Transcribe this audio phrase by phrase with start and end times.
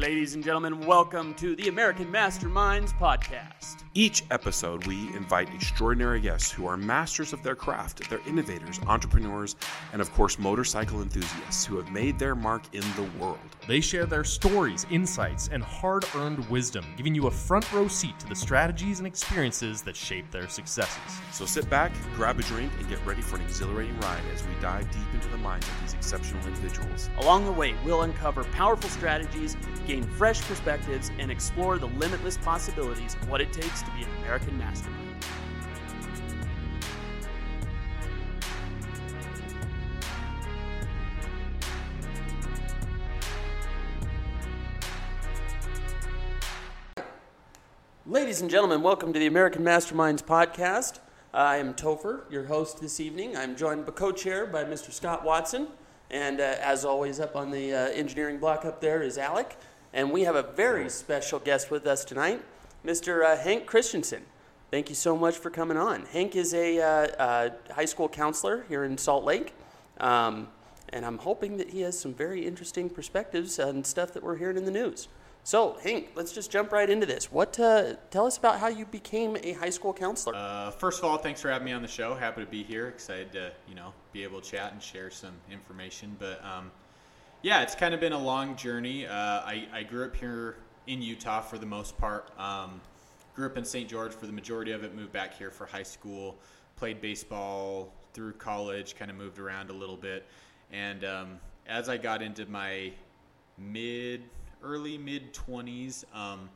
[0.00, 3.82] Ladies and gentlemen, welcome to the American Masterminds podcast.
[3.94, 8.10] Each episode, we invite extraordinary guests who are masters of their craft.
[8.10, 9.56] They're innovators, entrepreneurs,
[9.94, 13.38] and of course, motorcycle enthusiasts who have made their mark in the world.
[13.66, 18.18] They share their stories, insights, and hard earned wisdom, giving you a front row seat
[18.20, 21.00] to the strategies and experiences that shape their successes.
[21.32, 24.52] So sit back, grab a drink, and get ready for an exhilarating ride as we
[24.60, 27.08] dive deep into the minds of these exceptional individuals.
[27.20, 29.56] Along the way, we'll uncover powerful strategies,
[29.86, 34.08] gain fresh perspectives, and explore the limitless possibilities of what it takes to be an
[34.18, 35.06] American mastermind.
[48.08, 51.00] Ladies and gentlemen, welcome to the American Masterminds podcast.
[51.34, 53.36] I am Topher, your host this evening.
[53.36, 54.92] I'm joined by co-chair by Mr.
[54.92, 55.66] Scott Watson,
[56.10, 59.56] and uh, as always, up on the uh, engineering block up there is Alec.
[59.96, 62.42] And we have a very special guest with us tonight,
[62.84, 63.24] Mr.
[63.24, 64.26] Uh, Hank Christensen.
[64.70, 66.04] Thank you so much for coming on.
[66.12, 66.86] Hank is a uh,
[67.18, 69.54] uh, high school counselor here in Salt Lake,
[69.98, 70.48] um,
[70.90, 74.58] and I'm hoping that he has some very interesting perspectives on stuff that we're hearing
[74.58, 75.08] in the news.
[75.44, 77.32] So, Hank, let's just jump right into this.
[77.32, 77.58] What?
[77.58, 80.34] Uh, tell us about how you became a high school counselor.
[80.36, 82.14] Uh, first of all, thanks for having me on the show.
[82.14, 82.88] Happy to be here.
[82.88, 86.14] Excited to you know be able to chat and share some information.
[86.18, 86.70] But um,
[87.46, 89.06] yeah, it's kind of been a long journey.
[89.06, 90.56] Uh, I, I grew up here
[90.88, 92.28] in Utah for the most part.
[92.40, 92.80] Um,
[93.36, 93.88] grew up in St.
[93.88, 94.96] George for the majority of it.
[94.96, 96.36] Moved back here for high school.
[96.74, 98.96] Played baseball through college.
[98.96, 100.26] Kind of moved around a little bit.
[100.72, 102.92] And um, as I got into my
[103.58, 104.24] mid
[104.64, 106.04] early mid 20s.
[106.12, 106.50] Um,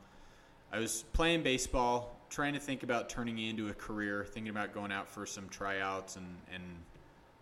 [0.73, 4.91] I was playing baseball, trying to think about turning into a career, thinking about going
[4.91, 6.63] out for some tryouts and, and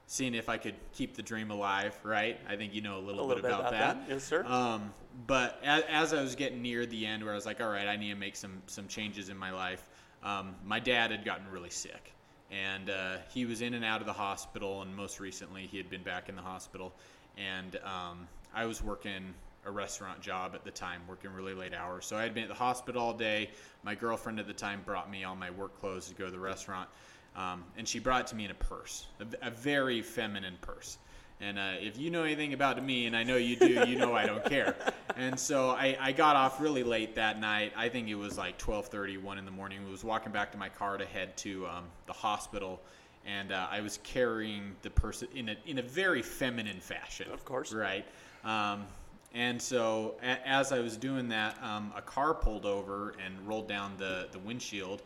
[0.09, 2.39] seeing if I could keep the dream alive, right?
[2.49, 4.02] I think you know a little, A little bit, about, that.
[4.09, 4.43] Yes, sir.
[4.43, 4.91] Um,
[5.27, 7.88] but as, as I was getting near the end, where I was like, all right,
[7.88, 9.87] I need to make some some changes in my life.
[10.23, 12.11] Um, my dad had gotten really sick,
[12.49, 14.81] and uh, he was in and out of the hospital.
[14.81, 16.92] And most recently, he had been back in the hospital,
[17.37, 19.36] and um, I was working
[19.67, 22.08] a restaurant job at the time, working really late hours.
[22.08, 23.52] So I had been at the hospital all day.
[23.83, 26.39] My girlfriend at the time brought me all my work clothes to go to the
[26.39, 26.89] restaurant,
[27.36, 30.98] um, and she brought it to me in a purse, a, a very feminine purse.
[31.42, 34.14] And uh, if you know anything about me, and I know you do, you know
[34.14, 34.76] I don't care.
[35.17, 37.73] And so I, I got off really late that night.
[37.76, 39.80] I think it was like 12:30, 1 in the morning.
[39.86, 42.80] I was walking back to my car to head to um, the hospital,
[43.26, 47.28] and uh, I was carrying the purse in a in a very feminine fashion.
[47.34, 47.73] Of course.
[47.73, 48.06] right?
[48.46, 48.86] Um,
[49.34, 53.67] and so a- as I was doing that, um, a car pulled over and rolled
[53.67, 55.02] down the the windshield.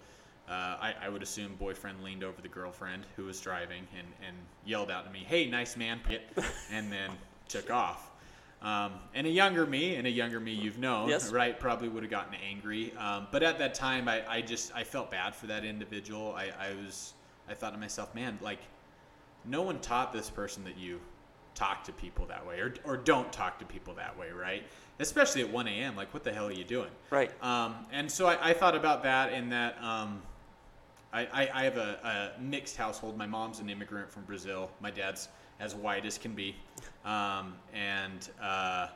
[0.47, 4.35] Uh, I, I would assume boyfriend leaned over the girlfriend who was driving and, and
[4.65, 6.01] yelled out to me, "Hey, nice man!"
[6.71, 7.11] and then
[7.47, 8.11] took off.
[8.61, 11.31] Um, and a younger me, and a younger me you've known, Yes.
[11.31, 11.59] right?
[11.59, 12.93] Probably would have gotten angry.
[12.97, 16.33] Um, but at that time, I, I just I felt bad for that individual.
[16.33, 17.13] I, I was
[17.49, 18.59] I thought to myself, man, like
[19.45, 20.99] no one taught this person that you
[21.55, 24.63] talk to people that way or, or don't talk to people that way, right?
[24.99, 25.95] Especially at 1 a.m.
[25.95, 26.89] Like, what the hell are you doing?
[27.09, 27.31] Right.
[27.43, 30.21] Um, and so I, I thought about that in that um,
[31.13, 33.17] I, I, I have a, a mixed household.
[33.17, 34.71] My mom's an immigrant from Brazil.
[34.81, 35.29] My dad's
[35.59, 36.55] as white as can be.
[37.05, 38.87] Um, and uh,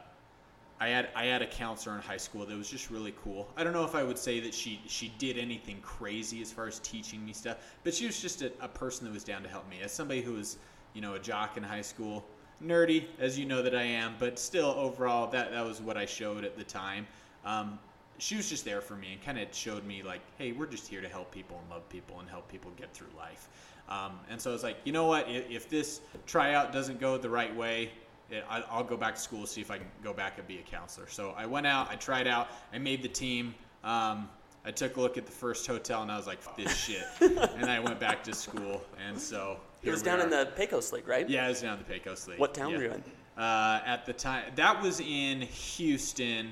[0.80, 3.48] I had I had a counselor in high school that was just really cool.
[3.56, 6.68] I don't know if I would say that she she did anything crazy as far
[6.68, 9.50] as teaching me stuff, but she was just a, a person that was down to
[9.50, 9.78] help me.
[9.84, 10.58] As somebody who was
[10.94, 12.26] you know a jock in high school,
[12.64, 16.06] nerdy as you know that I am, but still overall that that was what I
[16.06, 17.08] showed at the time.
[17.46, 17.80] Um,
[18.18, 20.88] she was just there for me and kind of showed me like, hey, we're just
[20.88, 23.50] here to help people and love people and help people get through life.
[23.90, 25.30] Um, and so I was like, you know what?
[25.30, 27.92] If, if this tryout doesn't go the right way,
[28.30, 30.60] it, I, I'll go back to school see if I can go back and be
[30.60, 31.08] a counselor.
[31.08, 33.56] So I went out, I tried out, I made the team.
[33.84, 34.30] Um,
[34.66, 37.66] I took a look at the first hotel and I was like, this shit, and
[37.66, 38.84] I went back to school.
[39.08, 41.30] And so It was down in the Pecos League, right?
[41.30, 42.40] Yeah, it was down in the Pecos League.
[42.40, 42.78] What town yeah.
[42.78, 43.04] were you in?
[43.42, 46.50] Uh, at the time, that was in Houston,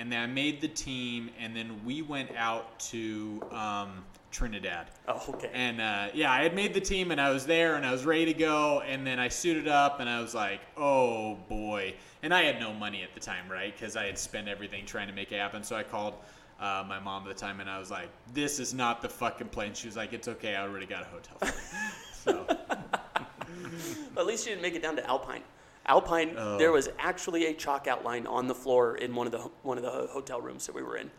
[0.00, 4.86] and then I made the team, and then we went out to um, Trinidad.
[5.06, 5.50] Oh, okay.
[5.52, 8.06] And uh, yeah, I had made the team, and I was there, and I was
[8.06, 11.94] ready to go, and then I suited up, and I was like, oh boy.
[12.22, 13.76] And I had no money at the time, right?
[13.76, 15.62] Because I had spent everything trying to make it happen.
[15.62, 16.14] So I called
[16.58, 19.48] uh, my mom at the time, and I was like, this is not the fucking
[19.48, 19.74] plane.
[19.74, 21.52] She was like, it's okay, I already got a hotel
[22.14, 22.46] so.
[24.16, 25.42] At least you didn't make it down to Alpine.
[25.90, 26.56] Alpine, Oh.
[26.56, 29.82] there was actually a chalk outline on the floor in one of the one of
[29.82, 31.10] the hotel rooms that we were in.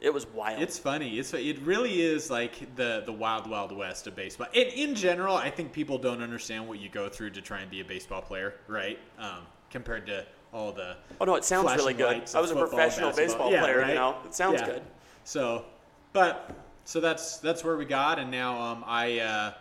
[0.00, 0.60] It was wild.
[0.60, 1.18] It's funny.
[1.18, 4.48] It's it really is like the the wild wild west of baseball.
[4.54, 7.70] And in general, I think people don't understand what you go through to try and
[7.70, 8.98] be a baseball player, right?
[9.18, 10.96] Um, compared to all the.
[11.18, 12.22] Oh no, it sounds really good.
[12.34, 13.12] I was a professional basketball.
[13.12, 13.88] baseball Yeah, player, right?
[13.88, 14.16] you know.
[14.26, 14.66] It sounds Yeah.
[14.66, 14.82] good.
[15.24, 15.64] So,
[16.12, 16.50] but
[16.84, 19.52] so that's that's where we got, and now um, I uh,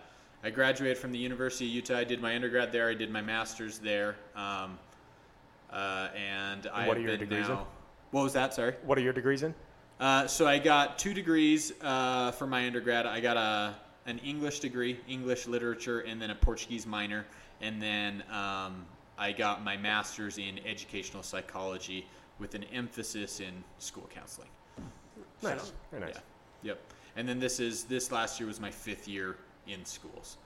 [0.44, 1.98] I graduated from the University of Utah.
[1.98, 2.90] I did my undergrad there.
[2.90, 4.80] I did my master's there, um,
[5.72, 7.58] uh, and I what are your degrees in?
[8.10, 8.54] What was that?
[8.54, 8.74] Sorry.
[8.84, 9.54] What are your degrees in?
[10.00, 13.06] Uh, so I got two degrees uh, for my undergrad.
[13.06, 13.76] I got a
[14.08, 17.24] an English degree, English literature, and then a Portuguese minor,
[17.62, 18.84] and then um,
[19.20, 22.08] I got my master's in educational psychology
[22.40, 24.50] with an emphasis in school counseling.
[25.44, 25.62] Nice.
[25.62, 26.16] So, Very nice.
[26.16, 26.72] Yeah.
[26.72, 26.82] Yep.
[27.16, 29.36] And then this is this last year was my fifth year
[29.72, 30.38] in schools.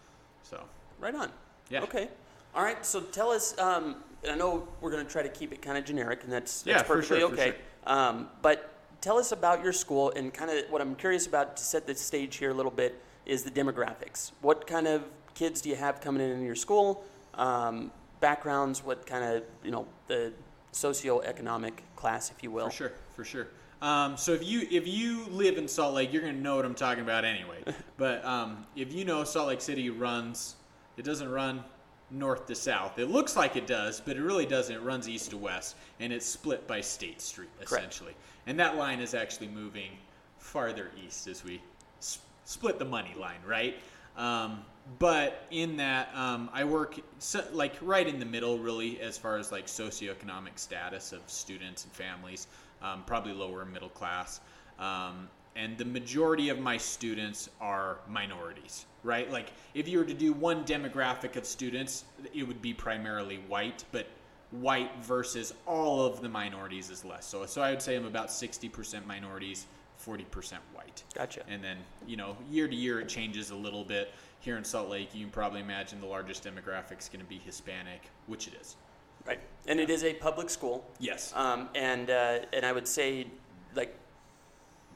[0.44, 0.62] So
[1.00, 1.32] Right on.
[1.70, 1.82] Yeah.
[1.84, 2.10] Okay.
[2.54, 2.86] All right.
[2.86, 3.58] So tell us.
[3.60, 6.32] Um, and I know we're going to try to keep it kind of generic, and
[6.32, 7.46] that's, that's Yeah, for perfectly sure, okay.
[7.46, 7.56] sure.
[7.86, 11.64] Um, but tell us about your school, and kind of what I'm curious about to
[11.64, 14.32] set the stage here a little bit is the demographics.
[14.42, 15.04] What kind of
[15.36, 17.04] kids do you have coming in in your school?
[17.36, 18.84] Um, backgrounds.
[18.84, 20.34] What kind of you know the
[20.74, 22.70] socioeconomic class, if you will.
[22.70, 23.48] For sure, for sure.
[23.86, 26.74] Um, so if you if you live in Salt Lake, you're gonna know what I'm
[26.74, 27.64] talking about anyway.
[27.98, 30.56] but um, if you know Salt Lake City runs,
[30.98, 31.64] it doesn't run
[32.10, 32.98] north to south.
[32.98, 34.76] It looks like it does, but it really doesn't.
[34.76, 38.16] It runs east to west, and it's split by State Street essentially.
[38.48, 39.92] And that line is actually moving
[40.40, 41.62] farther east as we
[42.00, 43.76] s- split the money line, right?
[44.18, 44.66] Um,
[44.98, 49.38] but in that, um, I work so, like right in the middle, really, as far
[49.38, 52.48] as like socioeconomic status of students and families,
[52.86, 54.40] um, probably lower middle class.
[54.80, 59.32] Um, and the majority of my students are minorities, right?
[59.32, 62.04] Like if you were to do one demographic of students,
[62.34, 64.08] it would be primarily white, but
[64.52, 67.26] white versus all of the minorities is less.
[67.26, 69.66] So, so I would say I'm about 60% minorities,
[70.06, 71.04] 40% white.
[71.14, 71.42] Gotcha.
[71.48, 74.14] And then, you know, year to year it changes a little bit.
[74.42, 77.40] Here in Salt Lake, you can probably imagine the largest demographic is going to be
[77.40, 78.76] Hispanic, which it is.
[79.26, 79.40] Right.
[79.68, 80.86] And it is a public school.
[81.00, 81.34] Yes.
[81.36, 83.28] Um, and uh, and I would say,
[83.76, 83.98] like,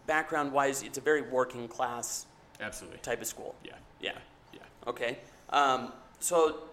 [0.05, 2.27] background wise, it's a very working class
[2.61, 2.99] Absolutely.
[2.99, 3.55] type of school.
[3.63, 3.73] Yeah.
[3.99, 4.11] Yeah.
[4.53, 4.59] Yeah.
[4.87, 5.17] Okay.
[5.49, 6.63] Um, so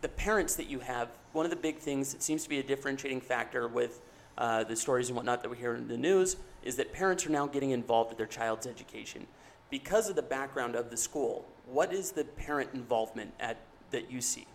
[0.00, 2.62] the parents that you have, one of the big things that seems to be a
[2.62, 4.00] differentiating factor with
[4.38, 7.30] uh, the stories and whatnot that we hear in the news is that parents are
[7.30, 9.26] now getting involved with their child's education.
[9.70, 13.58] Because of the background of the school, what is the parent involvement at
[13.90, 14.46] that you see?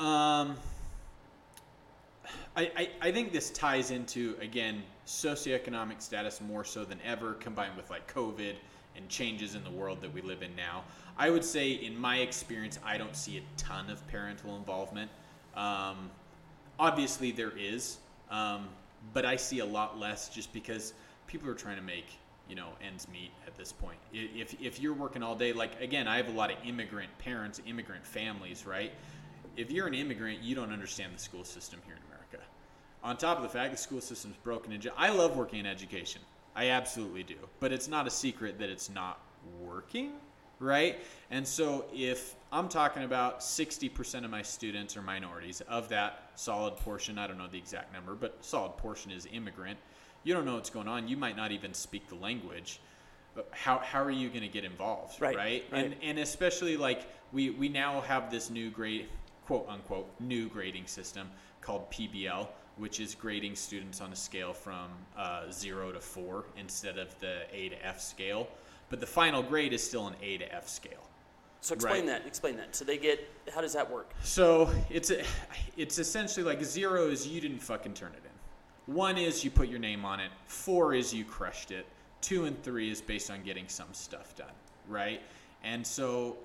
[0.00, 0.56] Um,
[2.56, 7.76] I, I, I think this ties into, again, socioeconomic status more so than ever, combined
[7.76, 8.54] with like COVID
[8.96, 10.84] and changes in the world that we live in now.
[11.18, 15.10] I would say, in my experience, I don't see a ton of parental involvement.
[15.54, 16.10] Um,
[16.78, 17.98] obviously, there is,
[18.30, 18.68] um,
[19.12, 20.94] but I see a lot less just because
[21.26, 22.06] people are trying to make
[22.48, 23.98] you know ends meet at this point.
[24.14, 27.60] If if you're working all day, like again, I have a lot of immigrant parents,
[27.66, 28.92] immigrant families, right?
[29.56, 32.38] If you're an immigrant, you don't understand the school system here in America.
[33.02, 36.20] On top of the fact the school system's broken, in, I love working in education.
[36.54, 39.20] I absolutely do, but it's not a secret that it's not
[39.62, 40.12] working,
[40.58, 40.98] right?
[41.30, 46.76] And so if I'm talking about 60% of my students are minorities, of that solid
[46.76, 49.78] portion, I don't know the exact number, but solid portion is immigrant.
[50.24, 51.08] You don't know what's going on.
[51.08, 52.80] You might not even speak the language.
[53.36, 55.64] Uh, how, how are you going to get involved, Right, right?
[55.70, 55.84] right.
[55.84, 59.06] And and especially like we we now have this new grade
[59.50, 61.28] quote unquote new grading system
[61.60, 66.98] called PBL, which is grading students on a scale from uh, zero to four instead
[66.98, 68.46] of the A to F scale.
[68.90, 71.02] But the final grade is still an A to F scale.
[71.62, 72.20] So explain Right.
[72.20, 72.26] that.
[72.28, 72.76] Explain that.
[72.76, 73.28] So they get.
[73.52, 74.12] How does that work?
[74.22, 75.24] So it's a,
[75.76, 78.94] it's essentially like zero is you didn't fucking turn it in.
[78.94, 80.30] One is you put your name on it.
[80.46, 81.86] Four is you crushed it.
[82.20, 84.54] Two and three is based on getting some stuff done,
[84.88, 85.20] right?
[85.64, 86.36] And so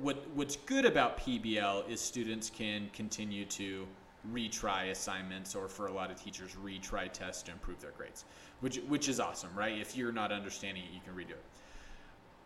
[0.00, 3.86] what what's good about PBL is students can continue to
[4.32, 8.24] retry assignments or for a lot of teachers retry tests to improve their grades,
[8.60, 9.78] which which is awesome, right?
[9.78, 11.42] If you're not understanding it, you can redo it.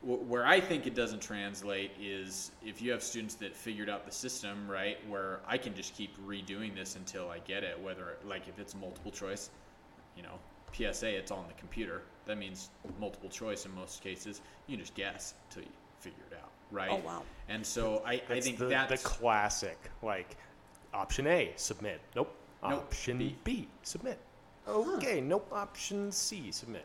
[0.01, 4.13] Where I think it doesn't translate is if you have students that figured out the
[4.13, 8.47] system, right, where I can just keep redoing this until I get it, whether, like,
[8.47, 9.51] if it's multiple choice,
[10.17, 10.39] you know,
[10.73, 12.03] PSA, it's all on the computer.
[12.27, 12.71] That means
[13.01, 14.41] multiple choice in most cases.
[14.69, 16.91] You can just guess until you figure it out, right?
[16.91, 17.23] Oh, wow.
[17.49, 19.03] And so I, I think the, that's.
[19.03, 20.37] the classic, like
[20.93, 22.01] option A, submit.
[22.15, 22.35] Nope.
[22.63, 22.73] Nope.
[22.73, 23.37] Option B.
[23.45, 24.19] B, submit.
[24.67, 25.49] Okay, nope.
[25.53, 26.85] Option C, submit.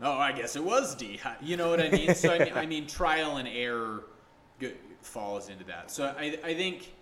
[0.00, 1.18] Oh, I guess it was D.
[1.42, 2.14] You know what I mean?
[2.14, 4.04] So I mean, I mean trial and error
[4.60, 4.70] go,
[5.02, 5.90] falls into that.
[5.90, 6.94] So I, I think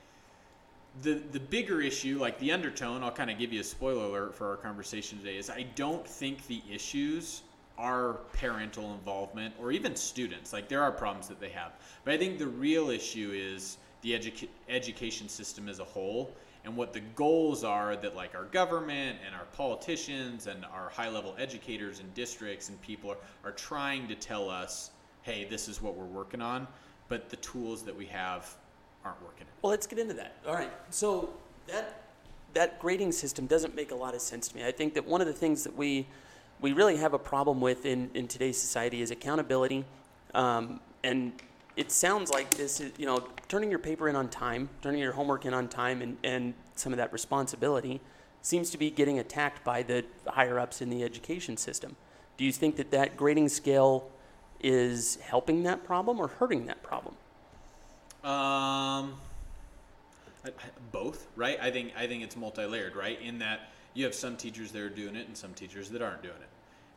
[1.03, 4.35] the the bigger issue, like the undertone, I'll kind of give you a spoiler alert
[4.35, 7.43] for our conversation today, is I don't think the issues
[7.79, 10.53] are parental involvement or even students.
[10.53, 11.73] Like there are problems that they have,
[12.05, 16.77] but I think the real issue is the educa- education system as a whole and
[16.77, 21.35] what the goals are that like our government and our politicians and our high level
[21.39, 24.91] educators and districts and people are, are trying to tell us
[25.23, 26.67] hey this is what we're working on
[27.09, 28.55] but the tools that we have
[29.05, 30.37] aren't working Well, let's get into that.
[30.47, 30.71] All right.
[30.91, 31.31] So
[31.69, 32.03] that
[32.55, 34.65] that grading system doesn't make a lot of sense to me.
[34.65, 36.07] I think that one of the things that we
[36.61, 39.85] we really have a problem with in, in today's society is accountability,
[40.35, 41.33] um, and
[41.77, 45.13] it sounds like this is you know turning your paper in on time, turning your
[45.13, 48.01] homework in on time, and, and some of that responsibility
[48.43, 51.97] seems to be getting attacked by the higher ups in the education system.
[52.37, 54.11] Do you think that that grading scale
[54.61, 57.15] is helping that problem or hurting that problem?
[58.25, 59.15] Um,
[60.93, 61.59] both, right?
[61.61, 63.21] I think I think it's multi-layered, right?
[63.21, 66.23] In that you have some teachers that are doing it and some teachers that aren't
[66.23, 66.49] doing it.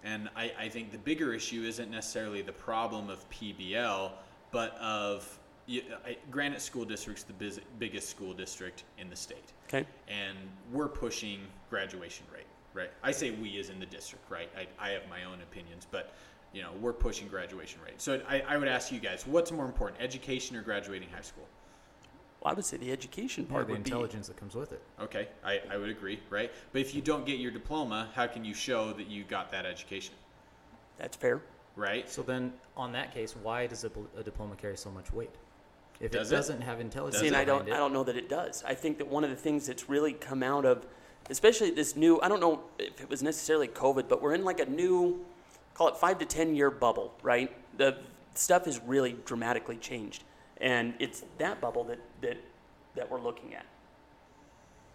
[0.03, 4.12] And I, I think the bigger issue isn't necessarily the problem of PBL,
[4.51, 9.53] but of you, I, Granite School District's the biz, biggest school district in the state,
[9.68, 9.86] Okay.
[10.08, 10.38] and
[10.74, 12.89] we're pushing graduation rate, right?
[13.03, 14.50] I say we as in the district, right?
[14.58, 16.13] I, I have my own opinions, but
[16.53, 18.01] you know we're pushing graduation rate.
[18.01, 21.46] So I, I would ask you guys, what's more important, education or graduating high school?
[22.41, 24.72] Well, I would say the education Or part the would be intelligence that comes with
[24.72, 24.81] it.
[25.01, 26.51] Okay, I, I would agree, right?
[26.72, 29.65] But if you don't get your diploma, how can you show that you got that
[29.65, 30.13] education,
[30.98, 31.41] that's fair.
[31.75, 32.10] right?
[32.10, 35.36] So then, on that case, why does a, a diploma carry so much weight?
[36.00, 36.38] If Does it it?
[36.38, 38.63] doesn't have intelligence See, and I don't, it, I don't know that it does.
[38.65, 40.86] I think that one of the things that's really come out of,
[41.29, 44.62] especially this new, I don't know if it was necessarily COVID, but we're in like
[44.62, 45.25] a new,
[45.74, 47.51] call it five to ten year bubble, right?
[47.77, 47.98] The
[48.34, 50.24] stuff has really dramatically changed,
[50.60, 52.38] and it's that bubble that that
[52.96, 53.66] that we're looking at.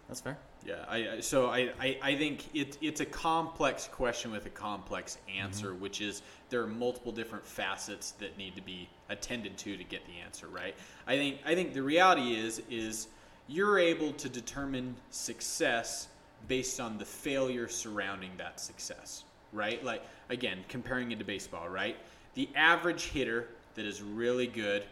[0.07, 0.37] that's fair.
[0.65, 4.49] Yeah, I, I- so I, I, I think it, it's a complex question with a
[4.49, 5.81] complex answer, mm-hmm.
[5.81, 10.05] which is there are multiple different facets that need to be attended to to get
[10.07, 10.75] the answer right.
[11.07, 13.07] I think I think the reality is is
[13.47, 16.07] you're able to determine success
[16.47, 19.83] based on the failure surrounding that success, right?
[19.83, 21.95] Like again, comparing it to baseball, right?
[22.33, 24.83] The average hitter that is really good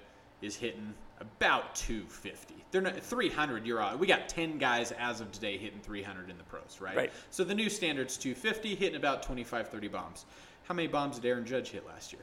[0.43, 2.55] is hitting about 250.
[2.71, 3.65] They're not 300.
[3.65, 3.97] You're on.
[3.97, 6.95] We got 10 guys as of today hitting 300 in the pros, right?
[6.95, 7.11] Right.
[7.29, 10.25] So the new standard's 250, hitting about 25, 30 bombs.
[10.63, 12.21] How many bombs did Aaron Judge hit last year?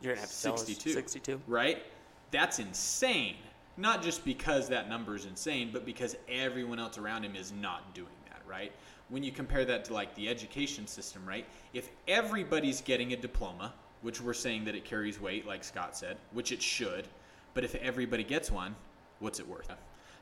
[0.00, 0.92] You're gonna have to tell us 62.
[0.92, 1.40] 62.
[1.46, 1.82] Right?
[2.30, 3.36] That's insane.
[3.76, 7.94] Not just because that number is insane, but because everyone else around him is not
[7.94, 8.72] doing that, right?
[9.08, 11.46] When you compare that to like the education system, right?
[11.72, 16.16] If everybody's getting a diploma, which we're saying that it carries weight, like Scott said,
[16.32, 17.06] which it should,
[17.54, 18.74] but if everybody gets one,
[19.20, 19.70] what's it worth?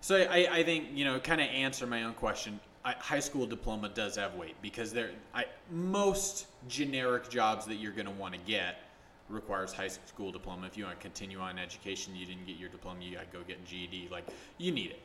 [0.00, 2.60] So I, I think you know, kind of answer my own question.
[2.84, 7.92] I, high school diploma does have weight because there, I, most generic jobs that you're
[7.92, 8.78] going to want to get
[9.28, 10.66] requires high school diploma.
[10.66, 13.37] If you want to continue on education, you didn't get your diploma, you got to
[13.37, 14.08] go get a GED.
[14.10, 14.26] Like
[14.58, 15.00] you need it.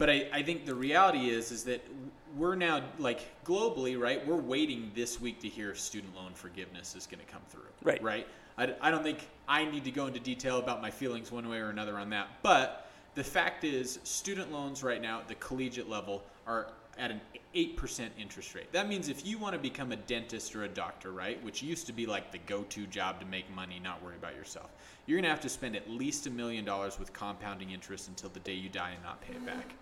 [0.00, 1.86] But I, I think the reality is is that
[2.34, 4.26] we're now like globally, right?
[4.26, 7.68] We're waiting this week to hear if student loan forgiveness is going to come through.
[7.82, 8.02] Right.
[8.02, 8.26] Right.
[8.56, 11.58] I, I don't think I need to go into detail about my feelings one way
[11.58, 12.28] or another on that.
[12.42, 17.20] But the fact is, student loans right now at the collegiate level are at an
[17.54, 18.72] 8% interest rate.
[18.72, 21.86] That means if you want to become a dentist or a doctor, right, which used
[21.88, 24.70] to be like the go to job to make money, not worry about yourself,
[25.06, 28.30] you're going to have to spend at least a million dollars with compounding interest until
[28.30, 29.74] the day you die and not pay it back.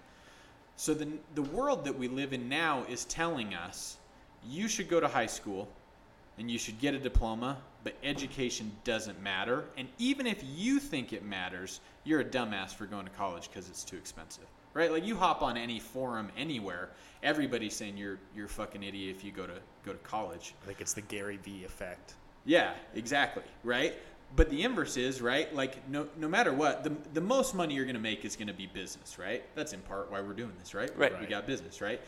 [0.79, 3.97] So the, the world that we live in now is telling us
[4.49, 5.69] you should go to high school
[6.39, 9.65] and you should get a diploma, but education doesn't matter.
[9.77, 13.69] And even if you think it matters, you're a dumbass for going to college because
[13.69, 14.45] it's too expensive.
[14.73, 14.93] Right?
[14.93, 16.91] Like you hop on any forum anywhere,
[17.25, 20.55] everybody's saying you're you're a fucking idiot if you go to go to college.
[20.63, 22.15] I think it's the Gary V effect.
[22.45, 23.43] Yeah, exactly.
[23.65, 23.97] Right?
[24.37, 25.53] But the inverse is, right?
[25.55, 28.67] Like no no matter what, the the most money you're gonna make is gonna be
[28.67, 29.43] business, right?
[29.55, 30.91] That's in part why we're doing this, right?
[30.97, 31.19] Right.
[31.21, 32.01] We got business, right?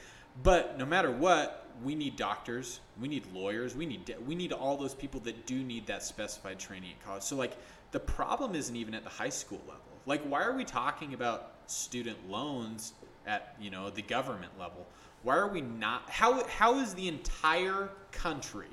[0.42, 4.76] But no matter what, we need doctors, we need lawyers, we need we need all
[4.76, 7.22] those people that do need that specified training at college.
[7.22, 7.56] So like
[7.92, 9.82] the problem isn't even at the high school level.
[10.06, 12.92] Like why are we talking about student loans
[13.26, 14.86] at, you know, the government level?
[15.22, 18.68] Why are we not how how is the entire country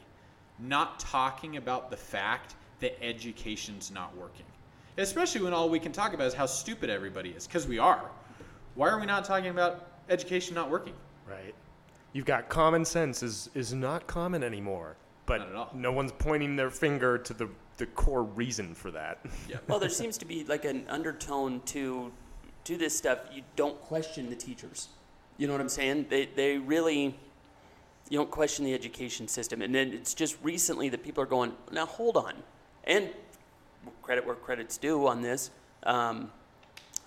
[0.60, 4.46] not talking about the fact that education's not working.
[4.98, 8.10] Especially when all we can talk about is how stupid everybody is, because we are.
[8.76, 10.94] Why are we not talking about education not working?
[11.28, 11.54] Right.
[12.14, 14.96] You've got common sense is is not common anymore.
[15.26, 15.72] But Not at all.
[15.76, 19.20] no one's pointing their finger to the, the core reason for that.
[19.50, 19.58] Yeah.
[19.68, 22.12] Well, there seems to be like an undertone to
[22.64, 23.20] to this stuff.
[23.32, 24.88] You don't question the teachers.
[25.38, 26.08] You know what I'm saying?
[26.10, 27.20] They they really
[28.10, 31.52] you don't question the education system, and then it's just recently that people are going.
[31.72, 32.34] Now hold on,
[32.88, 33.10] and
[34.02, 35.52] credit where credit's due on this.
[35.84, 36.32] Um,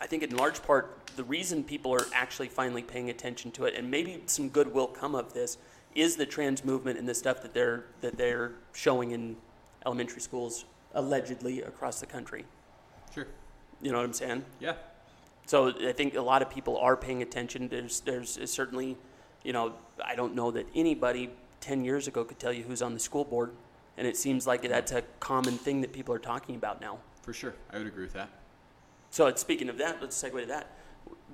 [0.00, 3.74] I think in large part the reason people are actually finally paying attention to it,
[3.74, 5.58] and maybe some good will come of this,
[5.94, 9.36] is the trans movement and the stuff that they're that they're showing in
[9.84, 12.44] elementary schools allegedly across the country.
[13.12, 13.26] Sure.
[13.82, 14.44] You know what I'm saying?
[14.60, 14.74] Yeah.
[15.46, 17.68] So I think a lot of people are paying attention.
[17.68, 18.96] There's there's certainly,
[19.42, 19.72] you know,
[20.04, 23.24] I don't know that anybody 10 years ago could tell you who's on the school
[23.24, 23.50] board,
[24.00, 26.96] and it seems like that's a common thing that people are talking about now.
[27.20, 27.52] For sure.
[27.70, 28.30] I would agree with that.
[29.10, 30.68] So speaking of that, let's segue to that.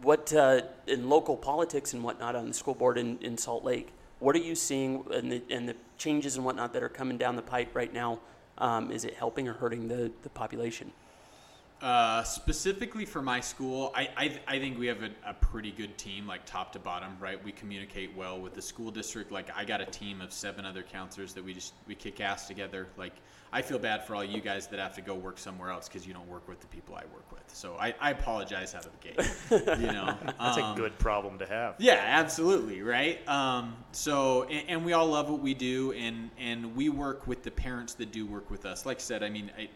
[0.02, 3.92] What uh, in local politics and whatnot on the school board in, in Salt Lake?
[4.18, 7.36] What are you seeing and the, and the changes and whatnot that are coming down
[7.36, 8.18] the pipe right now?
[8.58, 10.90] Um, is it helping or hurting the, the population?
[11.82, 15.98] Uh, specifically for my school, I, I, I think we have a, a pretty good
[15.98, 17.42] team, like top to bottom, right?
[17.44, 19.30] We communicate well with the school district.
[19.30, 22.48] Like I got a team of seven other counselors that we just we kick ass
[22.48, 22.88] together.
[22.96, 23.12] Like
[23.52, 26.06] I feel bad for all you guys that have to go work somewhere else because
[26.06, 27.42] you don't work with the people I work with.
[27.48, 29.78] So I, I apologize out of the gate.
[29.78, 31.74] you know, That's Um, a good problem to have.
[31.78, 33.26] yeah, absolutely, right?
[33.28, 37.42] Um, so, and, and we all love what we do, and and we work with
[37.42, 38.86] the parents that do work with us.
[38.86, 39.68] Like I said, I mean, I,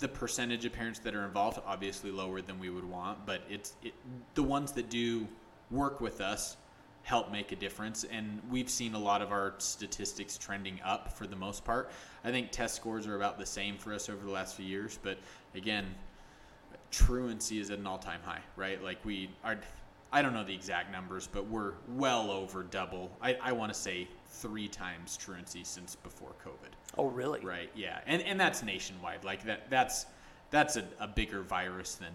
[0.00, 3.74] the percentage of parents that are involved obviously lower than we would want, but it's
[3.82, 3.94] it,
[4.34, 5.28] the ones that do
[5.70, 6.56] work with us
[7.02, 11.26] help make a difference, and we've seen a lot of our statistics trending up for
[11.26, 11.90] the most part.
[12.24, 14.98] I think test scores are about the same for us over the last few years,
[15.02, 15.18] but
[15.54, 15.86] again,
[16.90, 18.82] truancy is at an all-time high, right?
[18.82, 19.58] Like we are,
[20.12, 23.10] I don't know the exact numbers, but we're well over double.
[23.22, 27.40] I, I want to say three times truancy since before COVID, Oh, really?
[27.40, 27.70] right?
[27.74, 29.24] Yeah, and and that's nationwide.
[29.24, 30.06] Like that that's
[30.50, 32.12] that's a, a bigger virus than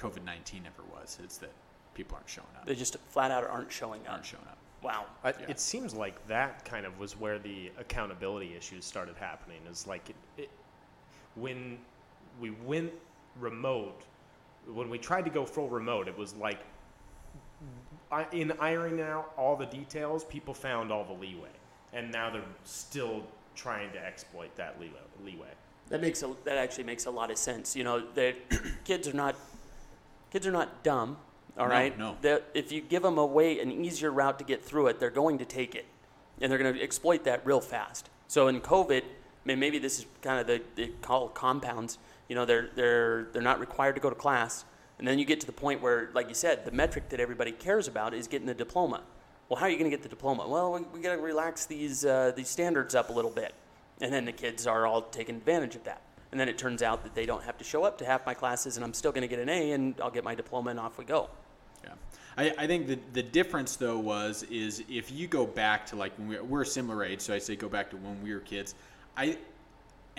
[0.00, 1.18] COVID nineteen ever was.
[1.22, 1.52] It's that
[1.94, 4.12] people aren't showing up, They just flat out aren't showing up.
[4.12, 4.56] aren't showing up.
[4.82, 5.04] Wow.
[5.24, 5.46] I, Yeah.
[5.48, 9.58] It seems like that kind of was where the accountability issues started happening.
[9.70, 10.50] Is like it, it,
[11.34, 11.78] when
[12.40, 12.92] we went
[13.38, 14.02] remote,
[14.72, 16.64] when we tried to go full remote, it was like I,
[18.32, 21.50] in ironing out all the details, people found all the leeway,
[21.92, 23.22] and now they're still
[23.54, 24.98] trying to exploit that leeway.
[25.24, 25.48] leeway.
[25.88, 27.74] That makes a, that actually makes a lot of sense.
[27.76, 28.34] You know, the
[28.84, 29.36] kids are not
[30.30, 31.16] kids are not dumb.
[31.58, 31.98] All No, right.
[31.98, 32.16] no.
[32.20, 35.10] They're- If you give them a way, an easier route to get through it, they're
[35.10, 35.84] going to take it,
[36.40, 38.08] and they're going to exploit that real fast.
[38.28, 39.04] So in COVID, I
[39.44, 41.98] mean, maybe this is kind of the they call compounds.
[42.28, 44.64] You know, they're they're they're not required to go to class,
[45.00, 47.52] and then you get to the point where, like you said, the metric that everybody
[47.52, 49.00] cares about is getting the diploma.
[49.48, 50.46] Well, how are you going to get the diploma?
[50.46, 53.54] Well, we, we got to relax these uh, these standards up a little bit,
[54.02, 56.02] and then the kids are all taking advantage of that.
[56.30, 58.34] And then it turns out that they don't have to show up to half my
[58.34, 60.78] classes, and I'm still going to get an A, and I'll get my diploma, and
[60.78, 61.30] off we go.
[61.82, 61.94] Yeah,
[62.36, 66.12] I, I think the the difference though was is if you go back to like
[66.18, 68.74] when we we're similar age, so I say go back to when we were kids.
[69.16, 69.38] I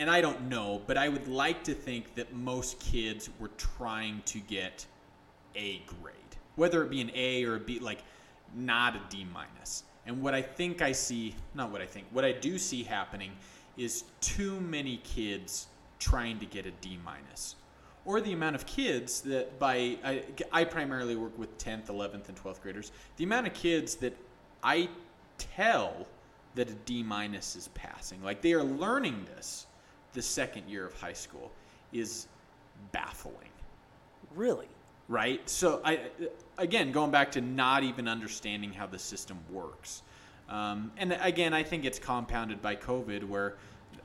[0.02, 4.24] and I don't know, but I would like to think that most kids were trying
[4.26, 4.84] to get
[5.56, 6.16] a grade,
[6.56, 8.00] whether it be an A or a B, like
[8.56, 9.84] not a D minus.
[10.08, 13.32] And what I think I see, not what I think, what I do see happening
[13.78, 15.68] is too many kids
[16.00, 17.58] trying to get a D minus
[18.04, 22.36] or the amount of kids that by I, I primarily work with 10th 11th and
[22.36, 24.18] 12th graders the amount of kids that
[24.64, 24.90] i
[25.38, 26.08] tell
[26.56, 29.68] that a d minus is passing like they are learning this
[30.14, 31.52] the second year of high school
[31.94, 32.28] is
[32.92, 33.50] baffling
[34.36, 34.68] Really?
[35.08, 35.48] right?
[35.50, 36.00] So I
[36.58, 40.04] again going back to not even understanding how the system works,
[40.50, 43.56] um, and again I think it's compounded by COVID, where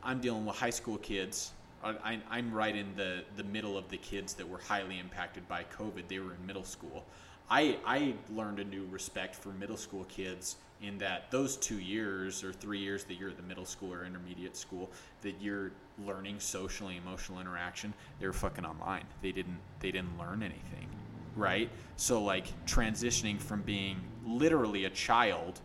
[0.02, 1.52] I'm dealing with high school kids.
[1.84, 5.64] I, I'm right in the the middle of the kids that were highly impacted by
[5.78, 6.08] COVID.
[6.08, 7.04] They were in middle school.
[7.48, 12.44] I I learned a new respect for middle school kids in that those two years
[12.44, 14.90] or three years that you're at the middle school or intermediate school
[15.22, 15.72] that you're
[16.04, 19.04] learning social and emotional interaction they were fucking online.
[19.22, 20.88] They didn't they didn't learn anything
[21.36, 21.70] right?
[21.96, 25.60] So like transitioning from being literally a child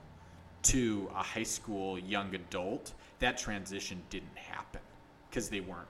[0.64, 4.82] to a high school young adult that transition didn't happen
[5.30, 5.88] because they weren't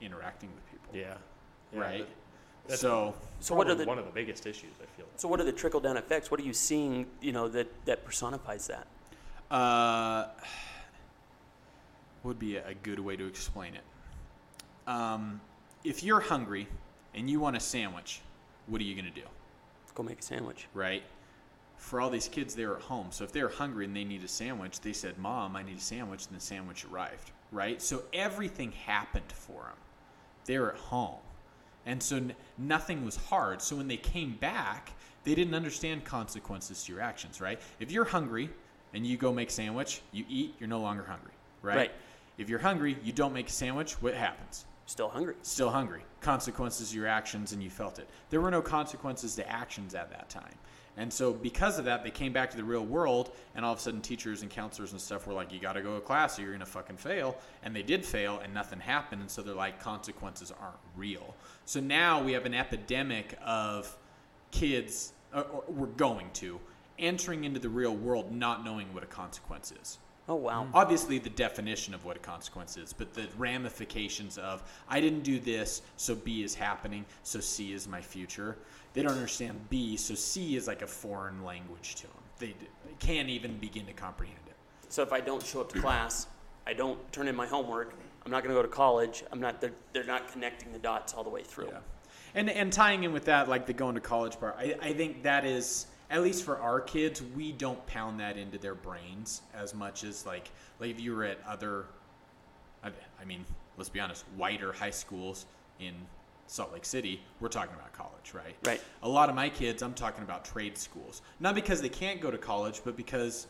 [0.00, 0.96] interacting with people.
[0.96, 1.16] Yeah.
[1.74, 2.06] Yeah, right
[2.68, 4.72] that's so So what are the one of the biggest issues?
[4.80, 5.06] I feel.
[5.16, 6.30] so what are the trickle down effects?
[6.30, 7.06] What are you seeing?
[7.20, 8.86] You know that that personifies that.
[9.50, 10.28] Uh,
[12.24, 13.82] would be a good way to explain it.
[14.88, 15.40] Um,
[15.84, 16.66] if you're hungry
[17.14, 18.20] and you want a sandwich,
[18.66, 19.26] what are you going to do?
[19.94, 20.66] Go make a sandwich.
[20.74, 21.02] Right?
[21.78, 23.08] For all these kids, they're at home.
[23.10, 25.80] So if they're hungry and they need a sandwich, they said, Mom, I need a
[25.80, 27.30] sandwich, and the sandwich arrived.
[27.52, 27.80] Right?
[27.80, 29.76] So everything happened for them.
[30.44, 31.20] They're at home.
[31.86, 33.62] And so n- nothing was hard.
[33.62, 34.92] So when they came back,
[35.24, 37.60] they didn't understand consequences to your actions, right?
[37.80, 38.50] If you're hungry
[38.92, 41.76] and you go make sandwich, you eat, you're no longer hungry, right?
[41.76, 41.92] Right.
[42.38, 44.66] If you're hungry, you don't make a sandwich, what happens?
[44.86, 45.34] Still hungry.
[45.42, 46.02] still hungry.
[46.20, 48.08] Consequences to your actions, and you felt it.
[48.30, 50.54] There were no consequences to actions at that time.
[50.98, 53.78] And so, because of that, they came back to the real world, and all of
[53.78, 56.38] a sudden, teachers and counselors and stuff were like, You got to go to class
[56.38, 57.36] or you're going to fucking fail.
[57.62, 59.20] And they did fail, and nothing happened.
[59.20, 61.34] And so, they're like, Consequences aren't real.
[61.64, 63.94] So now we have an epidemic of
[64.50, 66.58] kids, or, or we're going to,
[66.98, 70.64] entering into the real world not knowing what a consequence is Oh wow.
[70.64, 70.76] Mm-hmm.
[70.76, 75.38] obviously the definition of what a consequence is, but the ramifications of I didn't do
[75.38, 78.56] this, so B is happening, so C is my future.
[78.96, 82.22] They don't understand B, so C is like a foreign language to them.
[82.38, 84.54] They, they can't even begin to comprehend it.
[84.88, 86.28] So if I don't show up to class,
[86.66, 87.92] I don't turn in my homework.
[88.24, 89.22] I'm not going to go to college.
[89.30, 89.60] I'm not.
[89.60, 91.66] They're, they're not connecting the dots all the way through.
[91.66, 91.80] Yeah.
[92.34, 95.22] And and tying in with that, like the going to college part, I, I think
[95.24, 99.74] that is at least for our kids, we don't pound that into their brains as
[99.74, 101.84] much as like like if you were at other,
[102.82, 103.44] I, I mean,
[103.76, 105.44] let's be honest, whiter high schools
[105.80, 105.92] in
[106.46, 108.54] Salt Lake City, we're talking about college, right?
[108.64, 108.80] Right.
[109.02, 112.30] A lot of my kids, I'm talking about trade schools, not because they can't go
[112.30, 113.46] to college, but because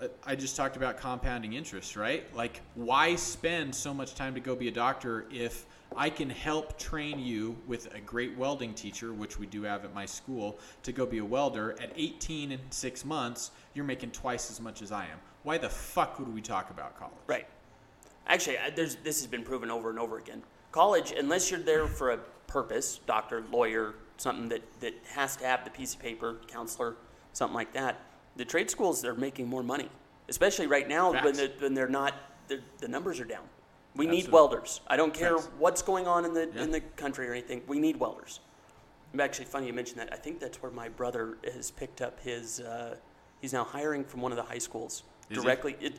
[0.00, 2.24] uh, I just talked about compounding interest, right?
[2.34, 6.78] Like, why spend so much time to go be a doctor if I can help
[6.78, 10.92] train you with a great welding teacher, which we do have at my school, to
[10.92, 11.76] go be a welder?
[11.80, 15.18] At 18 and six months, you're making twice as much as I am.
[15.44, 17.14] Why the fuck would we talk about college?
[17.26, 17.46] Right.
[18.26, 20.42] Actually, there's, this has been proven over and over again.
[20.72, 25.64] College, unless you're there for a purpose, doctor, lawyer, something that, that has to have
[25.64, 26.96] the piece of paper, counselor,
[27.32, 28.00] something like that,
[28.36, 29.88] the trade schools, they're making more money.
[30.28, 32.14] Especially right now when they're, when they're not,
[32.48, 33.44] the the numbers are down.
[33.94, 34.80] We need welders.
[34.86, 35.50] I don't care Facts.
[35.58, 36.62] what's going on in the, Yeah.
[36.62, 37.62] in the country or anything.
[37.68, 38.40] We need welders.
[39.20, 40.12] Actually funny you mentioned that.
[40.12, 42.96] I think that's where my brother has picked up his, uh,
[43.40, 45.76] he's now hiring from one of the high schools Is directly.
[45.80, 45.94] It,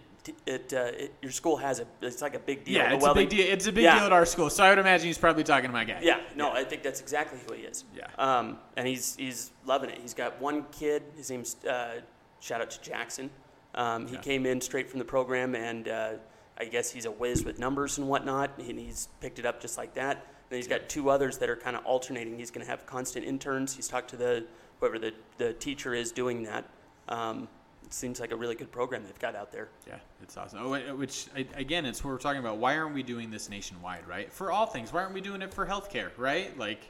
[0.46, 2.76] it, uh, it, your school has a, it's like a big deal.
[2.76, 3.46] Yeah, it's a big deal.
[3.48, 3.96] It's a big Yeah.
[3.98, 4.50] deal at our school.
[4.50, 6.00] So I would imagine he's probably talking to my guy.
[6.02, 7.86] Yeah, no, I think that's exactly who he is.
[7.96, 8.08] Yeah.
[8.18, 10.00] Um, and he's he's loving it.
[10.02, 11.04] He's got one kid.
[11.18, 12.02] His name's uh,
[12.40, 13.30] shout out to Jackson.
[13.76, 14.22] Um, he Yeah.
[14.22, 16.10] came in straight from the program, and uh,
[16.58, 19.78] I guess he's a whiz with numbers and whatnot, and he's picked it up just
[19.78, 20.26] like that.
[20.50, 22.38] Then he's got two others that are kind of alternating.
[22.38, 23.76] He's going to have constant interns.
[23.76, 24.46] He's talked to the
[24.80, 26.66] whoever the the teacher is doing that.
[27.10, 27.48] Um,
[27.96, 29.70] seems like a really good program they've got out there.
[29.88, 30.60] Yeah, it's awesome.
[30.62, 32.58] Oh, which again, it's what we're talking about.
[32.58, 34.32] Why aren't we doing this nationwide, right?
[34.32, 36.58] For all things, why aren't we doing it for healthcare, right?
[36.58, 36.82] Like,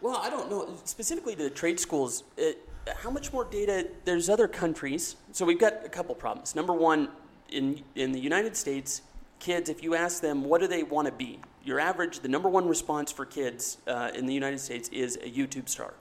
[0.00, 0.76] Well, I don't know.
[0.84, 3.88] Specifically to the trade schools, it, how much more data?
[4.04, 5.16] There's other countries.
[5.32, 6.54] So we've got a couple problems.
[6.54, 7.10] Number one,
[7.50, 9.02] in, in the United States,
[9.40, 12.48] kids, if you ask them what do they want to be, your average, the number
[12.48, 15.92] one response for kids uh, in the United States is a YouTube star.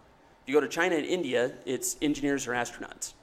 [0.43, 3.13] If you go to China and India, it's engineers or astronauts.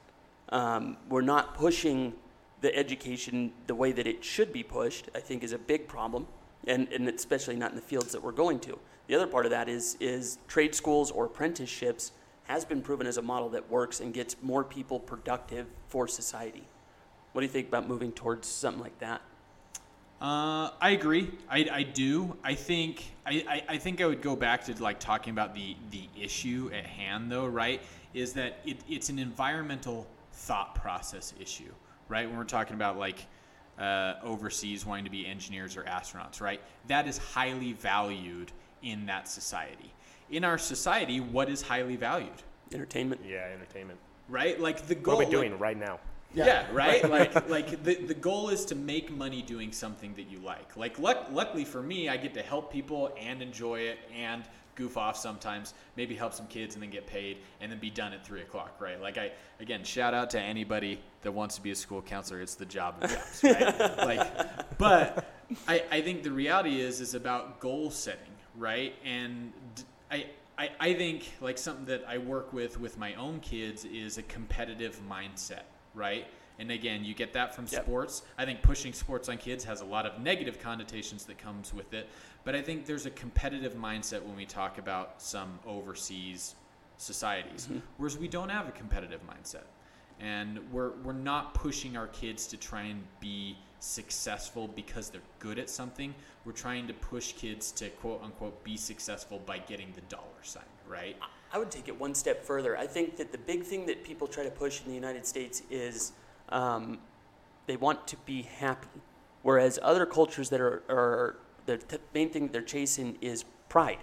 [0.49, 2.13] Um, we're not pushing
[2.61, 6.27] the education the way that it should be pushed, I think is a big problem,
[6.67, 8.79] and, and especially not in the fields that we're going to.
[9.07, 12.11] The other part of that is, is trade schools or apprenticeships
[12.45, 16.63] has been proven as a model that works and gets more people productive for society.
[17.33, 19.21] What do you think about moving towards something like that?
[20.19, 21.29] Uh, I agree.
[21.49, 22.35] I, I do.
[22.43, 25.75] I think I, I, I think I would go back to like talking about the
[25.91, 27.81] the issue at hand though, right?
[28.15, 31.73] Is that it, it's an environmental thought process issue,
[32.09, 32.27] right?
[32.27, 33.25] When we're talking about like
[33.79, 36.61] uh, overseas wanting to be engineers or astronauts, right?
[36.87, 38.51] That is highly valued
[38.83, 39.91] in that society.
[40.29, 42.41] In our society, what is highly valued,
[42.73, 43.21] Entertainment?
[43.25, 43.99] Yeah, entertainment.
[44.29, 44.59] right?
[44.59, 45.17] Like the goal.
[45.17, 45.35] What goal.
[45.35, 45.99] are we like- doing right now?
[46.33, 47.09] yeah, right.
[47.17, 50.75] like, like the the goal is to make money doing something that you like.
[50.77, 54.43] Like, luck, luckily for me, I get to help people and enjoy it and
[54.77, 55.73] goof off sometimes.
[55.97, 58.79] Maybe help some kids and then get paid and then be done at three o'clock.
[58.79, 59.01] Right.
[59.01, 62.39] Like, I again shout out to anybody that wants to be a school counselor.
[62.39, 63.43] It's the job of jobs.
[63.43, 63.97] Right.
[63.97, 65.25] like, but
[65.67, 68.31] I I think the reality is is about goal setting.
[68.55, 68.95] Right.
[69.03, 69.51] And
[70.09, 70.27] I.
[70.59, 74.23] I, I think like something that I work with with my own kids is a
[74.23, 75.65] competitive mindset
[75.97, 76.27] right?
[76.59, 77.83] And again, you get that from Yep.
[77.83, 78.23] sports.
[78.37, 81.93] I think pushing sports on kids has a lot of negative connotations that comes with
[81.93, 82.09] it,
[82.47, 86.55] but I think there's a competitive mindset when we talk about some overseas
[86.95, 89.65] societies, whereas we don't have a competitive mindset.
[90.21, 95.59] And we're, we're not pushing our kids to try and be successful because they're good
[95.59, 96.15] at something.
[96.45, 100.63] We're trying to push kids to quote unquote be successful by getting the dollar sign,
[100.87, 101.17] right?
[101.51, 102.77] I would take it one step further.
[102.77, 105.63] I think that the big thing that people try to push in the United States
[105.69, 106.13] is
[106.47, 106.99] um,
[107.65, 108.87] they want to be happy,
[109.41, 111.35] whereas other cultures that are, are
[111.67, 113.99] the t- main thing they're chasing is pride.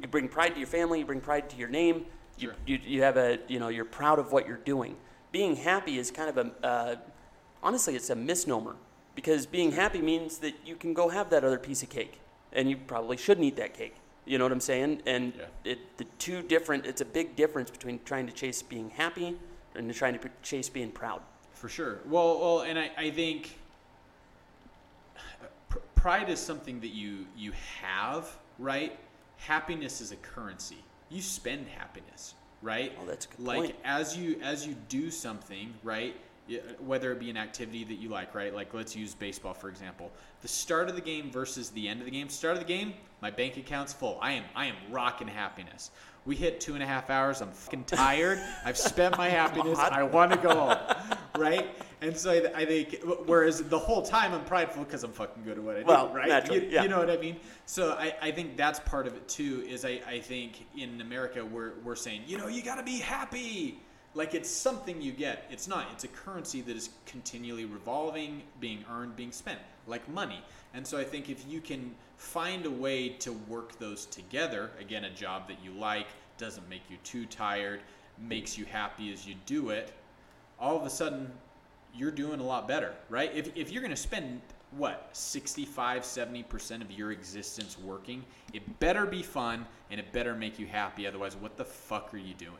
[0.00, 1.00] You bring pride to your family.
[1.00, 2.06] You bring pride to your name.
[2.38, 2.54] You, Sure.
[2.64, 4.96] you, you have a you know you're proud of what you're doing.
[5.30, 6.96] Being happy is kind of a uh,
[7.62, 8.76] honestly it's a misnomer
[9.14, 12.20] because being happy means that you can go have that other piece of cake.
[12.52, 13.94] and you probably shouldn't eat that cake.
[14.24, 15.02] You know what I'm saying?
[15.06, 15.72] And Yeah.
[15.72, 16.86] it the two different.
[16.86, 19.36] It's a big difference between trying to chase being happy
[19.74, 21.20] and trying to chase being proud.
[21.52, 21.98] For sure.
[22.06, 23.58] Well, well, and I, I think
[26.00, 28.98] pride is something that you you have, right?
[29.36, 30.82] Happiness is a currency.
[31.10, 32.92] You spend happiness, right?
[33.00, 33.76] Oh, that's a good like point.
[33.84, 36.16] as you as you do something, right?
[36.80, 38.54] Whether it be an activity that you like, right?
[38.54, 40.10] Like let's use baseball for example.
[40.42, 42.28] The start of the game versus the end of the game.
[42.28, 44.18] Start of the game, my bank account's full.
[44.20, 45.90] I am I am rocking happiness.
[46.30, 47.40] We hit two and a half hours.
[47.40, 48.40] I'm fucking tired.
[48.64, 49.80] I've spent my happiness.
[49.80, 50.78] I want to go home,
[51.36, 51.66] right?
[52.02, 55.58] And so I, I think, whereas the whole time I'm prideful because I'm fucking good
[55.58, 56.28] at what I do, Well, right?
[56.28, 56.82] naturally, you, yeah.
[56.84, 57.34] you know what I mean?
[57.66, 59.64] So I, I think that's part of it too.
[59.68, 62.98] Is I, I think in America we're we're saying, you know, you got to be
[62.98, 63.80] happy.
[64.14, 65.48] Like it's something you get.
[65.50, 65.88] It's not.
[65.92, 70.44] It's a currency that is continually revolving, being earned, being spent, like money.
[70.74, 75.04] And so I think if you can find a way to work those together, again,
[75.04, 76.06] a job that you like,
[76.40, 77.80] doesn't make you too tired,
[78.18, 79.92] makes you happy as you do it,
[80.58, 81.30] all of a sudden
[81.94, 83.30] you're doing a lot better, right?
[83.34, 84.40] If, if you're going to spend
[84.72, 90.60] what 65 70% of your existence working it better be fun and it better make
[90.60, 92.52] you happy otherwise what the fuck are you doing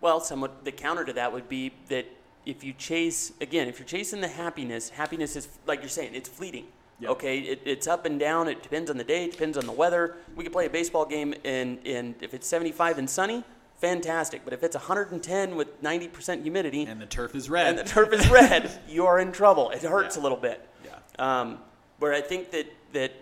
[0.00, 2.06] Well, somewhat the counter to that would be that
[2.46, 6.28] if you chase again, if you're chasing the happiness, happiness is like you're saying, it's
[6.28, 6.66] fleeting.
[7.00, 7.10] Yep.
[7.10, 8.48] Okay, it, it's up and down.
[8.48, 9.24] It depends on the day.
[9.24, 10.16] It depends on the weather.
[10.34, 13.44] We could play a baseball game, and, and if it's 75 and sunny,
[13.76, 14.42] fantastic.
[14.44, 18.12] But if it's 110 with 90% humidity and the turf is red and the turf
[18.12, 19.70] is red, you are in trouble.
[19.70, 20.22] It hurts Yeah.
[20.22, 20.68] a little bit.
[20.84, 20.96] yeah
[21.40, 21.58] Um,
[22.00, 23.12] where I think that that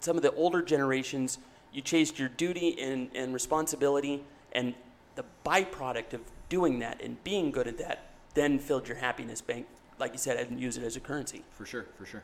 [0.00, 1.38] some of the older generations,
[1.72, 4.74] you chased your duty and, and responsibility, and
[5.16, 9.66] the byproduct of doing that and being good at that then filled your happiness bank,
[9.98, 11.44] like you said, and use it as a currency.
[11.50, 12.22] for sure for sure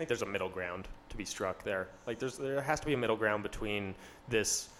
[0.00, 1.88] think there's a middle ground to be struck there.
[2.06, 3.94] Like there's there has to be a middle ground between
[4.30, 4.70] this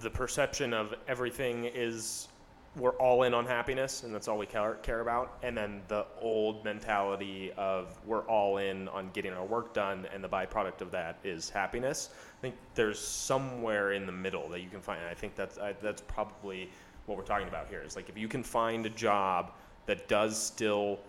[0.00, 2.28] the perception of everything is
[2.74, 6.06] we're all in on happiness and that's all we care, care about and then the
[6.18, 10.90] old mentality of we're all in on getting our work done and the byproduct of
[10.90, 12.08] that is happiness.
[12.38, 14.98] I think there's somewhere in the middle that you can find.
[15.02, 16.70] And I think that's I, that's probably
[17.04, 17.82] what we're talking about here.
[17.82, 19.52] Is like if you can find a job
[19.84, 21.00] that does still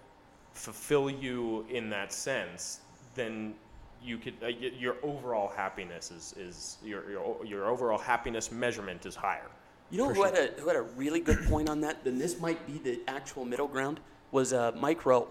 [0.52, 2.82] fulfill you in that sense,
[3.16, 3.56] then
[4.04, 9.16] you could uh, your overall happiness is, is your, your your overall happiness measurement is
[9.16, 9.50] higher.
[9.92, 12.04] You know who had, a, who had a really good point on that?
[12.04, 14.00] Then this might be the actual middle ground.
[14.32, 15.28] Was uh, Mike Rowe.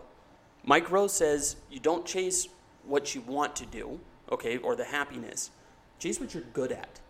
[0.64, 2.48] Mike Rowe says you don't chase
[2.86, 5.50] what you want to do, okay, or the happiness.
[5.98, 7.00] Chase what you're good at.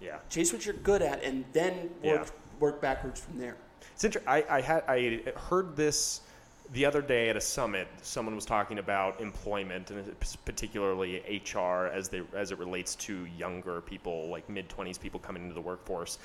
[0.00, 0.16] Yeah.
[0.28, 2.26] Chase what you're good at, and then work Yeah.
[2.58, 3.56] work backwards from there.
[3.94, 6.22] It's inter- I, I had I heard this
[6.72, 7.88] the other day at a summit.
[8.02, 13.80] Someone was talking about employment and particularly HR as they as it relates to younger
[13.80, 16.18] people, like mid twenties people coming into the workforce.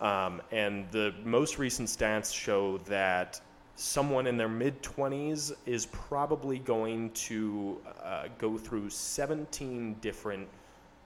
[0.00, 3.40] Um, and the most recent stats show that
[3.76, 10.48] someone in their mid 20s is probably going to uh, go through 17 different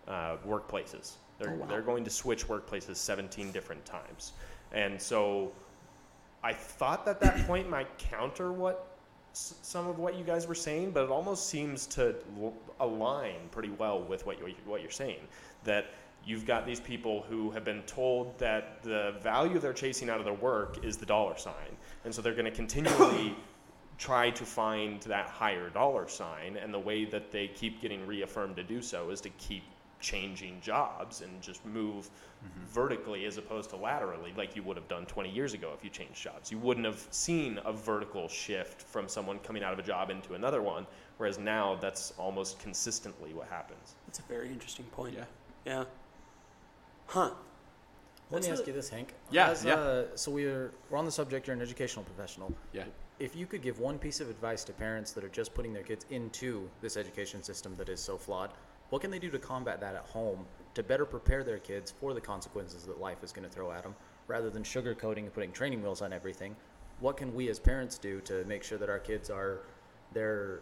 [0.06, 1.14] uh, workplaces.
[1.38, 1.66] They're, Oh, wow.
[1.66, 4.32] they're going to switch workplaces 17 different times.
[4.72, 5.52] And so
[6.44, 8.98] I thought that that point might counter what
[9.32, 13.36] s- some of what you guys were saying, but it almost seems to l- align
[13.50, 15.26] pretty well with what you're, what you're saying.
[15.64, 15.86] That
[16.24, 20.24] you've got these people who have been told that the value they're chasing out of
[20.24, 23.34] their work is the dollar sign, and so they're going to continually
[23.98, 28.56] try to find that higher dollar sign, and the way that they keep getting reaffirmed
[28.56, 29.62] to do so is to keep
[30.08, 32.10] changing jobs and just move
[32.68, 35.88] vertically as opposed to laterally like you would have done 20 years ago if you
[35.88, 39.82] changed jobs you wouldn't have seen a vertical shift from someone coming out of a
[39.82, 40.86] job into another one
[41.16, 45.14] whereas now that's almost consistently what happens That's a very interesting point.
[45.14, 45.24] Yeah.
[45.64, 45.84] Yeah.
[47.06, 47.30] Huh.
[48.30, 49.14] Let me ask the- you this, Hank.
[49.30, 49.74] Yeah, As, yeah.
[49.74, 51.46] Uh, so we're we're on the subject.
[51.46, 52.52] You're an educational professional.
[52.72, 52.84] yeah
[53.18, 55.82] If you could give one piece of advice to parents that are just putting their
[55.82, 58.50] kids into this education system that is so flawed,
[58.94, 62.14] what can they do to combat that at home to better prepare their kids for
[62.14, 63.92] the consequences that life is going to throw at them,
[64.28, 66.54] rather than sugarcoating and putting training wheels on everything?
[67.00, 69.62] What can we as parents do to make sure that our kids are
[70.12, 70.60] they're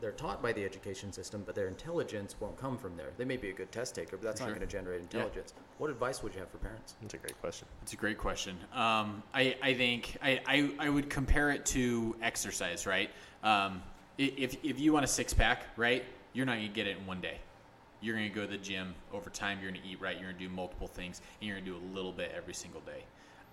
[0.00, 3.08] they're taught by the education system, but their intelligence won't come from there.
[3.16, 5.52] They may be a good test taker, but that's not going to generate intelligence.
[5.78, 6.94] What advice would you have for parents?
[7.02, 8.56] that's a great question It's a great question.
[8.72, 13.10] Um, I, I think I, I, I would compare it to exercise, right?
[13.42, 13.82] Um,
[14.18, 17.06] if, if you want a six pack, right, you're not going to get it in
[17.06, 17.38] one day.
[18.02, 19.58] You're going to go to the gym over time.
[19.62, 20.16] You're going to eat right.
[20.16, 22.54] You're going to do multiple things, and you're going to do a little bit every
[22.54, 23.04] single day.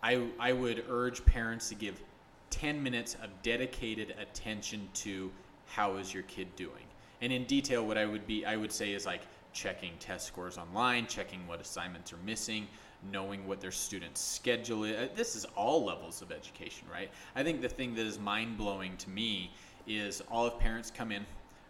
[0.01, 2.01] I, I would urge parents to give
[2.49, 5.31] 10 minutes of dedicated attention to
[5.67, 6.83] how is your kid doing.
[7.21, 9.21] And in detail, what I would be, I would say is like
[9.53, 12.67] checking test scores online, checking what assignments are missing,
[13.12, 14.95] knowing what their student's schedule is.
[14.95, 17.09] Uh, This is all levels of education, right?
[17.35, 19.51] I think the thing that is mind blowing to me
[19.88, 21.25] is all of parents come in,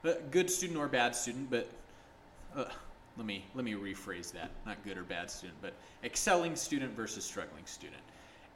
[0.06, 1.70] uh, good student or bad student, but
[2.56, 2.66] uh,
[3.18, 4.52] let me let me rephrase that.
[4.66, 8.02] Not good or bad student but excelling student versus struggling student.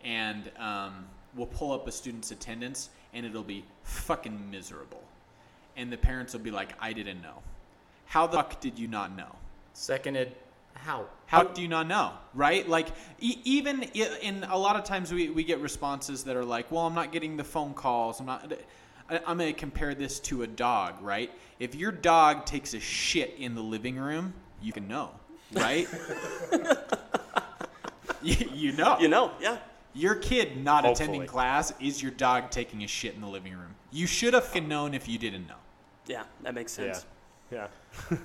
[0.04, 5.04] And um, we'll pull up a student's attendance and it'll be fucking miserable.
[5.76, 7.42] And the parents will be like i didn't know.
[8.06, 9.36] How the fuck did you not know?
[9.74, 10.36] Seconded,
[10.76, 11.08] how?
[11.26, 12.68] how do you not know right?
[12.68, 16.72] Like e- even in a lot of times we, we get responses that are like
[16.72, 18.20] well i'm not getting the phone calls.
[18.20, 18.52] I'm not
[19.10, 23.36] i'm going to compare this to a dog right if your dog takes a shit
[23.38, 25.12] in the living room you can know
[25.54, 25.88] right
[28.22, 29.58] you, you know You know, yeah.
[29.94, 33.76] your kid not attending class is your dog taking a shit in the living room
[33.92, 35.56] you should have fucking known if you didn't know
[36.08, 36.94] Yeah, that makes Yeah.
[36.94, 37.06] sense.
[37.52, 37.68] Yeah.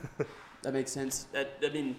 [0.63, 1.27] That makes sense.
[1.31, 1.95] That, I mean,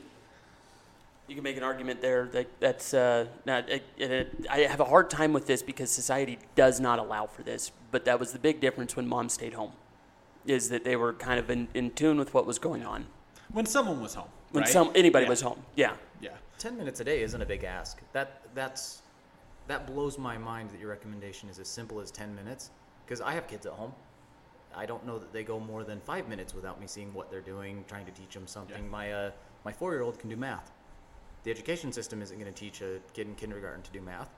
[1.30, 3.70] you can make an argument there that that's uh, not.
[3.70, 7.44] It, it, I have a hard time with this because society does not allow for
[7.44, 7.72] this.
[7.92, 9.72] But that was the big difference when mom stayed home,
[10.46, 13.06] is that they were kind of in, in tune with what was going on
[13.52, 14.72] when someone was home when right?
[14.72, 15.30] some anybody Yeah.
[15.30, 15.64] was home.
[15.76, 18.02] Yeah, yeah Ten minutes a day isn't a big ask.
[18.14, 19.02] That that's
[19.68, 22.72] that blows my mind that your recommendation is as simple as ten minutes.
[23.06, 23.94] Because I have kids at home.
[24.76, 27.42] I don't know that they go more than five minutes without me seeing what they're
[27.42, 28.84] doing, trying to teach them something.
[28.84, 28.90] Yeah.
[28.90, 29.32] My uh,
[29.66, 30.72] my four year old can do math.
[31.44, 34.30] The education system isn't going to teach a kid in kindergarten to do math.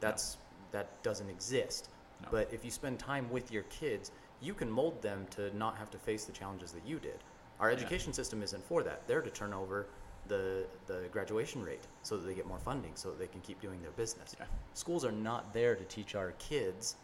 [0.00, 0.36] That's
[0.72, 1.90] that doesn't exist.
[2.22, 2.28] No.
[2.30, 5.90] But if you spend time with your kids, you can mold them to not have
[5.90, 7.18] to face the challenges that you did.
[7.58, 9.06] Our education system isn't for that.
[9.06, 9.86] They're to turn over
[10.28, 13.60] the the graduation rate so that they get more funding so that they can keep
[13.60, 14.36] doing their business.
[14.38, 14.46] Yeah.
[14.74, 16.96] Schools are not there to teach our kids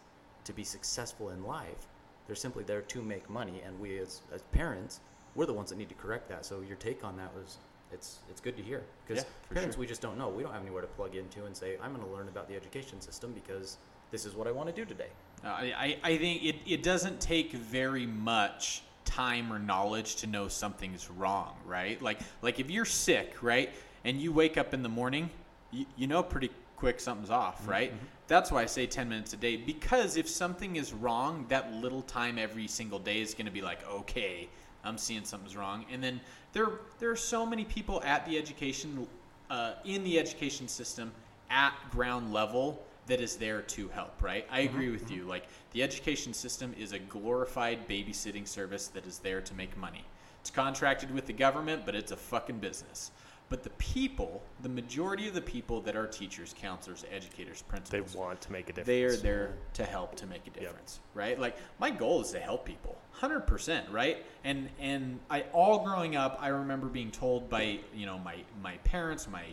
[0.44, 1.88] to be successful in life.
[2.26, 5.00] They're simply there to make money and we as, as parents,
[5.34, 6.46] we're the ones that need to correct that.
[6.46, 7.58] So your take on that was
[7.92, 9.80] it's it's good to hear because Yeah, parents sure.
[9.80, 10.28] we just don't know.
[10.28, 12.56] We don't have anywhere to plug into and say I'm going to learn about the
[12.56, 13.78] education system because
[14.10, 15.08] this is what I want to do today.
[15.44, 20.48] Uh, I, I think it, it doesn't take very much time or knowledge to know
[20.48, 22.00] something's wrong, right?
[22.02, 23.70] Like like if you're sick, right,
[24.04, 25.30] and you wake up in the morning,
[25.70, 27.92] you, you know pretty quick something's off, right?
[28.28, 32.02] That's why I say 10 minutes a day because if something is wrong, that little
[32.02, 34.48] time every single day is going to be like, okay,
[34.86, 35.84] I'm seeing something's wrong.
[35.92, 36.20] And then
[36.52, 36.68] there
[36.98, 39.06] there are so many people at the education
[39.50, 41.12] uh, in the education system
[41.50, 44.46] at ground level that is there to help, right?
[44.50, 45.24] I agree with you.
[45.24, 50.04] Like the education system is a glorified babysitting service that is there to make money.
[50.40, 53.10] It's contracted with the government, but it's a fucking business.
[53.48, 58.18] But the people, the majority of the people that are teachers, counselors, educators, principals, they
[58.18, 58.86] want to make a difference.
[58.86, 61.38] they are there to help to make a difference, right?
[61.38, 64.24] Like my goal is to help people, hundred percent, right?
[64.42, 68.78] And and I all growing up, I remember being told by you know my my
[68.78, 69.44] parents, my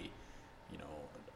[0.71, 0.86] you know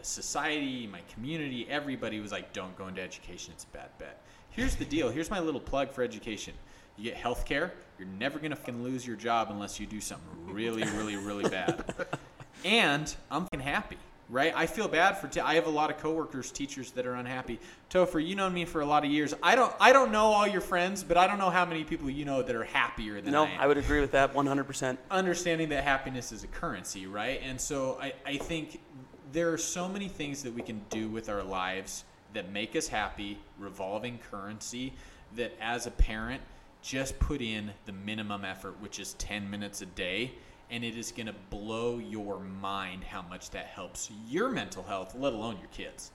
[0.01, 4.75] society, my community, everybody was like, "Don't go into education; it's a bad bet." Here's
[4.75, 5.09] the deal.
[5.09, 6.55] Here's my little plug for education.
[6.97, 7.73] You get health care.
[7.99, 11.83] You're never gonna fucking lose your job unless you do something really, really, really bad.
[12.65, 13.97] And I'm happy,
[14.29, 14.51] right?
[14.55, 15.27] I feel bad for.
[15.27, 17.59] T- I have a lot of coworkers, teachers that are unhappy.
[17.89, 19.33] Topher, you known me for a lot of years.
[19.41, 19.73] I don't.
[19.79, 22.41] I don't know all your friends, but I don't know how many people you know
[22.41, 24.97] that are happier than no, I I would agree with that 100%.
[25.11, 27.41] understanding that happiness is a currency, right?
[27.43, 28.81] And so I, I think
[29.31, 32.87] there are so many things that we can do with our lives that make us
[32.87, 34.93] happy, revolving currency,
[35.35, 36.41] that as a parent,
[36.81, 40.31] just put in the minimum effort, which is 10 minutes a day,
[40.69, 45.15] and it is going to blow your mind how much that helps your mental health,
[45.15, 46.11] let alone your kids.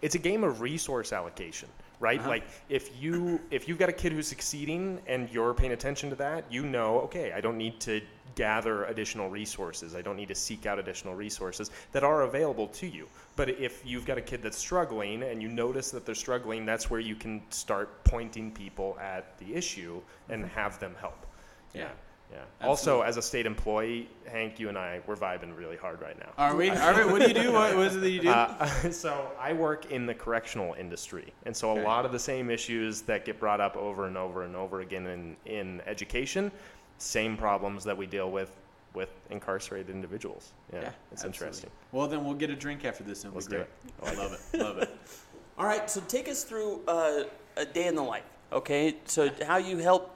[0.00, 2.28] it's a game of resource allocation right Uh-huh.
[2.28, 6.16] like if you if you've got a kid who's succeeding and you're paying attention to
[6.16, 8.00] that you know okay i don't need to
[8.36, 12.86] gather additional resources i don't need to seek out additional resources that are available to
[12.86, 16.64] you but if you've got a kid that's struggling and you notice that they're struggling
[16.64, 21.26] that's where you can start pointing people at the issue and have them help
[21.74, 21.78] Mm-hmm.
[21.78, 21.88] Yeah.
[22.32, 26.18] Yeah also as a state employee hank you and i we're vibing really hard right
[26.18, 26.70] now Are we?
[26.86, 27.12] Are we?
[27.12, 27.52] What do you do?
[27.52, 28.28] What, what is it that you do?
[28.30, 31.82] uh, so I work in the correctional industry, and so Okay.
[31.82, 34.80] a lot of the same issues that get brought up over and over and over
[34.80, 36.50] again in, in education,
[36.98, 38.50] same problems that we deal with
[38.94, 40.52] with incarcerated individuals.
[40.72, 41.26] Yeah, Yeah, it's absolutely.
[41.46, 41.70] interesting.
[41.92, 44.18] well, then we'll get a drink after this, and Let's we'll do be great.
[44.18, 44.58] I love it.
[44.58, 44.90] Love it.
[45.58, 47.24] All right, so take us through uh,
[47.56, 48.24] a day in the life.
[48.52, 50.14] Okay, so how you help?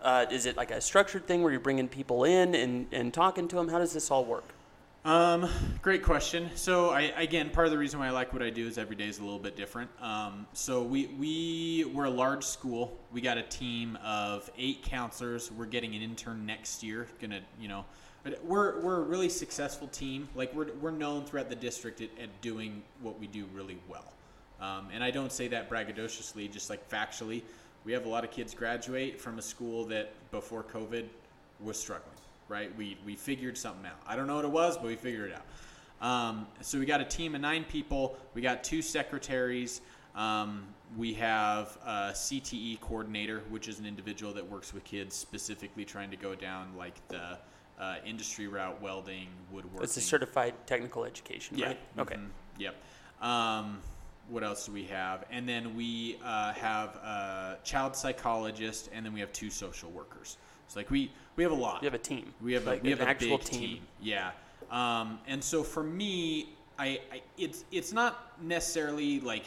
[0.00, 3.48] Uh, is it like a structured thing where you're bringing people in and, and talking
[3.48, 3.68] to them?
[3.68, 4.44] How does this all work?
[5.04, 5.48] Um,
[5.80, 6.50] great question.
[6.54, 8.96] So I again, part of the reason why I like what I do is every
[8.96, 9.90] day is a little bit different.
[10.02, 12.98] Um, so we we we're a large school.
[13.12, 15.50] We got a team of eight counselors.
[15.50, 17.06] We're getting an intern next year.
[17.20, 17.84] Gonna you know
[18.42, 20.28] we're we're a really successful team.
[20.34, 24.12] Like we're we're known throughout the district at, at doing what we do really well.
[24.60, 27.42] Um, and I don't say that braggadociously, just like factually.
[27.88, 31.06] We have a lot of kids graduate from a school that before COVID
[31.58, 32.12] was struggling.
[32.46, 32.70] Right?
[32.76, 33.98] We we figured something out.
[34.06, 36.06] I don't know what it was, but we figured it out.
[36.06, 38.18] Um, so we got a team of nine people.
[38.34, 39.80] We got two secretaries.
[40.14, 40.66] Um,
[40.98, 46.10] we have a CTE coordinator, which is an individual that works with kids specifically trying
[46.10, 47.38] to go down like the
[47.80, 49.82] uh, industry route, welding, woodworking.
[49.84, 51.68] It's a certified technical education, Yeah.
[51.68, 51.78] right?
[51.98, 52.16] Okay.
[52.16, 52.28] Mhm.
[52.58, 52.74] Yep.
[53.22, 53.80] Um,
[54.30, 55.24] what else do we have?
[55.30, 60.36] And then we uh, have a child psychologist, and then we have two social workers.
[60.66, 61.80] It's like we we have a lot.
[61.80, 62.32] We have a team.
[62.42, 63.60] We have Like a, we an a actual big team.
[63.60, 63.78] team.
[64.02, 64.30] Yeah.
[64.70, 69.44] Um, and so for me, I, I it's it's not necessarily like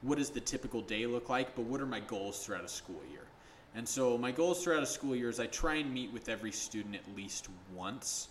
[0.00, 3.00] what does the typical day look like, but what are my goals throughout a school
[3.10, 3.20] year?
[3.74, 6.52] And so my goals throughout a school year is I try and meet with every
[6.52, 8.28] student at least once.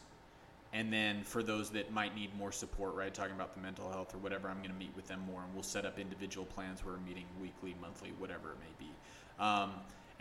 [0.74, 4.16] And then for those that might need more support, right, talking about the mental health
[4.16, 6.86] or whatever, I'm going to meet with them more, and we'll set up individual plans
[6.86, 8.92] where we're meeting weekly, monthly, whatever it may be.
[9.38, 9.72] Um,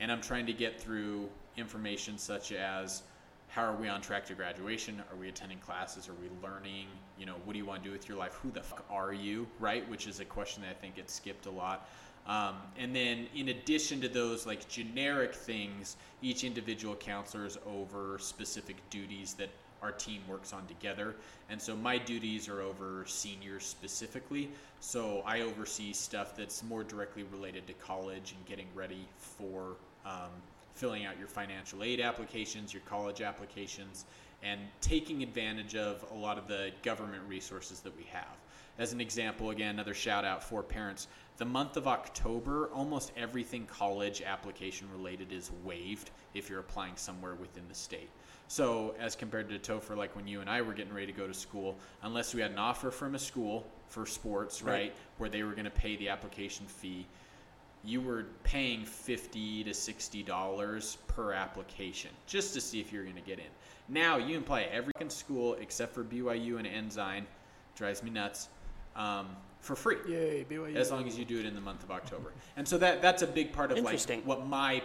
[0.00, 3.02] and I'm trying to get through information such as
[3.48, 5.02] how are we on track to graduation?
[5.12, 6.08] Are we attending classes?
[6.08, 6.86] Are we learning?
[7.18, 8.34] You know, what do you want to do with your life?
[8.42, 9.46] Who the fuck are you?
[9.58, 9.88] Right?
[9.88, 11.88] Which is a question that I think gets skipped a lot.
[12.26, 18.18] Um, and then, in addition to those like generic things, each individual counselor is over
[18.20, 19.48] specific duties that
[19.82, 21.14] our team works on together.
[21.48, 24.50] And so my duties are over seniors specifically.
[24.80, 30.30] So I oversee stuff that's more directly related to college and getting ready for um,
[30.74, 34.04] filling out your financial aid applications, your college applications,
[34.42, 38.36] and taking advantage of a lot of the government resources that we have.
[38.78, 41.08] As an example, again, another shout out for parents.
[41.36, 47.34] The month of October, almost everything college application related is waived if you're applying somewhere
[47.34, 48.08] within the state.
[48.50, 51.28] So, as compared to Topher, like when you and I were getting ready to go
[51.28, 54.96] to school, unless we had an offer from a school for sports, right, Right.
[55.18, 57.06] where they were going to pay the application fee,
[57.84, 63.14] you were paying 50 to 60 dollars per application just to see if you're going
[63.14, 63.44] to get in.
[63.88, 67.28] Now you can at every school except for BYU and Ensign,
[67.76, 68.48] drives me nuts,
[68.96, 69.28] um,
[69.60, 69.98] for free.
[70.08, 70.74] Yay, BYU.
[70.74, 72.32] As long as you do it in the month of October.
[72.56, 74.82] And so that that's a big part of like what my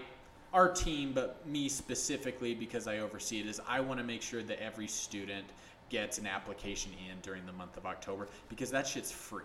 [0.56, 4.41] our team, but me specifically because I oversee it, is I want to make sure
[4.41, 5.45] that every student
[5.89, 9.43] gets an application in during the month of October because that shit's free.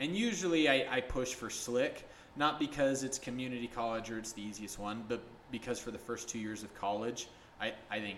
[0.00, 4.42] And usually I, I push for slick, not because it's community college or it's the
[4.42, 5.20] easiest one, but
[5.52, 7.28] because for the first two years of college,
[7.60, 8.16] I, I think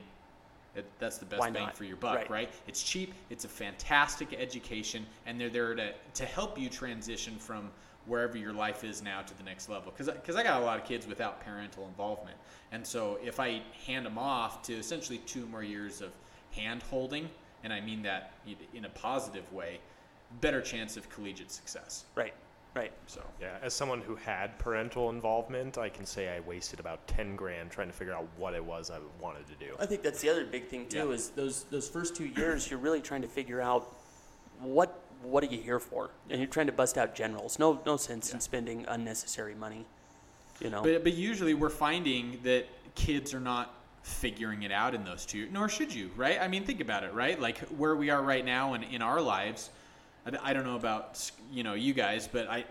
[0.75, 1.77] that that's the best Why bang not?
[1.77, 2.31] for your buck, Right.
[2.31, 2.53] right?
[2.69, 7.69] It's cheap, it's a fantastic education, and they're there to, to help you transition from
[8.09, 9.93] wherever your life is now to the next level.
[9.97, 12.37] Because I got a lot of kids without parental involvement.
[12.73, 16.11] And so if I hand them off to essentially two more years of
[16.51, 17.29] hand holding,
[17.63, 18.33] and I mean that
[18.75, 19.79] in a positive way,
[20.41, 22.05] better chance of collegiate success.
[22.15, 22.35] Right,
[22.75, 22.93] right.
[23.07, 27.37] So Yeah, as someone who had parental involvement, I can say I wasted about 10
[27.37, 29.75] grand trying to figure out what it was I wanted to do.
[29.79, 31.15] I think that's the other big thing too Yeah.
[31.15, 33.95] is those those first two years you're really trying to figure out
[34.61, 37.59] what what are you here for, and you're trying to bust out generals.
[37.59, 39.87] No no sense in spending unnecessary money.
[40.61, 40.83] You know.
[40.83, 45.49] But, but usually we're finding that kids are not figuring it out in those two,
[45.53, 46.39] nor should you, right?
[46.41, 47.39] I mean, think about it, right?
[47.39, 49.71] Like where we are right now and in our lives.
[50.27, 52.65] I, I don't know about you know you guys, but I,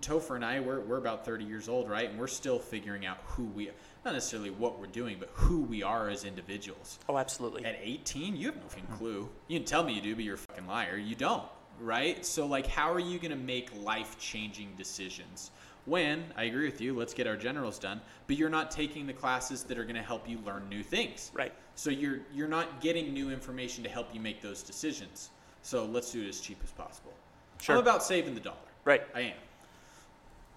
[0.00, 2.08] Topher and I, we're we're about thirty years old, right?
[2.08, 3.70] And we're still figuring out who we,
[4.04, 6.98] not necessarily what we're doing, but who we are as individuals.
[7.08, 7.64] oh, absolutely.
[7.64, 9.28] At 18, you have no fucking clue.
[9.48, 10.96] You can tell me you do, but you're a fucking liar.
[10.96, 11.44] You don't,
[11.80, 12.24] right?
[12.24, 15.50] So, like, how are you going to make life changing decisions?
[15.84, 19.12] When, I agree with you, let's get our generals done, but you're not taking the
[19.12, 21.30] classes that are going to help you learn new things.
[21.34, 21.52] Right.
[21.74, 25.30] So, you're, you're not getting new information to help you make those decisions.
[25.62, 27.12] So, let's do it as cheap as possible.
[27.60, 27.76] Sure.
[27.76, 28.56] I'm about saving the dollar.
[28.84, 29.02] Right.
[29.14, 29.36] I am.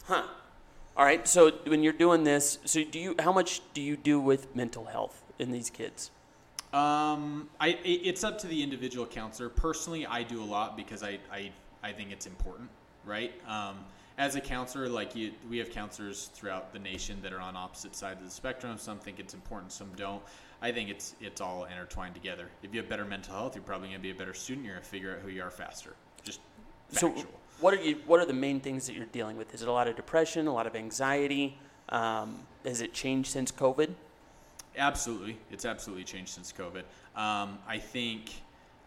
[0.05, 0.23] Huh.
[0.97, 1.27] All right.
[1.27, 3.15] So when you're doing this, so do you?
[3.19, 6.11] How much do you do with mental health in these kids?
[6.75, 9.47] Um, I it's up to the individual counselor.
[9.47, 11.51] Personally, I do a lot because I I,
[11.81, 12.69] I think it's important,
[13.05, 13.31] right?
[13.47, 13.77] Um,
[14.17, 17.95] as a counselor, like you, we have counselors throughout the nation that are on opposite
[17.95, 18.77] sides of the spectrum.
[18.77, 20.21] Some think it's important, some don't.
[20.61, 22.49] I think it's it's all intertwined together.
[22.61, 24.65] If you have better mental health, you're probably going to be a better student.
[24.65, 25.95] You're going to figure out who you are faster.
[26.23, 26.41] Just
[26.89, 27.15] factual.
[27.15, 27.27] So
[27.61, 28.01] what are you?
[28.05, 29.53] What are the main things that you're dealing with?
[29.53, 31.57] Is it a lot of depression, a lot of anxiety?
[31.87, 33.93] Um, has it changed since COVID?
[34.77, 36.83] Absolutely, it's absolutely changed since COVID.
[37.19, 38.31] Um, I think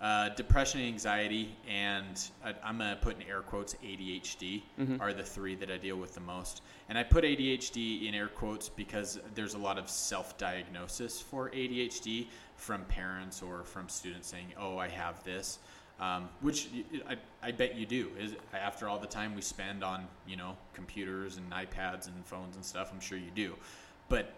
[0.01, 4.63] Uh, depression, anxiety, and I, I'm gonna put in air quotes ADHD
[5.01, 6.63] are the three that I deal with the most.
[6.89, 12.29] And I put ADHD in air quotes because there's a lot of self-diagnosis for ADHD
[12.55, 15.59] from parents or from students saying, "Oh, I have this,"
[15.99, 16.69] um, which
[17.43, 18.13] I bet you do.
[18.21, 22.55] Is after all the time we spend on you know computers and iPads and phones
[22.55, 23.57] and stuff, I'm sure you do.
[24.09, 24.33] But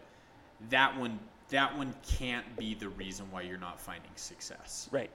[0.70, 1.18] that one,
[1.51, 5.11] that one can't be the reason why you're not finding success Right.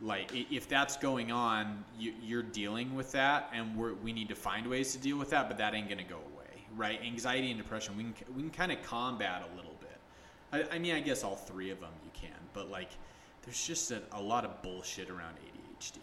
[0.00, 4.34] like if that's going on you, you're dealing with that and we're, we need to
[4.34, 7.50] find ways to deal with that but that ain't going to go away right anxiety
[7.50, 9.98] and depression we can we can kind of combat a little bit
[10.70, 12.90] I, I mean i guess all three of them you can but like
[13.42, 15.98] there's just a, a lot of bullshit around adhd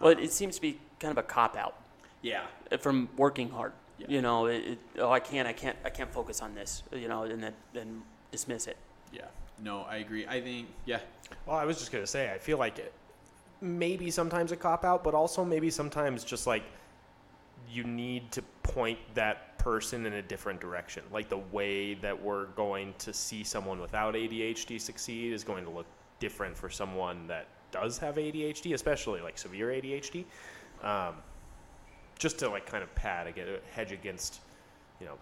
[0.00, 1.76] Well, it, um, it seems to be kind of a cop out
[2.22, 3.72] yeah uh, from working hard.
[3.98, 4.06] Yeah.
[4.08, 6.82] You know, it, it, oh, I can't, I can't, I can't focus on this.
[6.92, 8.02] You know, and then then
[8.32, 8.76] dismiss it.
[9.14, 9.22] Yeah
[9.62, 10.98] no i agree i think yeah
[11.46, 12.92] Well, I was just gonna say, I feel like it,
[13.60, 16.64] maybe sometimes a cop out, but also maybe sometimes just like
[17.70, 21.02] you need to point that person in a different direction.
[21.10, 25.70] Like the way that we're going to see someone without ADHD succeed is going to
[25.70, 25.86] look
[26.18, 30.24] different for someone that does have ADHD, especially like severe ADHD.
[30.82, 31.14] Um,
[32.18, 34.40] just to like kind of pad again, hedge against,
[35.00, 35.16] you know,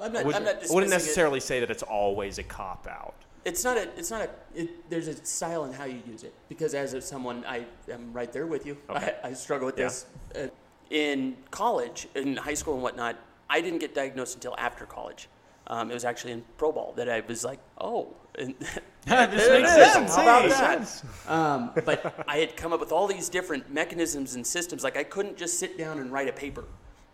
[0.00, 0.90] I'm I not, I'm wouldn't, I wouldn't dismissing it.
[0.90, 3.14] necessarily say that it's always a cop out.
[3.44, 3.82] It's not a.
[3.96, 4.30] It's not a.
[4.54, 8.12] It, there's a style in how you use it because as of someone, I am
[8.12, 8.76] right there with you.
[8.90, 9.14] Okay.
[9.22, 9.84] I, I struggle with Yeah.
[9.84, 10.06] this.
[10.34, 10.48] Uh,
[10.90, 13.16] in college, in high school and whatnot,
[13.48, 15.28] I didn't get diagnosed until after college.
[15.68, 19.74] Um, it was actually in pro ball that I was like, oh, and this makes
[19.74, 19.92] it is.
[19.92, 20.14] sense.
[20.16, 20.48] How about Hey.
[20.48, 21.02] that?
[21.32, 24.82] Um, but I had come up with all these different mechanisms and systems.
[24.84, 26.64] Like I couldn't just sit down and write a paper.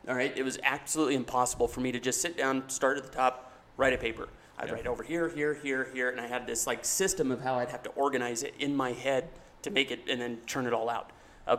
[0.08, 3.10] All right, it was absolutely impossible for me to just sit down, start at the
[3.10, 4.28] top, write a paper.
[4.58, 7.58] I'd write over here, here, here, here, and I had this like system of how
[7.58, 9.28] I'd have to organize it in my head
[9.62, 11.10] to make it and then churn it all out.
[11.46, 11.58] A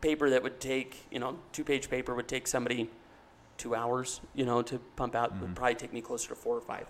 [0.00, 2.90] paper that would take, you know, two-page paper would take somebody
[3.56, 5.42] two hours, you know, to pump out mm-hmm.
[5.42, 6.86] would probably take me closer to four or five.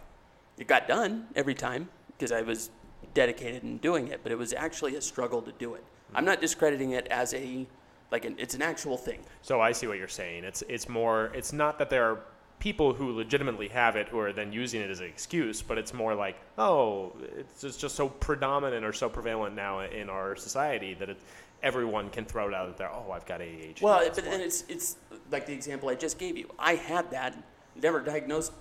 [0.59, 2.71] It got done every time because I was
[3.13, 5.85] dedicated in doing it, but it was actually a struggle to do it.
[6.15, 6.27] I'm mm.
[6.27, 7.67] not discrediting it as a
[8.15, 9.19] like an, it's an actual thing.
[9.43, 10.45] So I see what you're saying.
[10.45, 11.33] It's it's more.
[11.35, 12.21] It's not that there are
[12.61, 15.93] people who legitimately have it who are then using it as an excuse, but it's
[15.93, 20.95] more like, oh, it's just, just so predominant or so prevalent now in our society
[20.95, 21.19] that it,
[21.65, 22.89] everyone can throw it out there.
[22.89, 23.83] Oh, I've got ADHD.
[23.83, 24.97] Well, but why." then it's it's
[25.33, 26.49] like the example I just gave you.
[26.57, 27.37] I had that,
[27.75, 28.53] never diagnosed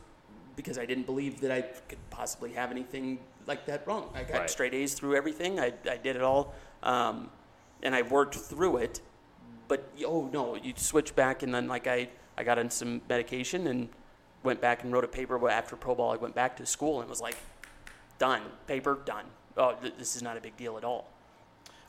[0.56, 4.10] because I didn't believe that I could possibly have anything like that wrong.
[4.16, 4.50] I got Right.
[4.50, 5.60] straight A's through everything.
[5.60, 7.30] I, I did it all, um,
[7.84, 9.02] and I worked through it.
[9.68, 13.68] But oh no, you switch back and then like I I got on some medication
[13.68, 13.90] and
[14.44, 15.38] went back and wrote a paper.
[15.38, 17.38] But after pro ball, I went back to school and was like,
[18.18, 19.26] done, paper done.
[19.58, 21.08] Oh, th- this is not a big deal at all.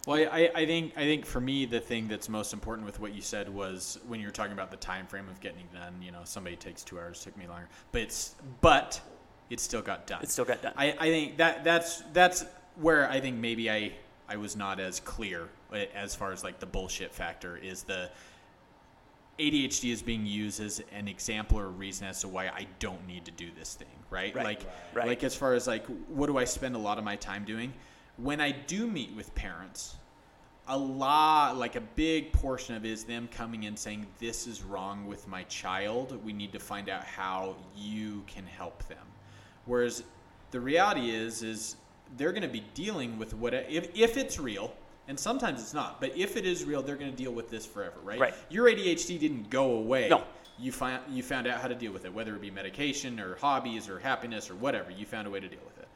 [0.06, 3.14] Well, I, I think I think for me the thing that's most important with what
[3.14, 5.94] you said was when you were talking about the time frame of getting it done.
[6.02, 9.00] You know, somebody takes two hours, took me longer, but it's but
[9.48, 10.22] it still got done.
[10.22, 10.74] It still got done.
[10.76, 12.44] I, I think that that's that's
[12.76, 13.92] where I think maybe I
[14.28, 18.10] I was not as clear uh, as far as like the bullshit factor is the
[19.38, 23.04] ADHD is being used as an example or a reason as to why I don't
[23.06, 24.34] need to do this thing, right?
[24.34, 24.44] Right.
[24.44, 24.60] Like,
[24.92, 25.06] Right.
[25.08, 27.72] like as far as like, what do I spend a lot of my time doing?
[28.16, 29.96] When I do meet with parents,
[30.68, 34.62] a lot, like a big portion of it is them coming in saying, "This is
[34.62, 36.24] wrong with my child.
[36.24, 39.06] We need to find out how you can help them."
[39.66, 40.04] Whereas
[40.52, 41.76] the reality is, is
[42.16, 44.74] they're going to be dealing with what if if it's real.
[45.06, 47.66] And sometimes it's not, but if it is real, they're going to deal with this
[47.66, 48.18] forever, right?
[48.18, 48.34] Right.
[48.48, 50.08] Your ADHD didn't go away.
[50.08, 50.24] No.
[50.58, 53.34] You find you found out how to deal with it, whether it be medication or
[53.36, 54.90] hobbies or happiness or whatever.
[54.90, 55.88] You found a way to deal with it.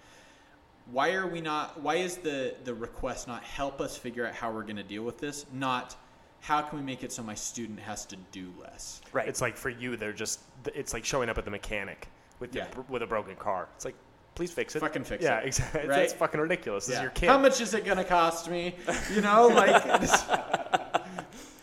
[0.90, 1.80] Why are we not?
[1.80, 5.04] Why is the the request not help us figure out how we're going to deal
[5.04, 5.46] with this?
[5.52, 5.96] Not
[6.40, 9.00] how can we make it so my student has to do less?
[9.12, 9.26] right.
[9.28, 10.40] It's like for you, they're just.
[10.74, 12.08] It's like showing up at the mechanic
[12.40, 12.82] with your, Yeah.
[12.88, 13.68] with a broken car.
[13.76, 13.96] It's like,
[14.38, 14.78] please fix it.
[14.78, 15.46] Fucking fix yeah, it.
[15.46, 15.88] exactly.
[15.88, 16.02] Right?
[16.02, 16.86] It's fucking ridiculous.
[16.86, 17.28] This is your kid.
[17.28, 18.76] How much is it going to cost me?
[19.12, 19.84] You know, like.
[20.02, 20.24] it's-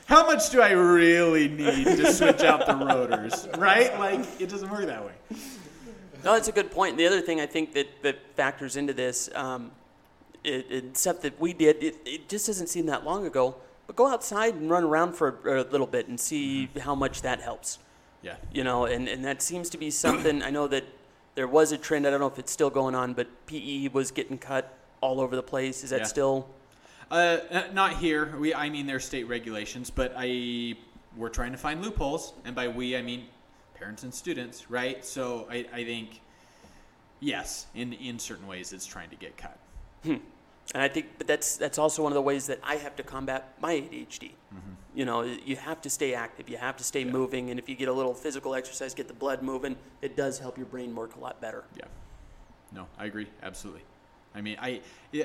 [0.08, 3.48] How much do I really need to switch out the rotors?
[3.58, 3.98] Right?
[3.98, 5.14] Like, it doesn't work that way.
[6.24, 6.98] No, that's a good point.
[6.98, 9.72] The other thing I think that, that factors into this, um,
[10.44, 13.56] it, it, stuff that we did, it, it just doesn't seem that long ago,
[13.88, 17.22] but go outside and run around for a, a little bit and see how much
[17.22, 17.80] that helps.
[18.22, 18.36] Yeah.
[18.52, 20.84] You know, and, and that seems to be something, I know that
[21.36, 24.10] there was a trend, I don't know if it's still going on, but PE was
[24.12, 25.84] getting cut all over the place.
[25.84, 26.06] Is that Yeah.
[26.06, 26.50] still?
[27.12, 27.38] Uh,
[27.74, 28.36] not here.
[28.38, 30.76] We, I mean, there's state regulations, but I
[31.16, 33.28] we're trying to find loopholes, and by we I mean
[33.76, 35.06] parents and students, right?
[35.06, 36.20] So I, I think
[37.20, 39.58] yes, in in certain ways, it's trying to get cut.
[40.74, 43.04] And I think, but that's that's also one of the ways that I have to
[43.04, 44.32] combat my ADHD.
[44.32, 44.60] Mm-hmm.
[44.96, 47.76] You know, you have to stay active, you have to stay moving, and if you
[47.76, 51.16] get a little physical exercise, get the blood moving, it does help your brain work
[51.16, 51.66] a lot better.
[51.78, 51.86] Yeah.
[52.72, 53.28] No, I agree.
[53.44, 53.82] Absolutely.
[54.36, 54.82] I mean, I,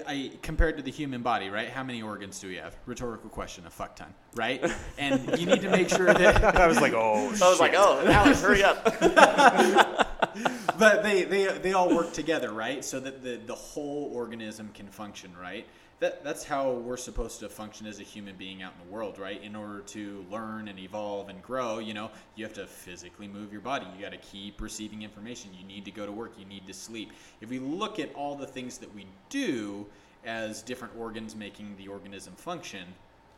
[0.06, 1.68] I compared to the human body, right?
[1.68, 2.76] How many organs do we have?
[2.86, 4.64] Rhetorical question, a fuck ton, right?
[4.98, 8.06] And you need to make sure that, I was like, oh, I was like, oh,
[8.06, 10.06] Alex, hurry up.
[10.78, 12.84] but they, they, they all work together, right?
[12.84, 15.66] So that the, the whole organism can function, right?
[16.00, 19.18] That, that's how we're supposed to function as a human being out in the world,
[19.18, 19.42] right?
[19.42, 23.52] In order to learn and evolve and grow, you know, you have to physically move
[23.52, 23.86] your body.
[23.94, 25.50] You got to keep receiving information.
[25.52, 26.32] You need to go to work.
[26.38, 27.12] You need to sleep.
[27.42, 29.86] If we look at all the things that we do
[30.24, 32.86] as different organs making the organism function,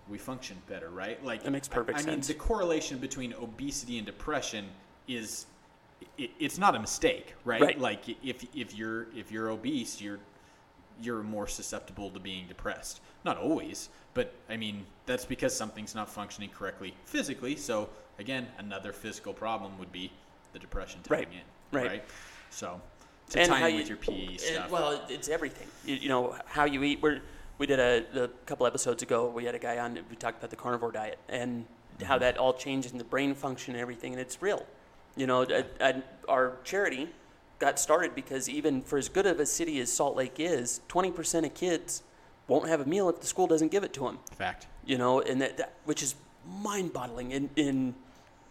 [0.08, 1.22] we function better, right?
[1.24, 4.66] Like That makes perfect I, I mean, the correlation between obesity and depression
[5.08, 5.46] is
[6.18, 7.60] it, it's not a mistake, right?
[7.60, 7.78] Right.
[7.78, 10.18] Like if if you're if you're obese, you're
[11.00, 13.00] you're more susceptible to being depressed.
[13.24, 17.56] Not always, but I mean that's because something's not functioning correctly physically.
[17.56, 17.88] So
[18.18, 20.12] again, another physical problem would be
[20.52, 21.26] the depression tying
[21.70, 21.86] Right.
[21.86, 22.04] in, Right.
[22.50, 22.80] So
[23.30, 24.70] to And tie in you- with your PE stuff.
[24.70, 25.68] well, it's everything.
[25.84, 27.00] You, you know how you eat.
[27.00, 27.20] We're,
[27.58, 29.28] we did a, a couple episodes ago.
[29.28, 29.98] We had a guy on.
[30.10, 31.64] We talked about the carnivore diet and
[32.02, 32.20] how mm-hmm.
[32.20, 34.66] that all changes in the brain function and everything, and it's real.
[35.16, 37.08] You know, I, I, our charity
[37.58, 41.44] got started because even for as good of a city as Salt Lake is, 20%
[41.46, 42.02] of kids
[42.48, 44.66] won't have a meal if the school doesn't give it to them Fact.
[44.84, 46.14] you know, and that, that which is
[46.62, 47.94] mind-boggling in, in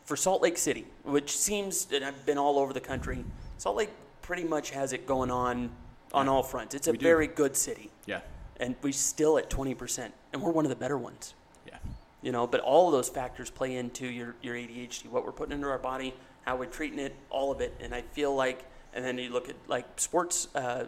[0.05, 3.23] for Salt Lake City, which seems and I've been all over the country.
[3.57, 3.89] Salt Lake
[4.21, 5.69] pretty much has it going on
[6.13, 6.75] on all fronts.
[6.75, 7.05] It's a We do.
[7.05, 8.21] very good city, Yeah.
[8.59, 11.33] and we're still at 20%, and we're one of the better ones.
[11.67, 11.77] Yeah.
[12.21, 15.53] You know, but all of those factors play into your, your ADHD, what we're putting
[15.53, 16.13] into our body,
[16.43, 17.75] how we're treating it, all of it.
[17.79, 20.85] And I feel like, and then you look at like sports uh,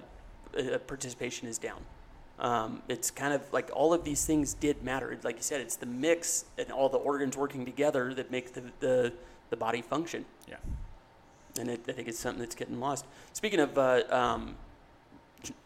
[0.57, 1.81] uh, participation is down.
[2.39, 5.17] Um, it's kind of like all of these things did matter.
[5.23, 8.63] Like you said, it's the mix and all the organs working together that make the,
[8.79, 9.13] the,
[9.49, 10.25] the body function.
[10.47, 10.55] Yeah.
[11.59, 13.05] And it, I think it's something that's getting lost.
[13.33, 14.55] Speaking of uh, um,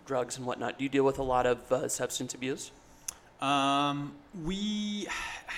[0.06, 2.72] drugs and whatnot, do you deal with a lot of uh, substance abuse?
[3.40, 4.14] Um,
[4.44, 5.08] we,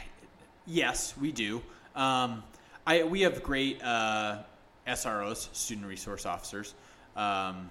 [0.68, 1.62] yes, we do.
[1.96, 2.44] Um,
[2.86, 4.40] I we have great uh,
[4.88, 6.74] SROs, student resource officers,
[7.16, 7.70] um,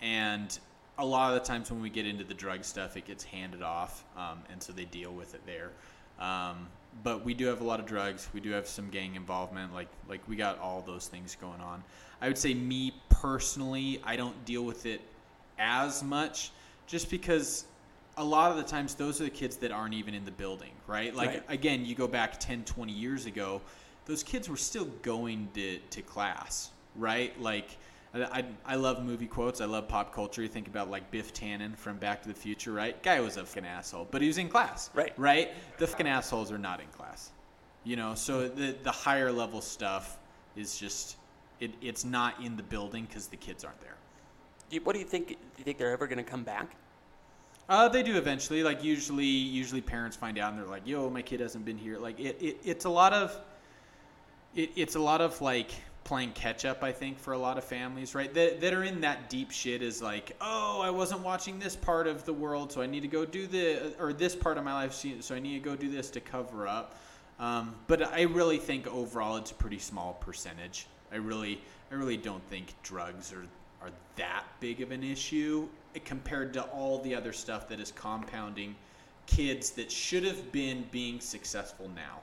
[0.00, 0.58] and
[0.98, 3.62] a lot of the times when we get into the drug stuff, it gets handed
[3.62, 5.70] off, um, and so they deal with it there.
[6.18, 6.68] Um,
[7.02, 8.28] but we do have a lot of drugs.
[8.34, 9.72] We do have some gang involvement.
[9.72, 11.82] Like like we got all those things going on.
[12.20, 15.00] I would say me personally, I don't deal with it
[15.58, 16.52] as much,
[16.86, 17.64] just because
[18.18, 20.72] a lot of the times those are the kids that aren't even in the building,
[20.86, 21.14] right?
[21.14, 21.42] Like Right.
[21.48, 23.60] again, you go back 10, 20 years ago,
[24.06, 27.38] those kids were still going to, to class, right?
[27.40, 27.76] Like
[28.14, 29.60] I, I, I love movie quotes.
[29.60, 30.42] I love pop culture.
[30.42, 33.00] You think about like Biff Tannen from Back to the Future, right?
[33.02, 35.12] Guy was a fucking asshole, but he was in class, Right.
[35.16, 35.50] Right?
[35.78, 37.30] The fucking assholes are not in class,
[37.84, 38.14] you know.
[38.14, 40.18] So the the higher level stuff
[40.56, 41.16] is just
[41.60, 43.96] it, it's not in the building because the kids aren't there.
[44.68, 45.28] Do you, what do you think?
[45.28, 46.74] Do you think they're ever going to come back?
[47.68, 48.62] Uh, they do eventually.
[48.62, 51.98] Like usually, usually parents find out and they're like, "Yo, my kid hasn't been here."
[51.98, 53.38] Like it, it it's a lot of,
[54.54, 55.70] it, it's a lot of like
[56.04, 56.82] playing catch up.
[56.82, 59.82] I think for a lot of families, right, that that are in that deep shit
[59.82, 63.08] is like, "Oh, I wasn't watching this part of the world, so I need to
[63.08, 65.90] go do the or this part of my life, so I need to go do
[65.90, 66.96] this to cover up."
[67.38, 70.86] Um, but I really think overall it's a pretty small percentage.
[71.10, 73.46] I really, I really don't think drugs are
[73.82, 75.68] are that big of an issue
[76.04, 78.74] compared to all the other stuff that is compounding
[79.26, 82.20] kids that should have been being successful now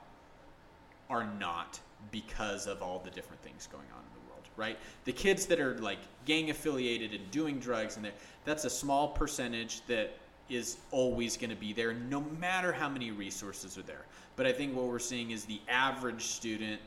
[1.08, 1.78] are not
[2.10, 4.78] because of all the different things going on in the world, right?
[5.04, 9.08] The kids that are like gang affiliated and doing drugs and that that's a small
[9.08, 10.12] percentage that
[10.48, 14.04] is always going to be there no matter how many resources are there.
[14.36, 16.80] But I think what we're seeing is the average student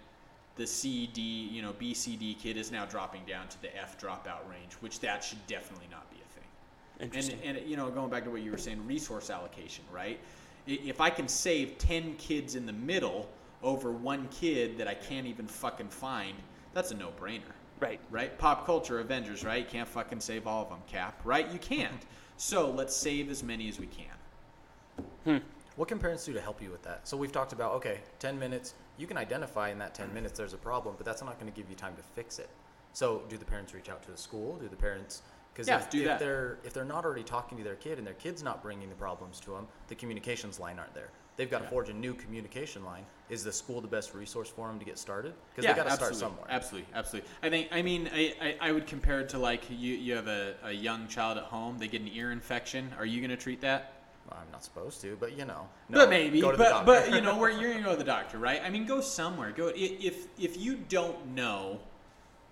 [0.55, 3.75] the C, D, you know, B, C, D kid is now dropping down to the
[3.75, 7.33] F dropout range, which that should definitely not be a thing.
[7.43, 10.19] And, and you know, going back to what you were saying, resource allocation, right?
[10.67, 13.27] If I can save 10 kids in the middle
[13.63, 16.35] over one kid that I can't even fucking find,
[16.73, 17.41] that's a no brainer,
[17.79, 17.99] right.
[18.11, 18.37] right?
[18.37, 19.59] Pop culture, Avengers, right?
[19.63, 21.49] You can't fucking save all of them, Cap, right?
[21.51, 22.05] You can't.
[22.37, 25.05] So let's save as many as we can.
[25.23, 25.37] Hmm.
[25.75, 27.07] What can parents do to help you with that?
[27.07, 28.75] So we've talked about okay, 10 minutes.
[28.97, 31.55] You can identify in that 10 minutes there's a problem, but that's not going to
[31.55, 32.49] give you time to fix it.
[32.93, 34.57] So do the parents reach out to the school?
[34.57, 36.19] Do the parents because Yeah, if, do if that.
[36.19, 38.95] they're if they're not already talking to their kid and their kid's not bringing the
[38.95, 41.09] problems to them, the communications line aren't there.
[41.37, 43.05] They've got to forge a new communication line.
[43.29, 45.33] Is the school the best resource for them to get started?
[45.55, 46.45] Because they got to start somewhere.
[46.49, 47.29] Absolutely, absolutely.
[47.41, 47.67] I think.
[47.71, 50.71] I mean, I, I, I would compare it to like you, you have a, a
[50.71, 51.77] young child at home.
[51.79, 52.91] They get an ear infection.
[52.97, 53.93] Are you going to treat that?
[54.29, 55.67] Well, I'm not supposed to, but you know.
[55.89, 56.39] but maybe.
[56.41, 56.85] go to the but doctor.
[56.85, 58.61] but you know where you're going to go to the doctor, right?
[58.63, 59.51] I mean, go somewhere.
[59.51, 61.79] Go if if you don't know,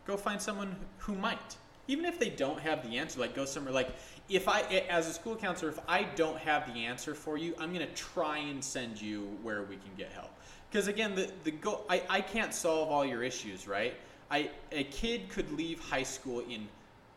[0.06, 1.58] go find someone who might.
[1.88, 3.74] Even if they don't have the answer, like go somewhere.
[3.74, 3.90] Like
[4.32, 7.74] if I, as a school counselor, if I don't have the answer for you, I'm
[7.74, 10.32] going to try and send you where we can get help.
[10.70, 13.94] Because again, the the go, I, I can't solve all your issues, right?
[14.30, 16.68] I a kid could leave high school in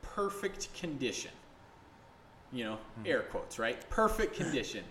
[0.03, 1.31] perfect condition
[2.55, 3.07] you know, hmm.
[3.07, 3.79] air quotes, right?
[3.91, 4.85] Perfect condition.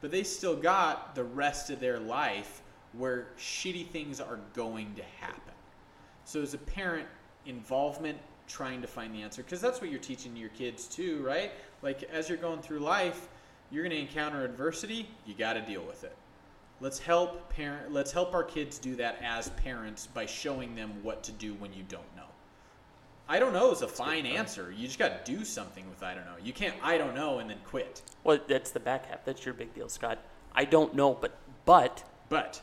[0.00, 2.60] But they still got the rest of their life
[2.92, 5.40] where shitty things are going to happen.
[6.24, 7.06] So as a parent,
[7.46, 8.18] involvement,
[8.48, 11.52] trying to find the answer, because that's what you're teaching your kids too, right?
[11.82, 13.28] Like as you're going through life,
[13.70, 15.08] you're going to encounter adversity.
[15.26, 16.14] You got to deal with it.
[16.80, 17.92] Let's help parent.
[17.92, 21.72] Let's help our kids do that as parents by showing them what to do when
[21.72, 22.22] you don't know.
[23.28, 24.70] I don't know is a fine answer.
[24.70, 26.36] You just got to do something with I don't know.
[26.42, 28.02] You can't I don't know and then quit.
[28.22, 29.24] Well, that's the back half.
[29.24, 30.18] That's your big deal, Scott.
[30.54, 32.60] I don't know, but but But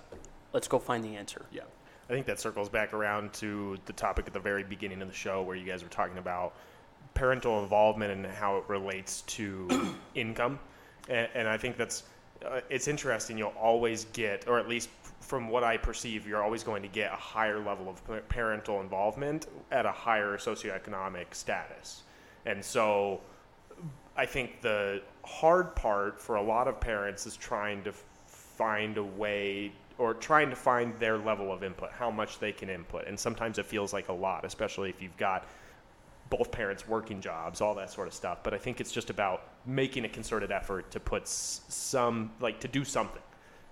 [0.53, 1.45] let's go find the answer.
[1.51, 1.63] yeah,
[2.11, 5.13] I think that circles back around to the topic at the very beginning of the
[5.13, 6.55] show where you guys were talking about
[7.13, 10.59] parental involvement and how it relates to income.
[11.07, 12.03] And, and I think that's
[12.45, 13.37] uh, it's interesting.
[13.37, 14.89] You'll always get, or at least
[15.21, 19.47] from what I perceive, you're always going to get a higher level of parental involvement
[19.71, 22.03] at a higher socioeconomic status.
[22.45, 23.21] And so
[24.17, 27.93] I think the hard part for a lot of parents is trying to
[28.25, 32.71] find a way or trying to find their level of input, how much they can
[32.71, 33.05] input.
[33.05, 35.45] And sometimes it feels like a lot, especially if you've got
[36.31, 38.39] both parents working jobs, all that sort of stuff.
[38.41, 42.67] But I think it's just about making a concerted effort to put some, like, to
[42.67, 43.21] do something,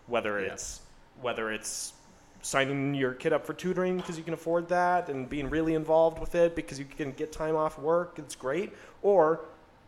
[0.05, 0.53] whether Yeah.
[0.53, 0.82] it's
[1.21, 1.93] whether it's
[2.41, 6.19] signing your kid up for tutoring because you can afford that and being really involved
[6.19, 8.71] with it because you can get time off work it's great
[9.01, 9.41] or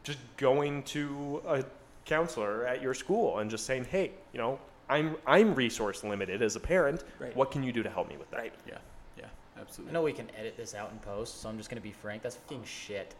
[0.03, 1.63] just going to a
[2.03, 4.59] counselor at your school and just saying hey you know
[4.91, 7.35] i'm i'm resource limited as a parent Right.
[7.35, 8.53] what can you do to help me with that Right.
[8.67, 8.77] yeah,
[9.17, 9.25] yeah,
[9.59, 9.91] Absolutely.
[9.91, 12.21] I know we can edit this out in post, so I'm just gonna be frank.
[12.23, 13.15] That's fucking shit.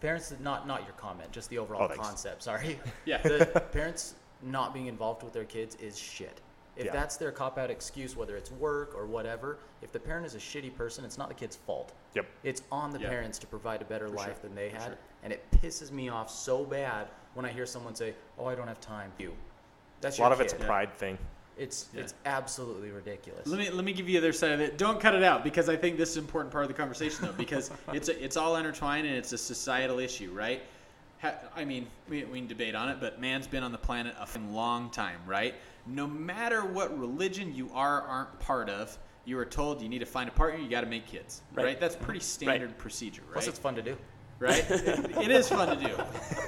[0.00, 2.42] Parents, not not your comment, just the overall Oh, concept.
[2.42, 2.78] Sorry.
[3.04, 3.22] Yeah.
[3.22, 6.40] the parents not being involved with their kids is shit.
[6.76, 6.92] If Yeah.
[6.92, 10.38] that's their cop out excuse, whether it's work or whatever, if the parent is a
[10.38, 11.92] shitty person, it's not the kid's fault.
[12.14, 12.26] Yep.
[12.42, 13.08] It's on the Yeah.
[13.08, 14.82] parents to provide a better life than they had.
[14.82, 14.98] sure.
[15.22, 18.68] And it pisses me off so bad when I hear someone say, "Oh, I don't
[18.68, 19.34] have time." You.
[20.00, 20.66] That's a lot your of it's a kid.
[20.66, 21.18] pride thing
[21.58, 22.02] It's Yeah.
[22.02, 23.46] it's absolutely ridiculous.
[23.46, 24.76] Let me let me give you the other side of it.
[24.78, 27.24] Don't cut it out because I think this is an important part of the conversation
[27.24, 30.62] though because it's a, it's all intertwined and it's a societal issue, right?
[31.22, 34.14] Ha, I mean, we, we can debate on it, but man's been on the planet
[34.18, 35.54] a long time, right?
[35.86, 40.00] No matter what religion you are or aren't part of, you are told you need
[40.00, 41.64] to find a partner, you got to make kids, right?
[41.64, 41.80] Right.
[41.80, 43.32] That's pretty standard procedure, right?
[43.32, 43.96] Plus, it's fun to do.
[44.38, 44.64] Right?
[44.70, 45.94] it, it is fun to do.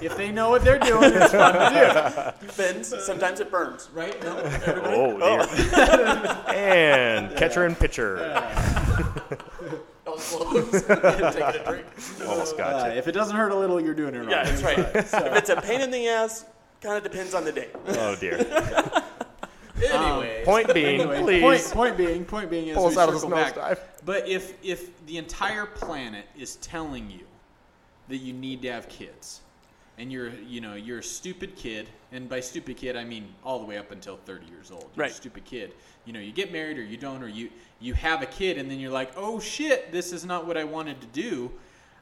[0.05, 2.47] If they know what they're doing, it's fun to do.
[2.57, 2.95] Bends.
[3.05, 3.89] Sometimes it burns.
[3.93, 4.21] Right?
[4.23, 4.37] No.
[4.39, 4.97] Everybody?
[4.97, 9.41] oh dear and catcher and pitcher That
[10.07, 10.71] was close.
[11.35, 11.87] Taking a drink.
[12.27, 14.31] almost got Uh, if it doesn't hurt a little, you're doing it wrong.
[14.31, 14.79] Yeah, that's right.
[14.79, 16.47] If it's a pain in the ass,
[16.81, 17.69] kind of depends on the day.
[17.89, 18.39] oh dear
[19.81, 23.09] Anyway, point being Anyway, please point, point being, point being is Pull us we out
[23.09, 23.55] of the circle back.
[23.55, 23.79] nosedive.
[24.05, 27.21] But if if the entire planet is telling you
[28.09, 29.41] that you need to have kids,
[29.99, 33.59] and you're you know you're a stupid kid, and by stupid kid I mean all
[33.59, 34.83] the way up until 30 years old.
[34.95, 35.11] You're Right.
[35.11, 35.73] a stupid kid.
[36.05, 37.51] You know you get married or you don't, or you
[37.81, 40.65] you have a kid, and then you're like, oh shit, this is not what I
[40.65, 41.51] wanted to do.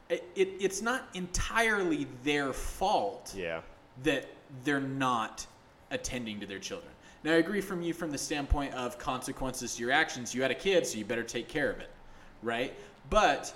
[0.09, 3.59] It, it, it's not entirely their fault yeah
[4.03, 4.27] that
[4.63, 5.45] they're not
[5.91, 6.91] attending to their children.
[7.23, 10.33] Now, I agree from you from the standpoint of consequences to your actions.
[10.33, 11.89] You had a kid, so you better take care of it,
[12.41, 12.73] right?
[13.09, 13.53] But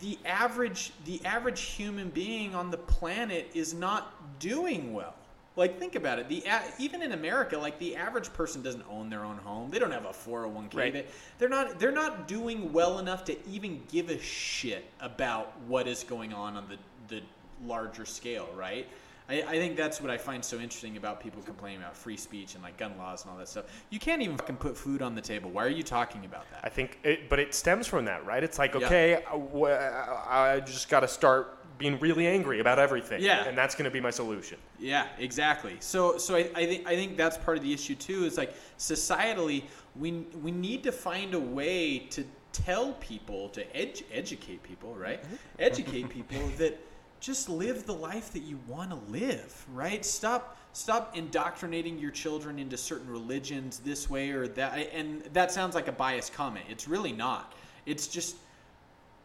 [0.00, 5.14] the average the average human being on the planet is not doing well.
[5.56, 6.28] Like think about it.
[6.28, 6.44] The
[6.78, 9.70] even in America, like the average person doesn't own their own home.
[9.70, 10.74] They don't have a 401k.
[10.74, 10.92] Right.
[10.92, 11.06] They,
[11.38, 16.04] they're not they're not doing well enough to even give a shit about what is
[16.04, 16.78] going on on the
[17.14, 17.22] the
[17.66, 18.86] larger scale, right?
[19.30, 22.54] I, I think that's what I find so interesting about people complaining about free speech
[22.54, 23.66] and like gun laws and all that stuff.
[23.90, 25.50] You can't even fucking put food on the table.
[25.50, 26.60] Why are you talking about that?
[26.64, 28.42] I think, it, but it stems from that, right?
[28.42, 32.60] It's like, okay, uh, I, w- uh, I just got to start being really angry
[32.60, 33.44] about everything, Yeah.
[33.44, 34.58] and that's going to be my solution.
[34.78, 35.76] Yeah, exactly.
[35.80, 38.24] So, so I, I think I think that's part of the issue too.
[38.24, 39.62] Is like societally,
[39.96, 45.22] we we need to find a way to tell people to edu- educate people, right?
[45.22, 45.34] Mm-hmm.
[45.58, 46.78] Educate people that
[47.20, 50.04] just live the life that you want to live, right?
[50.04, 55.74] Stop stop indoctrinating your children into certain religions this way or that and that sounds
[55.74, 56.64] like a biased comment.
[56.68, 57.54] It's really not.
[57.86, 58.36] It's just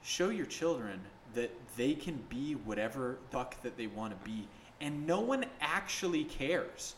[0.03, 0.99] show your children
[1.35, 4.47] that they can be whatever fuck that they want to be
[4.81, 6.95] and no one actually cares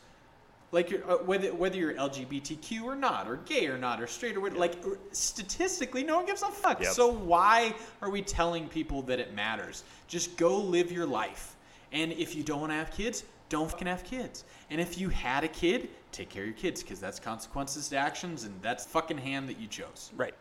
[0.71, 4.35] like you're, uh, whether whether you're LGBTQ or not, or gay or not, or straight
[4.35, 4.75] or whatever, like
[5.11, 6.81] statistically, no one gives a fuck.
[6.81, 6.91] Yep.
[6.91, 9.83] So why are we telling people that it matters?
[10.07, 11.55] Just go live your life.
[11.93, 14.43] And if you don't want to have kids, don't fucking have kids.
[14.69, 17.97] And if you had a kid, take care of your kids because that's consequences to
[17.97, 20.11] actions, and that's fucking hand that you chose.
[20.15, 20.33] Right.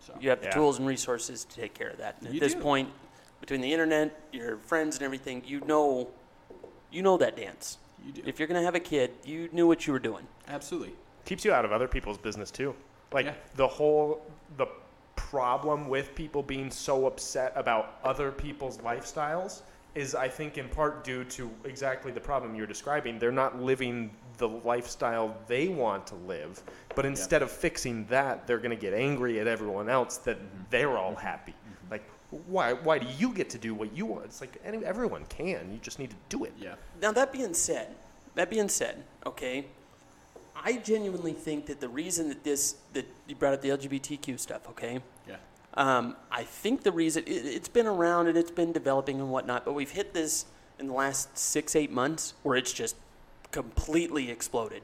[0.00, 0.52] So You have the Yeah.
[0.52, 2.16] tools and resources to take care of that.
[2.20, 2.60] And at this do.
[2.60, 2.88] point,
[3.40, 6.08] between the internet, your friends, and everything, you know,
[6.90, 7.76] you know that dance.
[8.04, 8.22] You do.
[8.26, 10.26] If you're gonna have a kid, you knew what you were doing.
[10.48, 10.94] absolutely.
[11.24, 12.74] keeps you out of other people's business too.
[13.12, 13.34] Like Yeah.
[13.54, 14.22] the whole
[14.56, 14.66] the
[15.16, 19.62] problem with people being so upset about other people's lifestyles
[19.94, 23.18] is I think in part due to exactly the problem you're describing.
[23.18, 26.62] They're not living the lifestyle they want to live,
[26.94, 30.62] but instead of fixing that, they're going to get angry at everyone else that mm-hmm.
[30.70, 31.54] they're all happy.
[32.32, 34.24] Like why why do you get to do what you want?
[34.26, 35.72] It's like any, everyone can.
[35.72, 36.52] You just need to do it.
[36.58, 36.74] Yeah.
[37.02, 37.94] Now that being said,
[38.34, 39.66] that being said, okay,
[40.54, 44.68] I genuinely think that the reason that this that you brought up the LGBTQ stuff,
[44.70, 45.36] okay, Yeah.
[45.74, 49.64] um, I think the reason it, it's been around and it's been developing and whatnot,
[49.64, 50.46] but we've hit this
[50.78, 52.96] in the last six eight months where it's just
[53.50, 54.82] completely exploded,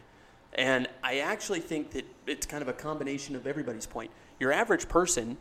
[0.55, 4.11] and I actually think that it's kind of a combination of everybody's point.
[4.41, 5.37] Your average person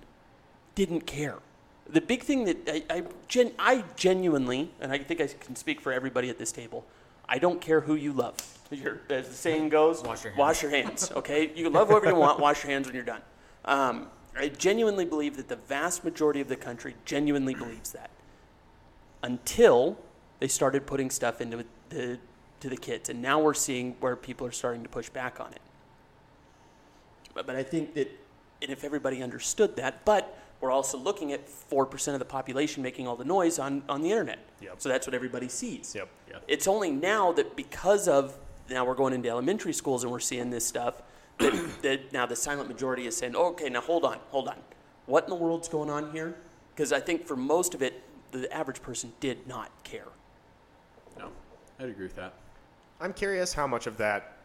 [0.76, 1.40] didn't care.
[1.88, 5.82] The big thing that I, I, gen, I genuinely, and I think I can speak
[5.82, 6.86] for everybody at this table,
[7.30, 8.36] I don't care who you love.
[8.72, 10.40] You're, as the saying goes, Wash your hands.
[10.40, 11.12] Wash your hands.
[11.16, 12.40] Okay, you love whoever you want.
[12.40, 13.22] Wash your hands when you're done.
[13.66, 14.08] Um,
[14.38, 18.10] I genuinely believe that the vast majority of the country genuinely believes that.
[19.22, 19.98] Until
[20.40, 22.20] they started putting stuff into the
[22.62, 25.52] to the kids, and now we're seeing where people are starting to push back on
[25.52, 25.62] it.
[27.34, 28.10] But, but I think that,
[28.62, 33.08] and if everybody understood that, but we're also looking at 4% of the population making
[33.08, 34.40] all the noise on, on the internet.
[34.62, 34.76] Yep.
[34.78, 35.94] So that's what everybody sees.
[35.96, 36.10] Yep.
[36.30, 36.38] Yeah.
[36.48, 38.38] It's only now that because of,
[38.70, 41.02] now we're going into elementary schools and we're seeing this stuff,
[41.40, 44.58] that, that now the silent majority is saying, okay, now hold on, hold on.
[45.06, 46.36] What in the world's going on here?
[46.74, 48.02] Because I think for most of it,
[48.32, 50.08] the average person did not care.
[51.18, 51.30] No,
[51.80, 52.34] I'd agree with that.
[53.00, 54.38] I'm curious how much of that,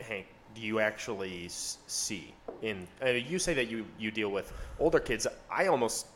[0.00, 2.32] Hank, do you actually see
[2.62, 2.86] in?
[3.02, 5.26] Uh, you say that you you deal with older kids.
[5.50, 6.06] I almost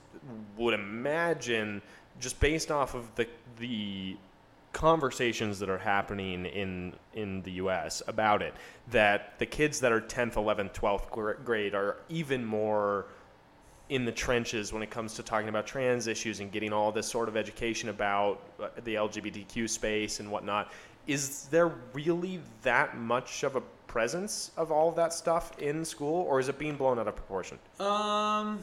[0.56, 1.82] would imagine,
[2.20, 3.26] just based off of the
[3.58, 4.16] the
[4.72, 8.02] conversations that are happening in in the U.S.
[8.06, 8.54] about it,
[8.90, 13.06] that the kids that are 10th, 11th, 12th grade are even more
[13.88, 17.06] in the trenches when it comes to talking about trans issues and getting all this
[17.06, 20.72] sort of education about uh, the LGBTQ space and whatnot.
[21.06, 26.22] Is there really that much of a presence of all of that stuff in school,
[26.22, 27.58] or is it being blown out of proportion?
[27.80, 28.60] Um,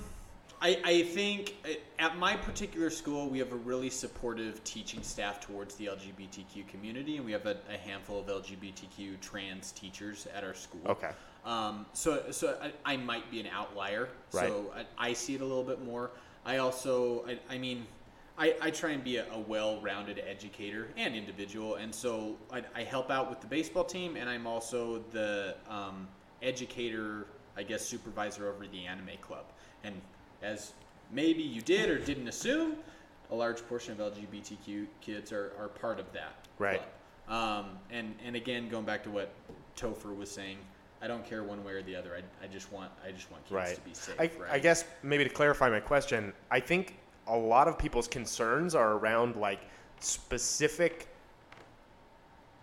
[0.61, 5.41] I, I think uh, at my particular school, we have a really supportive teaching staff
[5.41, 10.43] towards the LGBTQ community, and we have a, a handful of LGBTQ trans teachers at
[10.43, 10.81] our school.
[10.87, 11.11] Okay.
[11.45, 14.09] Um, so so I, I might be an outlier.
[14.31, 14.47] Right.
[14.47, 16.11] So I, I see it a little bit more.
[16.45, 17.85] I also, I, I mean,
[18.37, 22.83] I, I try and be a, a well-rounded educator and individual, and so I, I
[22.83, 26.07] help out with the baseball team, and I'm also the um,
[26.41, 29.45] educator, I guess, supervisor over the anime club.
[29.83, 30.01] And
[30.41, 30.73] as
[31.11, 32.75] maybe you did or didn't assume,
[33.31, 36.79] a large portion of LGBTQ kids are, are part of that Right.
[36.79, 36.89] club.
[37.27, 39.31] Um, and and again, going back to what
[39.75, 40.57] Topher was saying,
[41.01, 42.15] I don't care one way or the other.
[42.15, 43.75] I, I just want I just want kids Right.
[43.75, 44.15] to be safe.
[44.19, 44.51] I, right?
[44.51, 48.93] I guess maybe to clarify my question, I think a lot of people's concerns are
[48.93, 49.61] around like
[49.99, 51.07] specific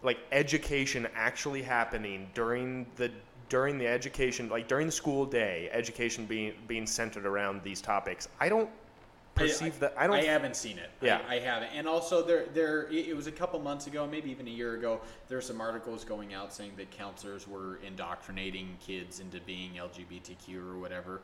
[0.03, 3.11] like education actually happening during the
[3.49, 8.29] during the education like during the school day education being being centered around these topics
[8.41, 8.69] i don't
[9.35, 10.91] perceive that i don't I haven't seen it.
[11.01, 11.21] Yeah.
[11.29, 11.71] I, I haven't.
[11.75, 12.83] And also, there, there.
[12.89, 15.01] It it was a couple months ago, maybe even a year ago.
[15.29, 20.59] There were some articles going out saying that counselors were indoctrinating kids into being LGBTQ
[20.59, 21.23] or whatever.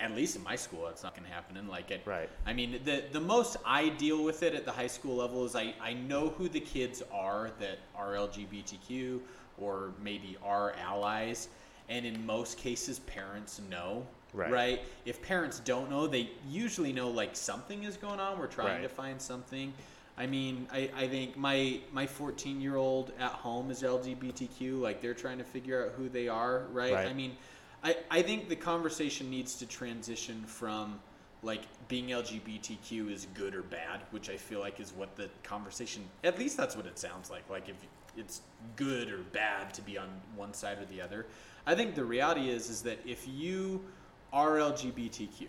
[0.00, 1.56] At least in my school, that's not going to happen.
[1.56, 2.28] And like it, Right.
[2.46, 5.56] I mean, the the most I deal with it at the high school level is
[5.56, 9.20] I I know who the kids are that are LGBTQ
[9.58, 11.48] or maybe are allies,
[11.88, 14.50] and in most cases, parents know Right.
[14.50, 14.80] right?
[15.04, 18.38] If parents don't know, they usually know like something is going on.
[18.38, 18.82] We're trying Right.
[18.82, 19.72] to find something.
[20.18, 24.80] I mean, I, I think my my 14 year old at home is LGBTQ.
[24.80, 26.94] Like they're trying to figure out who they are, right?
[26.94, 27.08] Right.
[27.08, 27.36] I mean,
[27.84, 30.98] I, I think the conversation needs to transition from
[31.42, 36.02] like being LGBTQ is good or bad, which I feel like is what the conversation.
[36.24, 37.48] At least that's what it sounds like.
[37.50, 37.76] Like if
[38.16, 38.40] it's
[38.76, 41.26] good or bad to be on one side or the other.
[41.66, 43.84] I think the reality is is that if you
[44.32, 45.48] are LGBTQ,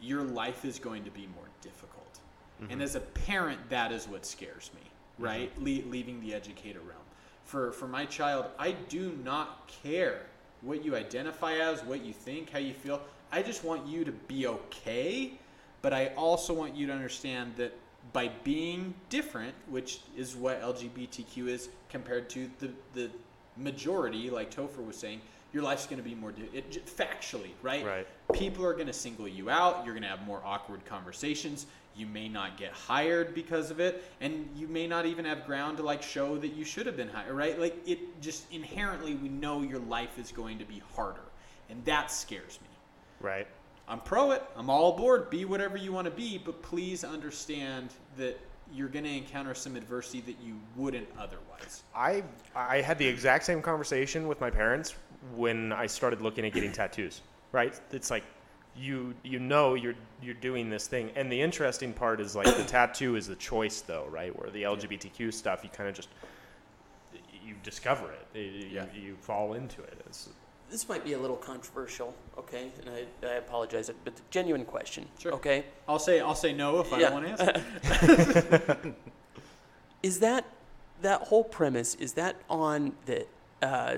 [0.00, 2.20] your life is going to be more difficult.
[2.60, 2.80] And mm-hmm.
[2.82, 4.82] as a parent, that is what scares me,
[5.18, 5.54] right?
[5.54, 5.86] Mm-hmm.
[5.86, 7.00] Le- leaving the educator realm.
[7.44, 10.22] For for my child, I do not care
[10.64, 13.00] what you identify as, what you think, how you feel.
[13.30, 15.32] I just want you to be okay,
[15.82, 17.76] but I also want you to understand that
[18.12, 23.10] by being different, which is what LGBTQ is compared to the the
[23.56, 25.20] majority, like Topher was saying,
[25.52, 27.84] your life's going to be more di- it, factually, right?
[27.84, 28.06] Right.
[28.32, 29.84] People are going to single you out.
[29.84, 31.66] You're going to have more awkward conversations.
[31.96, 35.76] You may not get hired because of it, and you may not even have ground
[35.76, 37.58] to like show that you should have been hired, right?
[37.58, 41.22] Like it just inherently, we know your life is going to be harder,
[41.70, 42.68] and that scares me.
[43.20, 43.46] Right.
[43.86, 44.42] I'm pro it.
[44.56, 45.30] I'm all aboard.
[45.30, 48.38] Be whatever you want to be, but please understand that
[48.72, 51.82] you're going to encounter some adversity that you wouldn't otherwise.
[51.94, 52.24] I
[52.56, 54.94] I had the exact same conversation with my parents
[55.36, 57.20] when I started looking at getting tattoos.
[57.52, 57.78] Right?
[57.92, 58.24] It's like
[58.76, 62.64] you you know you're you're doing this thing, and the interesting part is like the
[62.64, 64.36] tattoo is the choice though, right?
[64.38, 66.08] Where the LGBTQ stuff, you kind of just
[67.44, 68.86] you discover it, you, Yeah.
[68.94, 70.00] you fall into it.
[70.06, 70.30] It's,
[70.70, 72.72] This might be a little controversial, okay?
[72.80, 75.32] And I, I apologize, but the genuine question, Sure.
[75.34, 75.66] okay?
[75.86, 78.94] I'll say I'll say no if I don't want to answer.
[80.02, 80.44] Is that
[81.02, 81.94] that whole premise?
[81.96, 83.26] Is that on the
[83.62, 83.96] uh,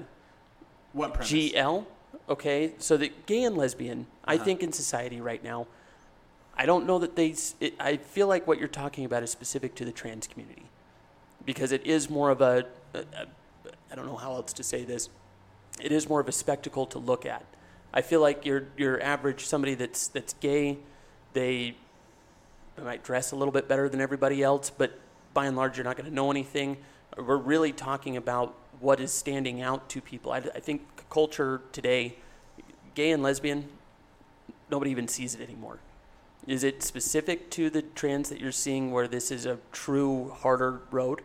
[0.93, 1.33] what premise?
[1.33, 1.85] GL?
[2.29, 4.45] Okay, so the gay and lesbian, I Uh-huh.
[4.45, 5.66] think in society right now,
[6.57, 7.35] I don't know that they.
[7.61, 10.64] It, I feel like what you're talking about is specific to the trans community,
[11.45, 12.66] because it is more of a.
[12.95, 13.27] a, a
[13.91, 15.09] I don't know how else to say this.
[15.81, 17.45] It is more of a spectacle to look at.
[17.93, 20.79] I feel like your your average somebody that's that's gay,
[21.35, 21.77] they,
[22.77, 24.99] they might dress a little bit better than everybody else, but
[25.35, 26.79] by and large, you're not going to know anything.
[27.16, 30.33] We're really talking about what is standing out to people.
[30.33, 32.16] I, I think culture today,
[32.94, 33.68] gay and lesbian,
[34.70, 35.78] nobody even sees it anymore.
[36.46, 40.80] Is it specific to the trans that you're seeing where this is a true harder
[40.90, 41.22] road?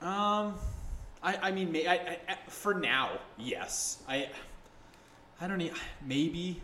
[0.00, 0.54] Um,
[1.22, 3.98] I, I mean, may, I, I, I- for now, yes.
[4.08, 4.28] I,
[5.40, 5.72] I don't need.
[6.04, 6.60] Maybe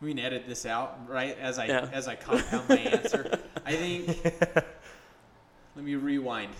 [0.00, 1.38] we can edit this out, right?
[1.38, 1.88] As I Yeah.
[1.92, 4.24] as I compound my answer, I think.
[5.76, 6.52] let me rewind.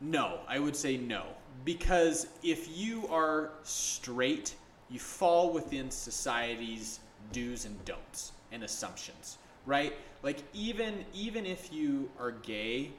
[0.00, 1.24] No, I would say no
[1.64, 4.54] because if you are straight,
[4.90, 7.00] you fall within society's
[7.32, 9.94] do's and don'ts and assumptions, right?
[10.22, 12.90] Like even even if you are gay,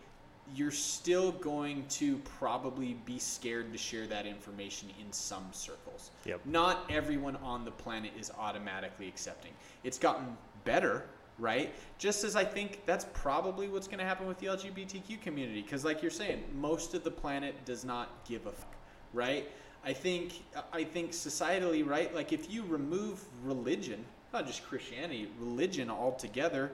[0.56, 6.12] you're still going to probably be scared to share that information in some circles.
[6.26, 6.42] Yep.
[6.46, 9.52] Not everyone on the planet is automatically accepting.
[9.84, 11.06] It's gotten better,
[11.40, 11.74] right?
[11.98, 15.84] Just as I think that's probably what's going to happen with the LGBTQ community because
[15.84, 18.76] like you're saying, most of the planet does not give a fuck,
[19.14, 19.50] right?
[19.86, 22.14] I think I think societally, right?
[22.16, 26.72] Like if you remove religion, not just Christianity, religion altogether,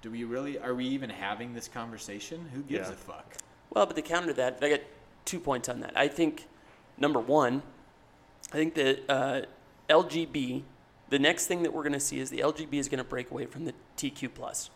[0.00, 2.48] do we really are we even having this conversation?
[2.54, 2.94] Who gives Yeah.
[2.94, 3.34] a fuck?
[3.70, 4.80] Well, but to counter that, I got
[5.24, 5.92] two points on that.
[5.96, 6.46] I think
[6.98, 7.62] number one,
[8.52, 9.42] I think that uh,
[9.88, 10.62] LGB,
[11.12, 13.30] the next thing that we're going to see is the LGB is going to break
[13.30, 14.70] away from the TQ plus.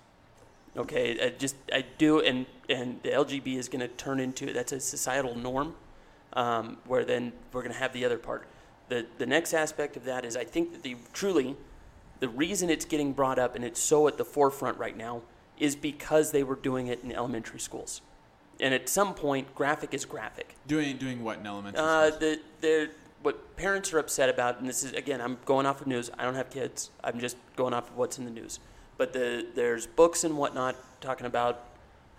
[0.77, 4.73] Okay, I just I do, and and the LGB is going to turn into that's
[4.73, 5.75] a societal norm,
[6.35, 8.47] um, where then we're going to have the other part.
[8.91, 11.57] The the next aspect of that is I think that the truly,
[12.21, 15.23] the reason it's getting brought up and it's so at the forefront right now
[15.59, 18.03] is because they were doing it in elementary schools,
[18.61, 20.57] and at some point, graphic is graphic.
[20.67, 22.21] Doing doing what in elementary Uh, schools?
[22.21, 22.91] the, the,
[23.27, 26.13] what parents are upset about, and this is, again, I'm going off of news.
[26.17, 26.93] I don't have kids.
[27.03, 28.61] I'm just going off of what's in the news.
[28.99, 31.65] But the, there's books and whatnot talking about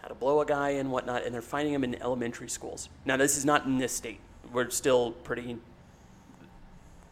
[0.02, 2.90] how to blow a guy and whatnot, and they're finding them in elementary schools.
[3.06, 4.20] Now, this is not in this state.
[4.52, 5.56] We're still pretty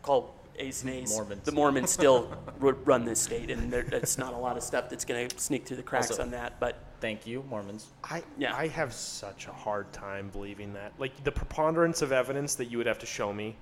[0.01, 0.29] called
[0.59, 1.13] A's and A's.
[1.13, 1.45] Mormons.
[1.45, 5.05] The Mormons still run this state, and there, it's not a lot of stuff that's
[5.05, 6.59] going to sneak through the cracks Also- on that.
[6.59, 7.87] But Thank you, Mormons.
[8.03, 8.55] I Yeah.
[8.55, 10.91] I have such a hard time believing that.
[10.97, 13.55] Like the preponderance of evidence that you would have to show me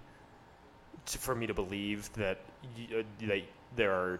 [1.06, 2.40] to, for me to believe that
[2.78, 3.44] uh, that
[3.76, 4.20] there are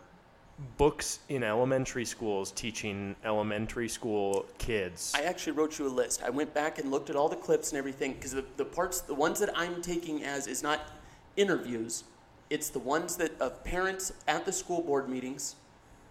[0.78, 5.12] books in elementary schools teaching elementary school kids.
[5.16, 6.22] I actually wrote you a list.
[6.24, 9.02] I went back and looked at all the clips and everything because the, the parts,
[9.02, 10.92] the ones that I'm taking as is not
[11.36, 12.04] interviews,
[12.50, 15.56] it's the ones that of parents at the school board meetings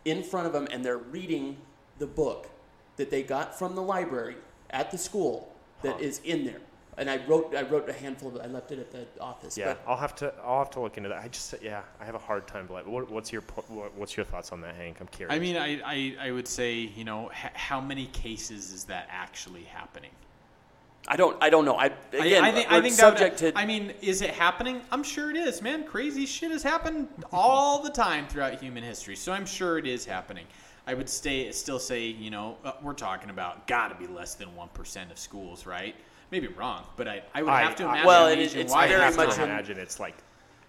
[0.04, 1.56] in front of them and they're reading
[1.98, 2.50] the book
[2.96, 4.36] that they got from the library
[4.70, 6.60] at the school that is in there.
[6.98, 8.28] And I wrote I wrote a handful.
[8.28, 8.42] Of, it.
[8.44, 9.56] I left it at the office.
[9.56, 11.22] Yeah, But I'll have to I'll have to look into that.
[11.22, 12.68] I just yeah, I have a hard time.
[12.70, 14.98] Like, what, what's your what, what's your thoughts on that, Hank?
[15.00, 15.34] I'm curious.
[15.34, 19.08] I mean, I, I, I would say, you know, h- how many cases is that
[19.10, 20.10] actually happening?
[21.08, 21.76] I don't I don't know.
[21.76, 23.58] I again I, I think, I think that would- subject to.
[23.58, 24.82] I mean, is it happening?
[24.92, 25.84] I'm sure it is, man.
[25.84, 30.04] Crazy shit has happened all the time throughout human history, so I'm sure it is
[30.04, 30.44] happening.
[30.86, 34.34] I would stay, still say, you know, uh, we're talking about got to be less
[34.34, 35.94] than one percent of schools, right?
[36.32, 38.06] Maybe wrong, but I, I would I- have to I- imagine.
[38.06, 40.14] Well, it is- nationwide it's I very have much to imagine it's like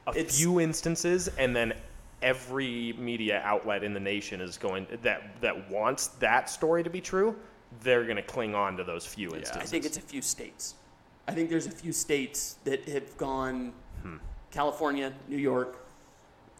[0.08, 1.74] a It's- few instances, and then
[2.22, 7.00] every media outlet in the nation is going that that wants that story to be
[7.00, 7.34] true.
[7.82, 9.56] They're going to cling on to those few instances.
[9.62, 10.76] I think it's a few states.
[11.30, 13.74] I think there's a few states that have gone.
[14.52, 15.78] California, New York.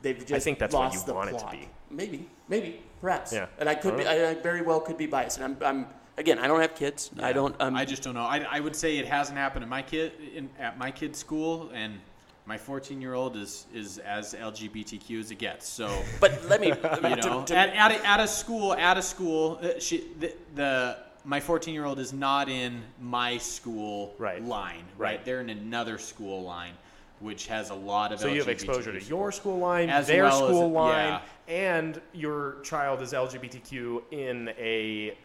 [0.02, 0.40] They've just Hmm.
[0.40, 1.52] think that's what lost you the want it to plot.
[1.52, 1.68] be.
[1.92, 3.32] Maybe, maybe, perhaps.
[3.34, 3.46] Yeah.
[3.60, 4.08] And I could be.
[4.08, 5.40] I, I very well could be biased.
[5.40, 5.68] And I'm.
[5.82, 5.88] I'm
[6.18, 6.40] again.
[6.40, 7.12] I don't have kids.
[7.22, 7.56] I don't.
[7.60, 8.22] Um, I just don't know.
[8.22, 11.72] I, I would say it hasn't happened in my kid in, at my kid's school,
[11.74, 12.00] and
[12.46, 15.68] my 14 year old is is as LGBTQ as it gets.
[15.68, 16.68] So But let me.
[17.04, 20.34] you know, to- at, at, a, at a school, at a school, uh, she, the,
[20.56, 24.44] the my 14 year old is not in my school Right.
[24.44, 25.16] line, right?
[25.18, 25.26] Right.
[25.26, 26.74] They're in another school line,
[27.22, 28.20] which has a lot of.
[28.20, 31.22] so you have LGBTQ exposure to your school line, As their well as- school line,
[31.48, 31.54] yeah.
[31.54, 35.16] and your child is LGBTQ in a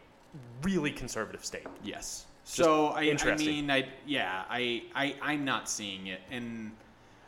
[0.62, 1.66] really conservative state.
[1.82, 2.26] Yes.
[2.44, 6.72] So I, I mean, I yeah, I, I I'm not seeing it, and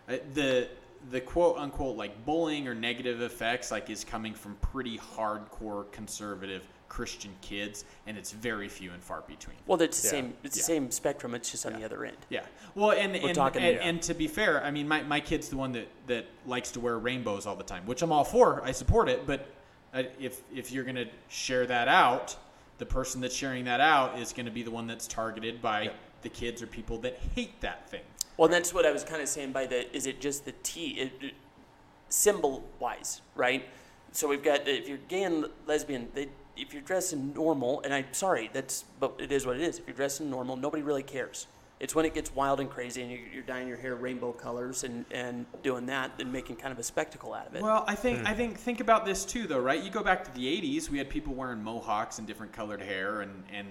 [0.09, 0.69] uh, the
[1.11, 6.67] the quote unquote like bullying or negative effects like is coming from pretty hardcore conservative
[6.89, 9.57] Christian kids, and it's very few and far between.
[9.67, 10.11] well, it's the Yeah.
[10.11, 10.35] same.
[10.43, 10.61] It's Yeah.
[10.63, 11.35] the same spectrum.
[11.35, 12.17] It's just on the other end.
[12.31, 12.41] Yeah.
[12.75, 13.83] Well, and and, talking- and, yeah.
[13.83, 16.81] and to be fair, I mean, my, my kid's the one that, that likes to
[16.81, 18.63] wear rainbows all the time, which I'm all for.
[18.65, 19.27] I support it.
[19.27, 19.47] But
[19.95, 22.37] uh, if if you're gonna share that out,
[22.81, 26.29] the person that's sharing that out is gonna be the one that's targeted by the
[26.29, 28.01] kids or people that hate that thing.
[28.37, 29.95] Well, that's what I was kind of saying by the.
[29.95, 30.93] Is it just the T?
[30.99, 31.35] It, it-
[32.13, 33.69] symbol wise, right?
[34.11, 37.95] So we've got if you're gay and lesbian, they, if you're dressed in normal, and
[37.95, 39.79] I'm sorry, that's but it is what it is.
[39.79, 41.47] If you're dressed in normal, nobody really cares.
[41.81, 44.85] It's when it gets wild and crazy, and you're, you're dyeing your hair rainbow colors
[44.85, 47.63] and, and doing that, and making kind of a spectacle out of it.
[47.63, 48.27] Well, I think hmm.
[48.27, 49.83] I think think about this too, though, right?
[49.83, 53.23] You go back to the '80s, we had people wearing mohawks and different colored hair,
[53.23, 53.67] and and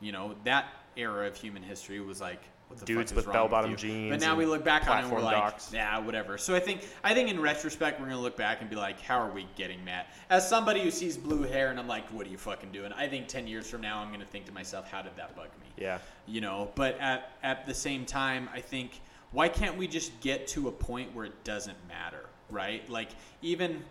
[0.00, 4.10] you know that era of human history was like what the Dudes with bell-bottom jeans
[4.10, 5.72] But now we look back on it and we're platform like, docks.
[5.72, 6.38] yeah, whatever.
[6.38, 9.18] So I think I think in retrospect, we're gonna look back and be like, how
[9.18, 10.06] are we getting mad?
[10.30, 12.92] As somebody who sees blue hair and I'm like, what are you fucking doing?
[12.92, 15.48] I think 10 years from now, I'm gonna think to myself, how did that bug
[15.60, 15.66] me?
[15.76, 15.98] Yeah.
[16.26, 19.00] you know but at at the same time i think
[19.32, 23.08] why can't we just get to a point where it doesn't matter right like
[23.40, 23.82] even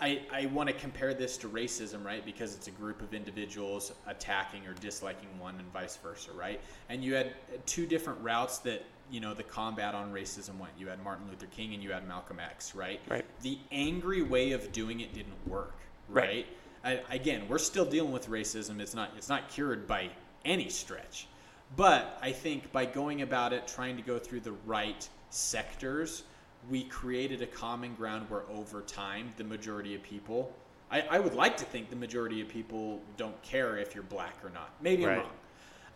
[0.00, 3.92] i i want to compare this to racism right because it's a group of individuals
[4.06, 7.32] attacking or disliking one and vice versa right and you had
[7.66, 11.46] two different routes that you know the combat on racism went you had martin luther
[11.46, 13.24] king and you had malcolm x right Right.
[13.42, 15.74] the angry way of doing it didn't work
[16.08, 16.24] Right.
[16.26, 16.46] right
[16.84, 18.80] I, again, we're still dealing with racism.
[18.80, 20.10] It's not it's not cured by
[20.44, 21.28] any stretch.
[21.76, 26.24] But I think by going about it, trying to go through the right sectors,
[26.70, 30.52] we created a common ground where over time, the majority of people,
[30.90, 34.36] I, I would like to think the majority of people don't care if you're black
[34.44, 34.70] or not.
[34.80, 35.30] Maybe I'm wrong.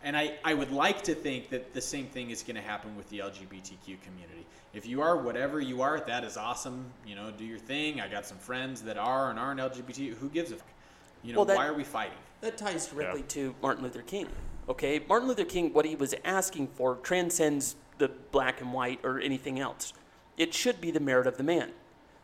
[0.03, 2.95] And I, I would like to think that the same thing is going to happen
[2.95, 4.45] with the LGBTQ community.
[4.73, 6.85] If you are whatever you are, that is awesome.
[7.05, 7.99] You know, do your thing.
[7.99, 10.13] I got some friends that are and aren't LGBT.
[10.15, 10.67] Who gives a fuck?
[11.23, 12.17] You know, Well, that- why are we fighting?
[12.41, 14.27] That ties directly to Martin Luther King.
[14.69, 19.19] Okay, Martin Luther King, what he was asking for transcends the black and white or
[19.19, 19.93] anything else.
[20.37, 21.71] It should be the merit of the man.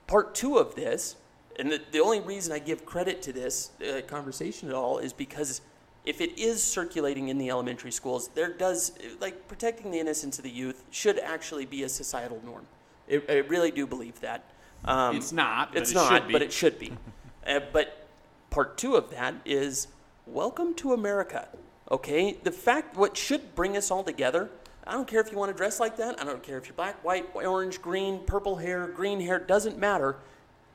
[0.07, 1.15] Part two of this,
[1.59, 5.13] and the, the only reason I give credit to this uh, conversation at all is
[5.13, 5.61] because
[6.05, 8.91] if it is circulating in the elementary schools, there does,
[9.21, 12.65] like, protecting the innocence of the youth should actually be a societal norm.
[13.09, 14.43] I, I really do believe that.
[14.85, 16.91] Um, It's not, it's it not, but it should be.
[17.47, 18.07] uh, but
[18.49, 19.87] part two of that is
[20.27, 21.47] welcome to America.
[21.89, 24.49] Okay, the fact what should bring us all together.
[24.85, 26.19] I don't care if you want to dress like that.
[26.19, 29.39] I don't care if you're black, white, orange, green, purple hair, green hair.
[29.39, 30.17] Doesn't matter.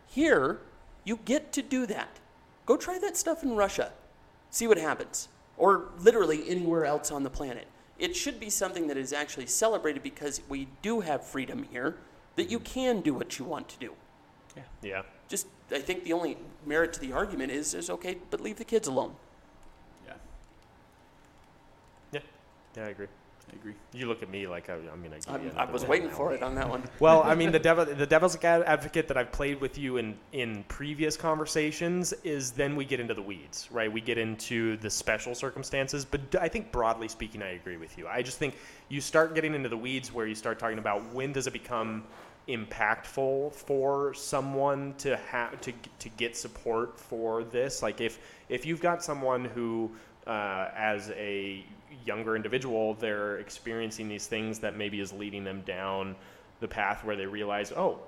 [0.06, 0.60] Here,
[1.04, 2.18] you get to do that.
[2.64, 3.92] Go try that stuff in Russia.
[4.50, 5.28] See what happens.
[5.56, 7.66] Or literally anywhere else on the planet.
[7.98, 11.96] It should be something that is actually celebrated because we do have freedom here,
[12.36, 13.92] that you can do what you want to do
[14.56, 14.62] Yeah.
[14.82, 15.02] Yeah.
[15.28, 18.64] just I think the only merit to the argument is is okay, but leave the
[18.64, 19.14] kids alone.
[20.06, 20.14] Yeah.
[22.12, 22.20] Yeah.
[22.76, 23.08] Yeah, I agree.
[23.50, 23.74] I agree.
[23.92, 25.16] You look at me like I, I'm gonna.
[25.16, 26.14] Give I'm- I was waiting now.
[26.14, 26.82] for it on that one.
[27.00, 30.64] Well, I mean, the devil, the devil's advocate that I've played with you in in
[30.68, 33.90] previous conversations is then we get into the weeds, right?
[33.90, 38.06] We get into the special circumstances, but I think broadly speaking, I agree with you.
[38.06, 38.54] I just think
[38.88, 42.04] you start getting into the weeds where you start talking about when does it become
[42.48, 47.82] impactful for someone to have to to get support for this.
[47.82, 48.18] Like if
[48.48, 49.90] if you've got someone who
[50.26, 51.64] uh, as a
[52.08, 56.16] younger individual, they're experiencing these things that maybe is leading them down
[56.60, 58.00] the path where they realize, oh,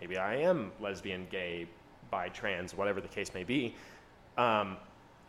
[0.00, 1.68] maybe I am lesbian, gay,
[2.10, 3.76] bi, trans, whatever the case may be.
[4.36, 4.76] Um,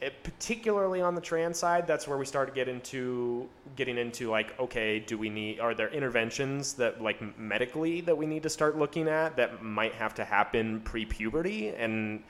[0.02, 4.30] it, particularly on the trans side, that's where we start to get into getting into
[4.30, 5.60] like, okay, do we need?
[5.60, 9.94] Are there interventions that like medically that we need to start looking at that might
[9.94, 12.24] have to happen pre-puberty, and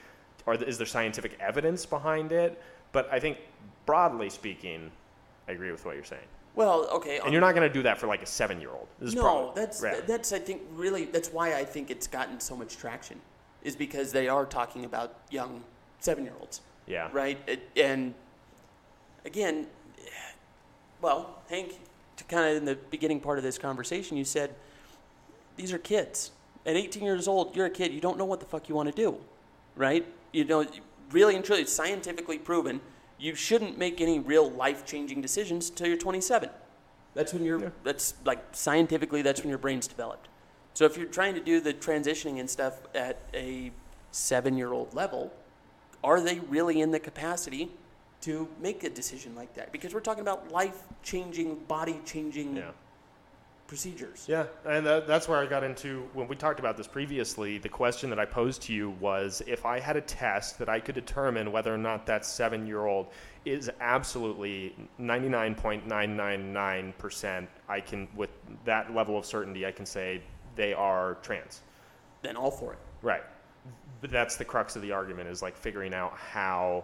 [0.46, 2.62] or is there scientific evidence behind it?
[2.92, 3.38] But I think
[3.86, 4.92] broadly speaking,
[5.48, 6.28] I agree with what you're saying.
[6.56, 7.18] Well, okay.
[7.18, 8.88] And um, you're not going to do that for like a seven-year-old.
[9.02, 12.78] No, probably- that's that's I think really that's why I think it's gotten so much
[12.78, 13.20] traction,
[13.64, 15.64] is because they are talking about young
[16.00, 17.10] seven-year-olds, yeah.
[17.12, 17.40] right?
[17.48, 18.14] It, and
[19.26, 19.68] again,
[21.02, 21.80] well, Hank,
[22.18, 24.54] to kind of in the beginning part of this conversation, you said
[25.56, 26.32] these are kids.
[26.66, 27.92] At 18 years old, you're a kid.
[27.92, 29.18] You don't know what the fuck you want to do,
[29.76, 30.06] right?
[30.32, 30.66] You know,
[31.12, 32.80] really and truly, it's scientifically proven.
[33.20, 36.50] You shouldn't make any real life-changing decisions until you're 27.
[37.14, 37.72] That's when you're.
[37.84, 40.28] That's like scientifically, that's when your brain's developed.
[40.74, 43.72] So if you're trying to do the transitioning and stuff at a
[44.12, 45.32] seven-year-old level,
[46.04, 47.72] are they really in the capacity
[48.22, 49.72] to make a decision like that?
[49.72, 52.72] Because we're talking about life-changing, body-changing Yeah.
[53.74, 54.26] Procedures.
[54.30, 57.58] Yeah, and that, that's where I got into when we talked about this previously.
[57.58, 60.80] The question that I posed to you was if I had a test that I
[60.80, 63.08] could determine whether or not that seven year old
[63.46, 68.30] is absolutely 99.999%, I can, with
[68.64, 70.22] that level of certainty, I can say
[70.56, 71.62] they are trans.
[72.22, 72.80] Then all for it.
[73.02, 73.24] Right.
[74.02, 76.84] But that's the crux of the argument is like figuring out how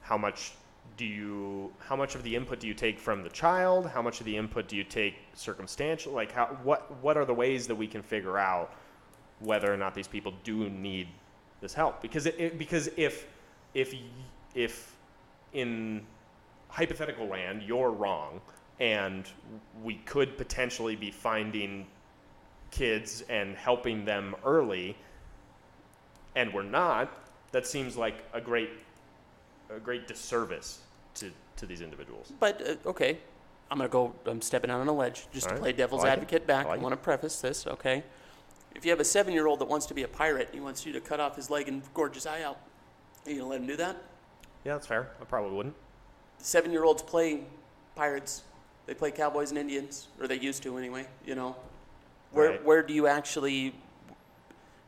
[0.00, 0.54] how much
[0.96, 3.86] do you how much of the input do you take from the child?
[3.86, 6.12] How much of the input do you take circumstantial?
[6.12, 8.72] Like how what what are the ways that we can figure out
[9.40, 11.08] whether or not these people do need
[11.60, 12.00] this help?
[12.00, 13.26] Because it, it because if
[13.74, 13.94] if
[14.54, 14.94] if
[15.52, 16.04] in
[16.68, 18.40] hypothetical land you're wrong
[18.80, 19.28] and
[19.82, 21.86] we could potentially be finding
[22.70, 24.96] kids and helping them early
[26.34, 27.08] and we're not
[27.52, 28.70] that seems like a great
[29.70, 30.80] a great disservice
[31.14, 33.18] to to these individuals But uh, okay,
[33.70, 34.14] I'm gonna go.
[34.26, 35.62] I'm stepping out on a ledge just All to right.
[35.62, 36.20] play devil's I like it.
[36.22, 36.66] advocate back.
[36.66, 36.82] I I, like it.
[36.82, 37.66] want to preface this.
[37.66, 38.02] Okay,
[38.74, 41.00] if you have a seven-year-old that wants to be a pirate, he wants you to
[41.00, 42.58] cut off his leg and gorge his eye out.
[43.26, 43.96] Are you gonna let him do that?
[44.64, 45.74] yeah that's fair i probably wouldn't
[46.38, 47.44] Seven-year-olds play
[47.94, 48.42] pirates.
[48.86, 51.06] They play cowboys and Indians, or they used to anyway.
[51.24, 51.56] You know,
[52.32, 52.64] where Right.
[52.64, 53.74] where do you actually?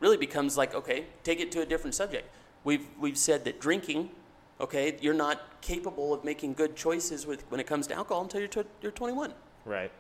[0.01, 2.29] Really becomes like okay, take it to a different subject.
[2.65, 4.11] We've we've said that drinking,
[4.61, 8.41] okay, you're not capable of making good choices with when it comes to alcohol until
[8.41, 9.33] you're tw- you're 21.
[9.65, 9.91] right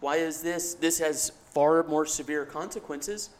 [0.00, 0.74] Why is this?
[0.74, 3.30] This has far more severe consequences.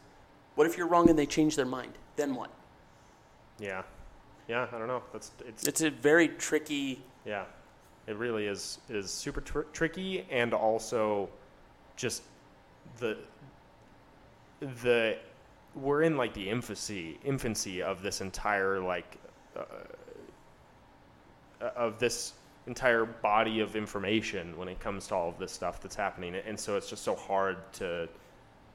[0.54, 1.92] What if you're wrong and they change their mind?
[2.16, 2.50] Then what?
[3.60, 3.82] yeah
[4.48, 7.00] yeah i don't know that's it's It's a very tricky.
[7.24, 7.44] yeah
[8.08, 11.28] it really is is super tr- tricky and also
[11.96, 12.22] just
[12.98, 13.16] the
[14.82, 15.18] the
[15.76, 19.18] we're in like the infancy infancy of this entire like
[19.56, 19.62] uh,
[21.60, 22.32] Uh, of this
[22.66, 26.58] entire body of information when it comes to all of this stuff that's happening and
[26.58, 28.08] so it's just so hard to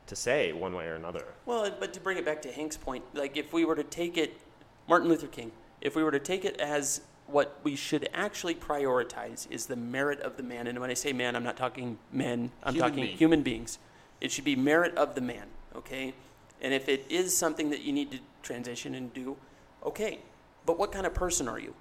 [0.05, 3.03] to say one way or another Well, but to bring it back to Hank's point,
[3.13, 4.39] like if we were to take it,
[4.87, 5.51] Martin Luther King,
[5.81, 10.19] if we were to take it as what we should actually prioritize is the merit
[10.21, 10.65] of the man.
[10.67, 13.17] And when I say man, I'm not talking men, I'm Human talking being.
[13.17, 13.77] human beings.
[14.21, 15.45] It should be merit of the man,
[15.75, 16.13] okay?
[16.61, 19.37] And if it is something that you need to transition and do,
[19.85, 20.19] okay.
[20.65, 21.73] But what kind of person are you?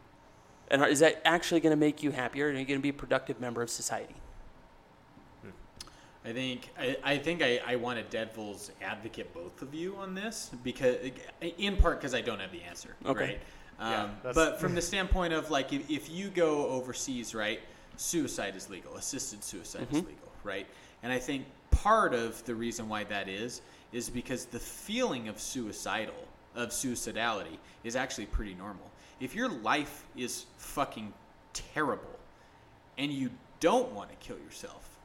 [0.70, 2.46] And is that actually going to make you happier?
[2.46, 4.14] Are you going to be a productive member of society?
[6.24, 10.14] I think I, I think I, I want to devil's advocate both of you on
[10.14, 10.96] this because
[11.40, 12.94] in part because I don't have the answer.
[13.06, 13.20] Okay.
[13.20, 13.40] Right.
[13.80, 17.60] Yeah, Um, that's- but from the standpoint of like if, if you go overseas, right,
[17.96, 20.66] suicide is legal, assisted suicide is legal, right?
[21.02, 23.62] And I think part of the reason why that is
[23.92, 28.90] is because the feeling of suicidal of suicidality is actually pretty normal.
[29.20, 31.12] If your life is fucking
[31.52, 32.18] terrible
[32.96, 33.30] and you
[33.60, 34.98] don't want to kill yourself,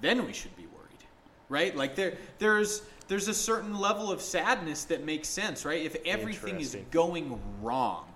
[0.00, 1.04] then we should be worried,
[1.48, 1.76] right?
[1.76, 5.84] Like there, there's there's a certain level of sadness that makes sense, right?
[5.84, 8.06] If everything is going wrong,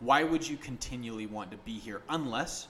[0.00, 2.68] why would you continually want to be here unless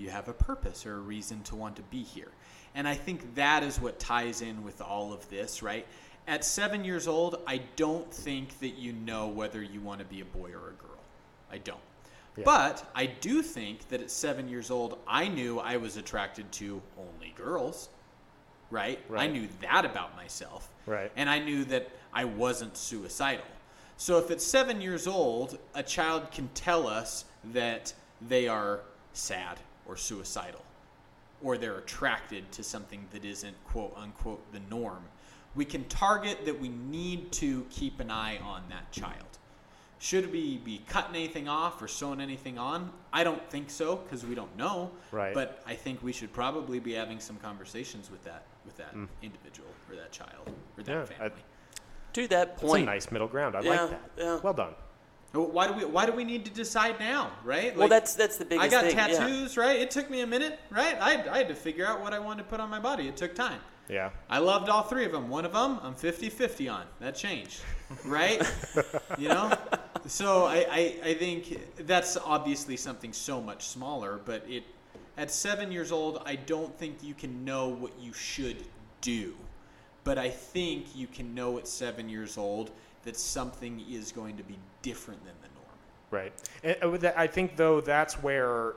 [0.00, 2.30] you have a purpose or a reason to want to be here.
[2.74, 5.86] And I think that is what ties in with all of this, right?
[6.26, 10.20] At seven years old, I don't think that you know whether you want to be
[10.20, 10.99] a boy or a girl.
[11.50, 11.80] I don't.
[12.44, 16.80] But I do think that at seven years old, I knew I was attracted to
[16.98, 17.90] only girls,
[18.70, 18.98] right?
[19.14, 20.70] I knew that about myself.
[20.86, 21.10] Right.
[21.16, 23.44] And I knew that I wasn't suicidal.
[23.96, 27.92] So if at seven years old, a child can tell us that
[28.26, 28.80] they are
[29.12, 30.64] sad or suicidal,
[31.42, 35.02] or they're attracted to something that isn't quote unquote the norm,
[35.54, 39.38] we can target that we need to keep an eye on that child.
[40.02, 42.90] Should we be cutting anything off or sewing anything on?
[43.12, 44.90] I don't think so because we don't know.
[45.12, 45.34] Right.
[45.34, 49.06] But I think we should probably be having some conversations with that with that mm.
[49.22, 51.42] individual or that child or that Yeah, I- family.
[52.14, 53.54] To that point, It's a nice middle ground.
[53.54, 54.00] I Yeah, like that.
[54.16, 54.40] yeah.
[54.42, 54.74] Well done.
[55.32, 57.76] Why do we Why do we need to decide now, right?
[57.76, 58.96] well, that's that's the biggest I got thing.
[58.96, 59.06] yeah.
[59.06, 59.78] tattoos, right?
[59.78, 60.96] It took me a minute, right?
[60.98, 63.06] I, I had to figure out what I wanted to put on my body.
[63.06, 63.60] It took time.
[63.90, 64.10] Yeah.
[64.28, 65.28] I loved all three of them.
[65.28, 66.84] One of them, I'm 50-50 on.
[67.00, 67.60] That changed,
[68.04, 68.40] right?
[69.18, 69.52] you know.
[70.06, 74.64] So I, I I think that's obviously something so much smaller, but it
[75.16, 78.64] at seven years old, I don't think you can know what you should
[79.00, 79.34] do,
[80.04, 82.70] but I think you can know at seven years old
[83.02, 85.76] that something is going to be different than the norm.
[86.10, 86.32] Right.
[86.62, 88.74] And, uh, I think though that's where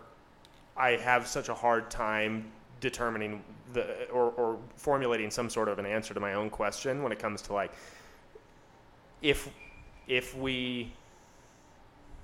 [0.76, 3.42] I have such a hard time determining
[3.74, 7.20] the or, or formulating some sort of an answer to my own question when it
[7.20, 7.72] comes to like
[9.22, 9.50] if
[10.08, 10.92] if we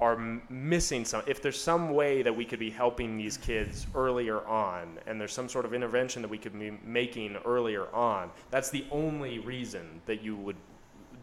[0.02, 3.88] are m- missing some if there's some way that we could be helping these kids
[3.96, 8.30] earlier on and there's some sort of intervention that we could be making earlier on
[8.52, 10.56] that's the only reason that you would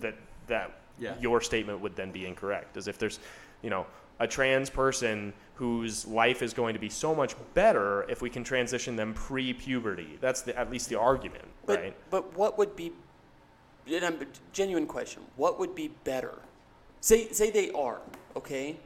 [0.01, 0.15] that
[0.47, 1.15] that Yeah.
[1.21, 3.19] your statement would then be incorrect is if there's
[3.63, 3.87] you know
[4.19, 8.45] a trans person whose life is going to be so much better if we can
[8.45, 12.93] transition them pre-puberty that's the, at least the argument But right but what would be?
[14.53, 15.23] Genuine question.
[15.37, 16.35] What would be better?
[17.01, 18.01] Say say they are
[18.35, 18.77] okay.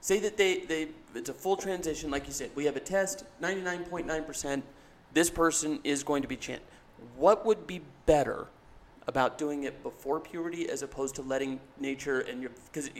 [0.00, 2.50] Say that they they it's a full transition, like you said.
[2.54, 3.24] We have a test.
[3.40, 4.64] Ninety nine point nine percent.
[5.12, 6.60] This person is going to be chin.
[7.16, 8.48] What would be better
[9.06, 12.90] about doing it before puberty as opposed to letting nature and your because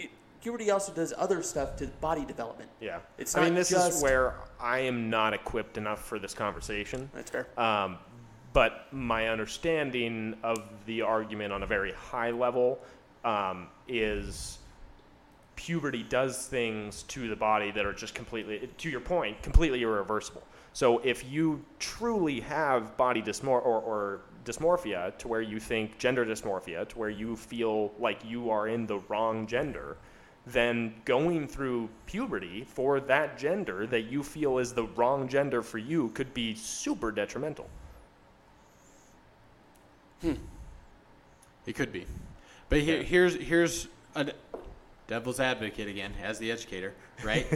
[0.40, 2.70] puberty also does other stuff to body development.
[2.80, 7.10] yeah It's i mean this is where i am not equipped enough for this conversation
[7.14, 7.46] That's fair.
[7.58, 7.98] Um,
[8.52, 12.80] but my understanding of the argument on a very high level
[13.24, 14.58] um, is
[15.54, 20.42] puberty does things to the body that are just completely, to your point, completely irreversible.
[20.72, 26.24] So if you truly have body dysmor- or, or dysmorphia to where you think gender
[26.24, 29.98] dysmorphia, to where you feel like you are in the wrong gender,
[30.52, 35.78] then going through puberty for that gender that you feel is the wrong gender for
[35.78, 37.68] you could be super detrimental.
[40.22, 40.34] Hmm.
[41.66, 42.06] It could be,
[42.68, 44.32] but here, here's here's a d-
[45.06, 46.94] devil's advocate again as the educator,
[47.24, 47.46] right?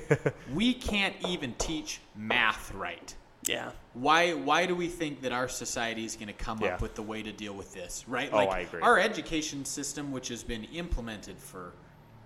[0.54, 3.14] we can't even teach math right.
[3.46, 3.70] yeah.
[3.94, 6.74] Why why do we think that our society is going to come Yeah.
[6.74, 8.28] up with the way to deal with this, right?
[8.32, 8.80] Oh, like I agree.
[8.82, 11.72] our education system which has been implemented for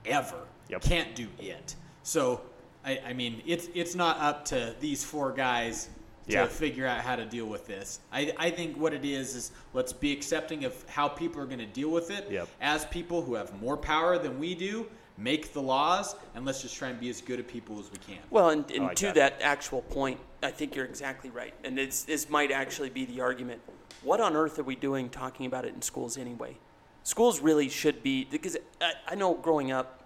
[0.08, 0.36] ever
[0.68, 0.82] Yep.
[0.82, 1.74] can't do it.
[2.02, 2.40] So
[2.84, 5.88] I, I mean it's it's not up to these four guys
[6.26, 6.46] to Yeah.
[6.46, 8.00] figure out how to deal with this.
[8.12, 11.58] I, I think what it is is let's be accepting of how people are going
[11.60, 12.48] to deal with it Yep.
[12.60, 14.86] as people who have more power than we do
[15.16, 17.98] make the laws and let's just try and be as good a people as we
[17.98, 18.22] can.
[18.30, 19.14] Well, and, oh, and like to that.
[19.14, 19.42] that.
[19.42, 21.54] actual point, I think you're exactly right.
[21.64, 23.60] And it's, this might actually be the argument.
[24.02, 26.56] What on earth are we doing talking about it in schools anyway?
[27.02, 29.97] Schools really should be, because I, I know growing up,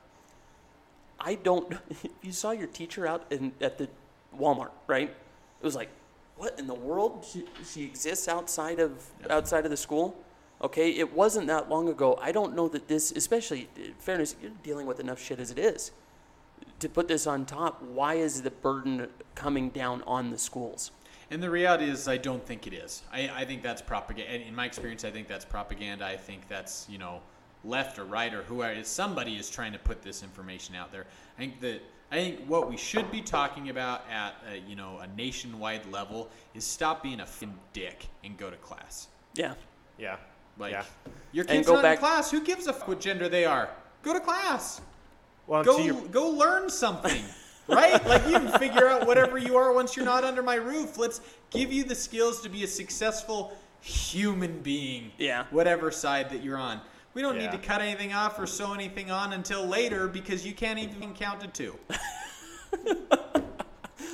[1.22, 3.88] I don't, if you saw your teacher out in, at the
[4.38, 5.08] Walmart, right?
[5.08, 5.88] It was like,
[6.36, 7.24] what in the world?
[7.30, 10.16] She, she exists outside of, outside of the school?
[10.60, 12.18] Okay, it wasn't that long ago.
[12.20, 13.68] I don't know that this, especially,
[13.98, 15.92] fairness, you're dealing with enough shit as it is
[16.82, 20.90] to put this on top, why is the burden coming down on the schools?
[21.30, 23.02] And the reality is, I don't think it is.
[23.12, 24.46] I, I think that's propaganda.
[24.46, 26.04] In my experience, I think that's propaganda.
[26.04, 27.20] I think that's you know
[27.64, 28.82] left or right or whoever.
[28.84, 31.06] Somebody is trying to put this information out there.
[31.36, 31.80] I think that
[32.10, 36.28] I think what we should be talking about at a, you know a nationwide level
[36.54, 39.08] is stop being a f***ing dick and go to class.
[39.34, 39.54] Yeah.
[39.98, 40.16] Yeah.
[40.58, 40.84] Like yeah.
[41.32, 42.30] your kids go not back- in class.
[42.30, 43.70] Who gives a fuck what gender they are?
[44.02, 44.80] Go to class.
[45.46, 47.22] Well, Go your, go learn something.
[47.68, 48.04] right?
[48.06, 50.98] Like you can figure out whatever you are once you're not under my roof.
[50.98, 51.20] Let's
[51.50, 55.12] give you the skills to be a successful human being.
[55.18, 55.44] Yeah.
[55.50, 56.80] Whatever side that you're on.
[57.14, 57.50] We don't Yeah.
[57.50, 61.14] need to cut anything off or sew anything on until later because you can't even
[61.14, 61.78] count to two.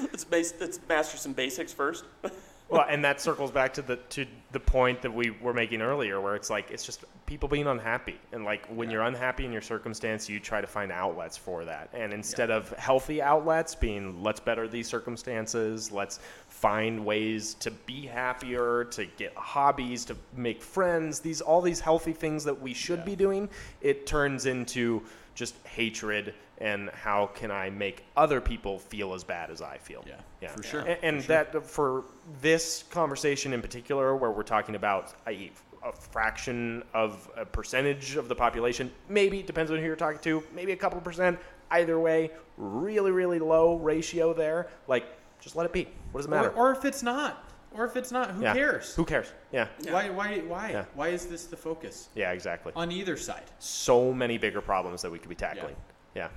[0.01, 0.53] Let's base.
[0.61, 2.05] Let's master some basics first.
[2.71, 6.21] Well, and that circles back to the to the point that we were making earlier,
[6.21, 9.63] where it's like it's just people being unhappy, and like when you're unhappy in your
[9.63, 14.39] circumstance, you try to find outlets for that, and instead of healthy outlets being let's
[14.39, 16.21] better these circumstances, let's
[16.61, 22.13] find ways to be happier, to get hobbies, to make friends, these all these healthy
[22.13, 23.49] things that we should be doing,
[23.81, 25.03] it turns into
[25.35, 30.05] just hatred and how can I make other people feel as bad as I feel?
[30.05, 32.03] Yeah, yeah, for sure, And, and that for
[32.43, 35.53] this conversation in particular, where we're talking about a,
[35.85, 40.21] a fraction of a percentage of the population, maybe it depends on who you're talking
[40.23, 41.39] to, maybe a couple percent.
[41.71, 44.69] Either way, really, really low ratio there.
[44.89, 45.05] Like,
[45.41, 45.89] just let it be.
[46.13, 46.51] What does it matter?
[46.51, 48.55] Or, or if it's not, or if it's not, who yeah.
[48.55, 48.95] cares?
[48.95, 49.33] Who cares?
[49.53, 49.69] Yeah.
[49.89, 50.11] Why?
[50.11, 50.39] Why?
[50.41, 50.71] Why?
[50.71, 50.85] Yeah.
[50.95, 52.73] Why is this the focus Yeah, exactly.
[52.75, 53.45] on either side?
[53.59, 55.77] So many bigger problems that we could be tackling.
[56.15, 56.29] Yeah.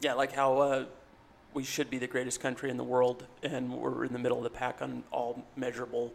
[0.00, 0.84] Yeah, like how uh,
[1.54, 4.44] we should be the greatest country in the world, and we're in the middle of
[4.44, 6.12] the pack on all measurable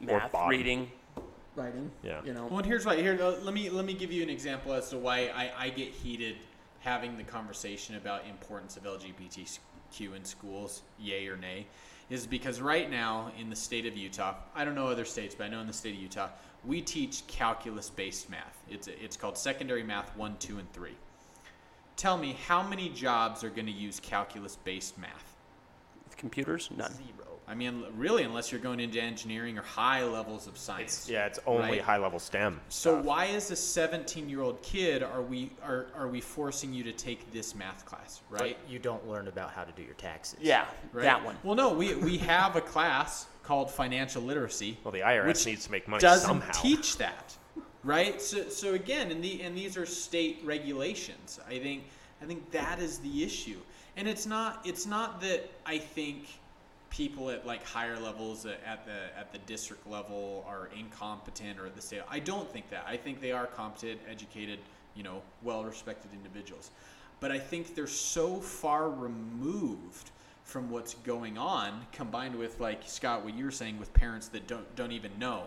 [0.00, 0.90] math, reading,
[1.54, 1.90] writing.
[2.02, 2.20] Yeah.
[2.24, 2.46] You know.
[2.46, 2.96] Well, and here's why.
[2.96, 5.68] Here, uh, let me let me give you an example as to why I, I
[5.70, 6.36] get heated
[6.80, 8.84] having the conversation about importance of
[9.92, 11.66] LGBTQ in schools, yay or nay,
[12.10, 15.44] is because right now in the state of Utah, I don't know other states, but
[15.44, 16.28] I know in the state of Utah,
[16.64, 18.62] we teach calculus-based math.
[18.70, 20.96] It's it's called secondary math one, two, and three.
[21.96, 25.36] Tell me how many jobs are going to use calculus-based math?
[26.04, 26.92] With computers, none.
[27.48, 31.08] I mean, really, unless you're going into engineering or high levels of science.
[31.08, 31.80] Yeah, it's only Right.
[31.80, 32.60] high level STEM.
[32.68, 33.04] So stuff.
[33.06, 37.54] why, as a 17-year-old kid, are we are, are we forcing you to take this
[37.54, 38.58] math class, right?
[38.62, 40.40] But you don't learn about how to do your taxes.
[40.42, 41.04] Yeah, Right?
[41.04, 41.36] that one.
[41.42, 44.76] Well, no, we we have a class called financial literacy.
[44.84, 46.52] Well, the IRS which needs to make money doesn't somehow.
[46.52, 47.34] teach that,
[47.82, 48.20] right?
[48.20, 51.40] So so again, and the and these are state regulations.
[51.48, 51.84] I think
[52.20, 53.58] I think that is the issue,
[53.96, 56.26] and it's not it's not that I think
[56.90, 61.74] people at like higher levels at the at the district level are incompetent or at
[61.74, 62.02] the state.
[62.08, 62.84] I don't think that.
[62.86, 64.58] I think they are competent, educated,
[64.94, 66.70] you know, well-respected individuals.
[67.20, 70.10] But I think they're so far removed
[70.44, 74.46] from what's going on, combined with like Scott, what you were saying with parents that
[74.46, 75.44] don't don't even know.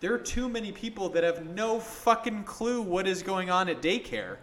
[0.00, 3.80] There are too many people that have no fucking clue what is going on at
[3.80, 4.36] daycare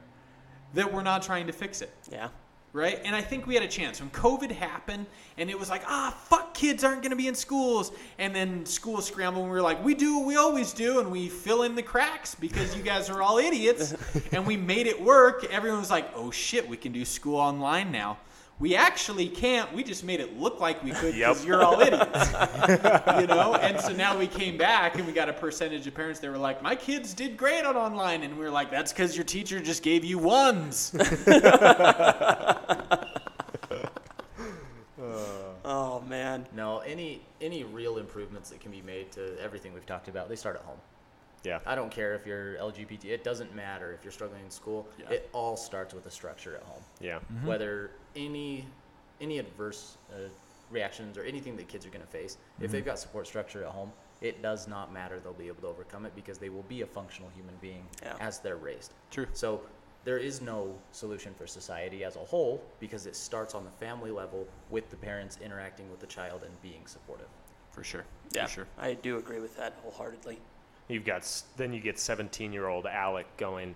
[0.74, 2.30] that we're not trying to fix it Yeah.
[2.74, 3.00] Right?
[3.04, 5.06] And I think we had a chance when COVID happened,
[5.38, 8.66] and it was like, ah, fuck, kids aren't going to be in schools, and then
[8.66, 11.64] school scrambled, and we were like, we do what we always do, and we fill
[11.64, 13.94] in the cracks because you guys are all idiots,
[14.32, 15.44] and we made it work.
[15.46, 18.18] Everyone was like, oh shit, we can do school online now.
[18.62, 19.74] We actually can't.
[19.74, 21.48] We just made it look like we could because Yep.
[21.48, 22.32] you're all idiots,
[23.20, 23.56] you know.
[23.60, 26.38] And so now we came back, and we got a percentage of parents that were
[26.38, 29.60] like, "My kids did great on online," and we were like, "That's because your teacher
[29.60, 30.94] just gave you ones."
[35.02, 35.54] Uh.
[35.66, 36.46] Oh man.
[36.56, 40.36] No, any any real improvements that can be made to everything we've talked about, they
[40.36, 40.78] start at home.
[41.44, 41.60] Yeah.
[41.66, 43.06] I don't care if you're LGBT.
[43.06, 44.88] It doesn't matter if you're struggling in school.
[45.00, 45.10] Yeah.
[45.10, 46.82] It all starts with a structure at home.
[47.00, 47.20] Yeah.
[47.44, 48.66] Whether any
[49.20, 50.30] any adverse uh,
[50.72, 53.70] reactions or anything that kids are going to face, if they've got support structure at
[53.70, 53.92] home,
[54.22, 55.20] it does not matter.
[55.20, 58.16] They'll be able to overcome it because they will be a functional human being Yeah.
[58.20, 58.94] as they're raised.
[59.12, 59.28] True.
[59.34, 59.62] So
[60.06, 64.10] there is no solution for society as a whole because it starts on the family
[64.12, 67.28] level with the parents interacting with the child and being supportive.
[67.72, 68.06] For sure.
[68.32, 68.46] Yeah.
[68.48, 68.68] For sure.
[68.80, 70.40] I do agree with that wholeheartedly.
[70.92, 71.28] You've got
[71.58, 73.76] then you get 17 year old Alec going,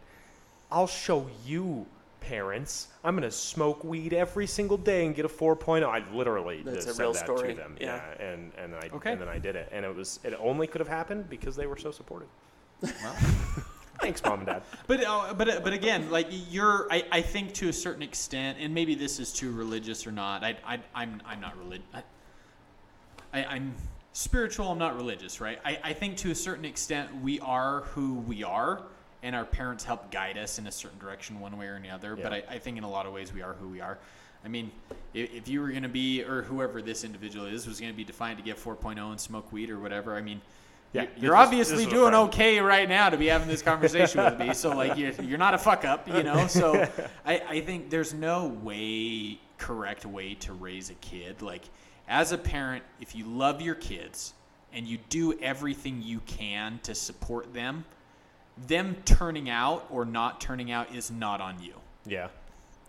[0.71, 1.85] "I'll show you."
[2.21, 5.87] Parents, I'm gonna smoke weed every single day and get a 4.0.
[5.87, 7.77] I literally That's just a said real that story, to them.
[7.79, 8.01] yeah.
[8.19, 9.11] and and I Okay.
[9.11, 11.67] and then I did it, and it was it only could have happened because they
[11.67, 12.27] were so supportive.
[14.01, 14.63] Thanks, mom and dad.
[14.87, 18.73] But uh, but but again, like you're, I, I think to a certain extent, and
[18.73, 20.43] maybe this is too religious or not.
[20.43, 21.85] I, I I'm I'm not religious.
[21.93, 22.03] I,
[23.33, 23.75] I, I'm
[24.15, 24.71] spiritual.
[24.71, 25.59] I'm not religious, right?
[25.65, 28.81] I, I think to a certain extent we are who we are,
[29.21, 32.15] and our parents help guide us in a certain direction, one way or another.
[32.15, 33.97] But I, I think in a lot of ways we are who we are.
[34.43, 34.71] I mean,
[35.13, 37.97] if, if you were going to be, or whoever this individual is, was going to
[37.97, 40.39] be defined to get 4.0 and smoke weed or whatever, I mean,
[40.93, 43.61] Yeah, you're- this you're is- obviously is doing okay right now to be having this
[43.63, 44.53] conversation with me.
[44.53, 46.47] So like you're, you're not a fuck up, you know.
[46.55, 46.87] So
[47.25, 51.41] I, I think there's no way correct way to raise a kid.
[51.41, 51.63] Like
[52.07, 54.33] as a parent, if you love your kids
[54.73, 57.85] and you do everything you can to support them,
[58.67, 61.73] them turning out or not turning out is not on you.
[62.05, 62.27] Yeah.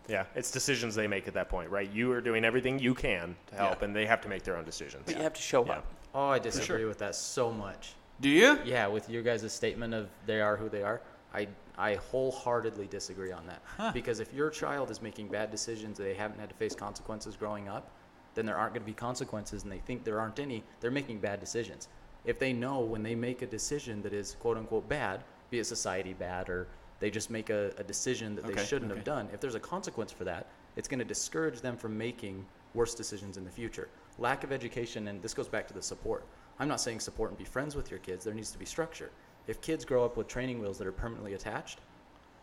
[0.08, 0.24] Yeah.
[0.34, 1.90] It's decisions they make at that point, right?
[1.90, 3.86] You are doing everything you can to help, Yeah.
[3.86, 5.02] and they have to make their own decisions.
[5.06, 5.78] But you have to show Yeah.
[5.78, 5.86] up.
[6.14, 7.94] Oh, I disagree with that so much.
[8.20, 8.58] Do you?
[8.64, 11.00] Yeah, with your guys' statement of they are who they are,
[11.34, 11.48] I
[11.78, 13.92] I wholeheartedly disagree on that.
[13.92, 17.68] Because if your child is making bad decisions, they haven't had to face consequences growing
[17.68, 17.90] up,
[18.36, 21.18] then there aren't going to be consequences and they think there aren't any, they're making
[21.18, 21.88] bad decisions.
[22.24, 25.64] If they know when they make a decision that is quote unquote bad, be it
[25.64, 26.68] society bad or
[27.00, 28.98] they just make a, a decision that they shouldn't okay.
[28.98, 30.46] have done, if there's a consequence for that,
[30.76, 32.44] it's going to discourage them from making
[32.74, 33.88] worse decisions in the future.
[34.18, 36.24] Lack of education, and this goes back to the support.
[36.58, 39.10] I'm not saying support and be friends with your kids, there needs to be structure.
[39.46, 41.80] If kids grow up with training wheels that are permanently attached,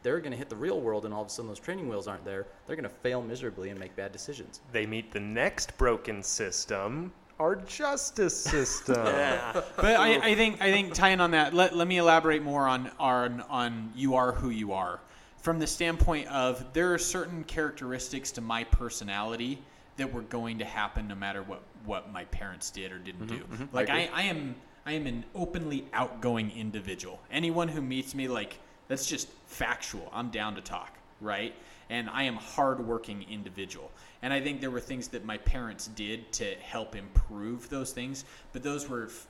[0.03, 2.07] they're going to hit the real world and all of a sudden those training wheels
[2.07, 2.45] aren't there.
[2.67, 4.59] They're going to fail miserably and make bad decisions.
[4.71, 9.05] They meet the next broken system, our justice system.
[9.05, 9.61] Yeah.
[9.75, 12.91] But I, I think I think tying on that, let, let me elaborate more on,
[12.99, 14.99] on on you are who you are.
[15.38, 19.59] From the standpoint of there are certain characteristics to my personality
[19.97, 23.38] that were going to happen no matter what, what my parents did or didn't mm-hmm,
[23.38, 23.43] do.
[23.43, 23.75] Mm-hmm.
[23.75, 24.55] Like I, I am
[24.85, 27.19] I am an openly outgoing individual.
[27.31, 30.10] Anyone who meets me like that's just factual.
[30.14, 31.53] I'm down to talk, right?
[31.89, 33.91] And I am hardworking individual.
[34.22, 38.26] And I think there were things that my parents did to help improve those things,
[38.51, 39.27] but those were f-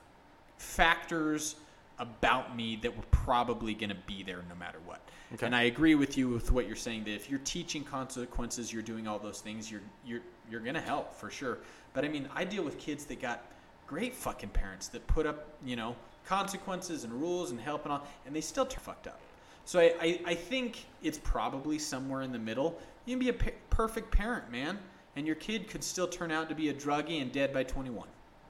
[0.57, 1.55] factors
[1.99, 5.01] about me that were probably going to be there no matter what.
[5.47, 8.83] And I agree with you with what you're saying that if you're teaching consequences, you're
[8.83, 11.59] doing all those things, you're you're you're going to help for sure.
[11.93, 13.45] But I mean, I deal with kids that got
[13.87, 18.07] great fucking parents that put up, you know, consequences and rules and help and all,
[18.25, 19.19] and they still turn fucked up.
[19.65, 22.79] So I, I, I think it's probably somewhere in the middle.
[23.05, 24.77] You can be a perfect parent, man,
[25.15, 28.07] and your kid could still turn out to be a druggie and dead by 21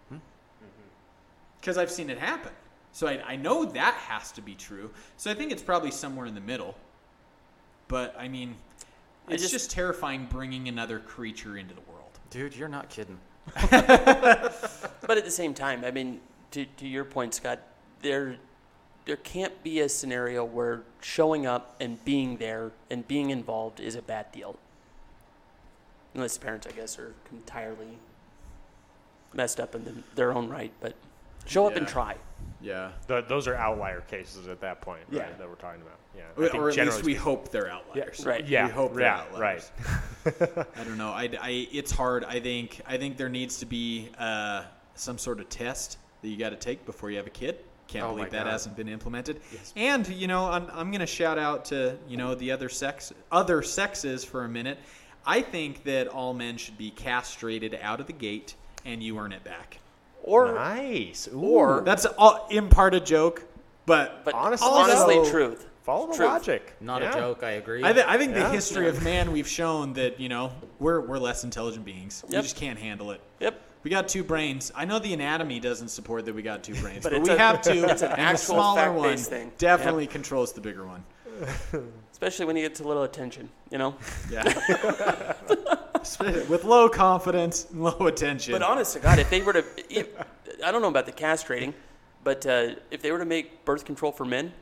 [0.10, 0.16] hmm.
[0.16, 0.22] mm-hmm.
[1.60, 2.52] because I've seen it happen.
[2.92, 4.92] So I, I know that has to be true.
[5.18, 6.76] So I think it's probably somewhere in the middle.
[7.88, 8.56] But I mean,
[9.28, 12.20] I it's just- just, terrifying bringing another creature into the world.
[12.30, 13.20] Dude, you're not kidding.
[15.06, 16.22] But at the same time, I mean,
[16.52, 17.60] to, to your point, Scott,
[18.02, 18.38] there
[19.06, 23.96] there can't be a scenario where showing up and being there and being involved is
[23.96, 24.58] a bad deal.
[26.14, 27.98] Unless parents, I guess, are entirely
[29.34, 30.72] messed up in the, their own right.
[30.80, 30.96] But
[31.46, 32.16] show up and try.
[32.62, 32.92] Yeah.
[33.08, 35.28] Th those are outlier cases at that point, right?
[35.30, 35.38] Yeah.
[35.38, 35.98] That we're talking about.
[36.16, 36.24] Yeah.
[36.38, 38.26] I Or, think or at least we speaking- hope they're outliers.
[38.26, 38.48] Right.
[38.48, 38.68] Yeah.
[38.68, 39.20] We hope they're yeah.
[39.22, 39.72] outliers.
[40.26, 40.68] Right.
[40.78, 41.10] I don't know.
[41.10, 42.24] I, I, it's hard.
[42.24, 44.64] I think I think there needs to be uh,
[44.96, 47.58] some sort of test that you got to take before you have a kid.
[47.94, 48.52] Can't Oh believe that God.
[48.52, 49.40] hasn't been implemented.
[49.76, 53.14] And you know, I'm, I'm going to shout out to you know the other sex,
[53.32, 54.80] other sexes for a minute.
[55.26, 59.32] I think that all men should be castrated out of the gate, and you earn
[59.32, 59.78] it back.
[60.24, 61.28] Or, nice.
[61.34, 61.40] Ooh.
[61.40, 63.44] or That's all in part a joke,
[63.86, 65.66] but but Honestly, honestly, though- truth.
[65.84, 66.28] follow the truth.
[66.30, 66.74] logic.
[66.82, 67.12] Not Yeah.
[67.12, 67.84] a joke, I agree.
[67.84, 68.44] I, th- I think Yeah.
[68.44, 72.24] the history of man we've shown that you know we're we're less intelligent beings.
[72.28, 73.22] We just can't handle it.
[73.40, 73.62] Yep.
[73.84, 74.72] We got two brains.
[74.76, 77.38] I know the anatomy doesn't support that we got two brains, But but, we a-
[77.38, 77.84] have two.
[77.88, 79.52] it's an and the actual smaller one thing.
[79.58, 81.04] definitely controls the bigger one.
[82.12, 83.96] Especially when you get a little attention, you know.
[84.32, 84.44] Yeah.
[86.48, 88.54] With low confidence, and low attention.
[88.54, 90.08] But honest to God, if they were to, if,
[90.64, 91.74] I don't know about the castrating,
[92.24, 94.54] but uh, if they were to make birth control for men,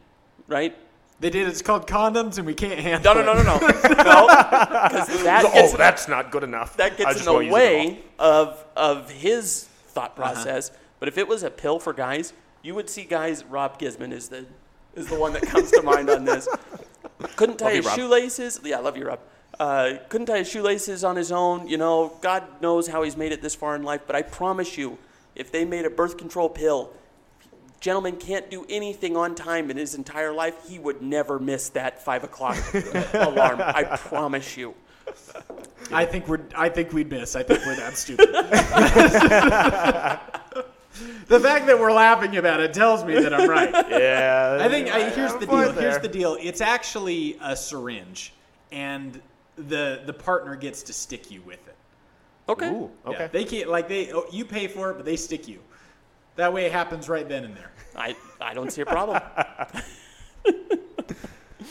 [0.48, 0.76] right?
[1.22, 1.48] They did.
[1.48, 3.16] It's called condoms, and we can't handle.
[3.16, 6.76] No, no, no, no, no, no, because that gets Oh, that's not good enough.
[6.78, 7.88] that gets in the won't use it at all.
[7.90, 10.34] way of of his thought Uh-huh.
[10.34, 10.72] process.
[11.00, 13.44] But if it was a pill for guys, you would see guys.
[13.46, 14.46] Rob Gisman is the
[14.96, 16.48] is the one that comes to mind on this.
[17.38, 17.96] Couldn't tie Love his Rob.
[17.96, 18.60] shoelaces.
[18.64, 19.20] Yeah, I love you, Rob.
[19.60, 21.68] Uh, couldn't tie his shoelaces on his own.
[21.68, 24.02] You know, God knows how he's made it this far in life.
[24.08, 24.98] But I promise you,
[25.36, 26.92] if they made a birth control pill,
[27.82, 30.56] gentleman can't do anything on time in his entire life.
[30.70, 32.58] He would never miss that five o'clock
[33.14, 33.60] alarm.
[33.62, 34.74] I promise you.
[35.92, 36.40] I think we're.
[36.56, 37.36] I think we'd miss.
[37.36, 38.30] I think we're that stupid.
[41.28, 43.72] the fact that we're laughing about it tells me that I'm right.
[43.90, 44.60] Yeah.
[44.62, 45.82] I think I, here's have the a point deal.
[45.82, 46.38] Here's the deal.
[46.40, 48.34] It's actually a syringe,
[48.72, 49.20] and
[49.58, 51.76] the the partner gets to stick you with it.
[52.48, 52.70] Okay.
[52.70, 53.30] Ooh, Yeah, okay.
[53.32, 55.60] they can't like they oh, you pay for it, but they stick you.
[56.36, 57.72] That way it happens right then and there.
[57.96, 59.22] I, I don't see a problem.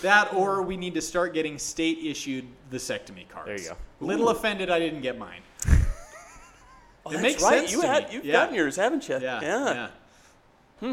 [0.02, 3.46] That or we need to start getting state issued vasectomy cards.
[3.48, 3.76] There you go.
[4.06, 5.42] Little offended I didn't get mine.
[7.04, 7.58] Oh, It that's makes right.
[7.60, 8.14] sense You to had me.
[8.14, 8.32] you've Yeah.
[8.34, 9.18] gotten yours, haven't you?
[9.20, 9.40] Yeah.
[9.42, 9.72] Yeah.
[9.72, 9.88] yeah.
[10.80, 10.92] Hmm.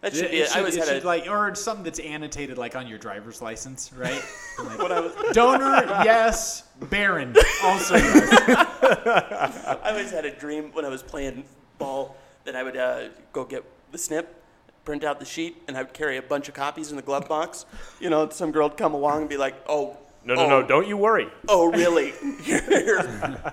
[0.00, 0.36] That should It- be.
[0.38, 1.06] it I should- always it had should, a.
[1.06, 4.22] like or something that's annotated like on your driver's license, right?
[4.58, 6.62] Like, donor, yes.
[6.80, 8.66] Barren, also yes.
[8.82, 11.44] I always had a dream when I was playing
[11.78, 12.16] ball
[12.46, 14.42] that I would uh, go get the snip,
[14.84, 17.28] print out the sheet, and I would carry a bunch of copies in the glove
[17.28, 17.66] box.
[18.00, 20.66] You know, some girl would come along and be like, "Oh, No, no, oh, no.
[20.66, 21.28] Don't you worry.
[21.48, 22.10] Oh, really?
[22.42, 23.06] here's,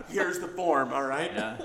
[0.10, 0.92] here's the form.
[0.94, 1.32] All right.
[1.36, 1.58] Yeah.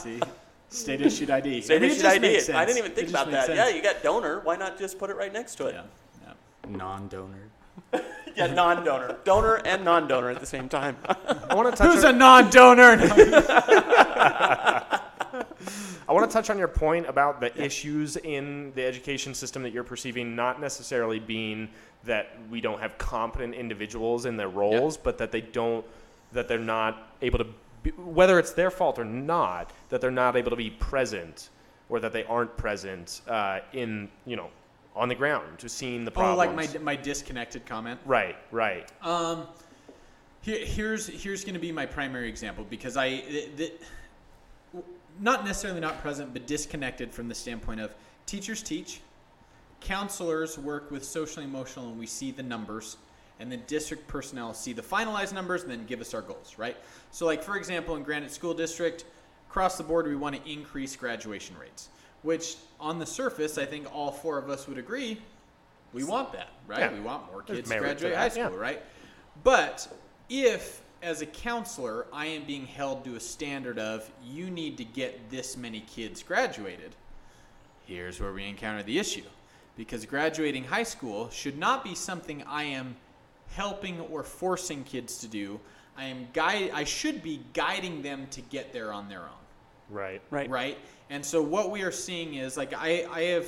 [0.00, 0.20] See,
[0.68, 1.62] state issued ID.
[1.62, 2.20] State I mean, issued ID.
[2.20, 3.56] makes I didn't even think It about makes that.
[3.56, 4.40] Yeah, you got donor.
[4.40, 5.74] Why not just put it right next to it?
[5.74, 5.82] Yeah.
[6.26, 6.76] yeah.
[6.76, 7.48] Non-donor.
[8.36, 10.96] yeah, non-donor, donor and non-donor at the same time.
[11.48, 11.94] I want to touch.
[11.94, 12.96] Who's on, a non-donor?
[16.08, 19.72] I want to touch on your point about the issues in the education system that
[19.72, 21.68] you're perceiving, not necessarily being
[22.04, 25.84] that we don't have competent individuals in their roles, but that they don't,
[26.32, 27.46] that they're not able to,
[27.82, 31.50] be, whether it's their fault or not, that they're not able to be present,
[31.88, 34.48] or that they aren't present uh, in, you know,
[34.94, 36.38] on the ground to seeing the oh, problems.
[36.38, 38.00] like my my disconnected comment.
[38.06, 38.90] right, right.
[39.02, 39.46] Um,
[40.40, 43.80] here, here's here's going to be my primary example because I, th- th-
[45.20, 47.94] not necessarily not present, but disconnected from the standpoint of
[48.26, 49.00] teachers teach,
[49.80, 52.96] counselors work with social and emotional, and we see the numbers,
[53.40, 56.76] and then district personnel see the finalized numbers and then give us our goals, right?
[57.10, 59.04] So, like for example, in Granite School District,
[59.48, 61.88] across the board, we want to increase graduation rates,
[62.22, 65.20] which on the surface, I think all four of us would agree,
[65.92, 66.80] we want that, right?
[66.80, 66.92] Yeah.
[66.92, 68.56] We want more kids to graduate high school, yeah.
[68.56, 68.82] right?
[69.44, 69.88] But
[70.28, 74.84] if, as a counselor, I am being held to a standard of you need to
[74.84, 76.94] get this many kids graduated,
[77.86, 79.22] here's where we encounter the issue.
[79.76, 82.96] Because graduating high school should not be something I am
[83.50, 85.60] helping or forcing kids to do.
[85.96, 89.46] I am guide I should be guiding them to get there on their own
[89.88, 90.20] Right.
[90.30, 90.50] right.
[90.50, 90.78] right?
[91.10, 93.46] And so what we are seeing is like I, I have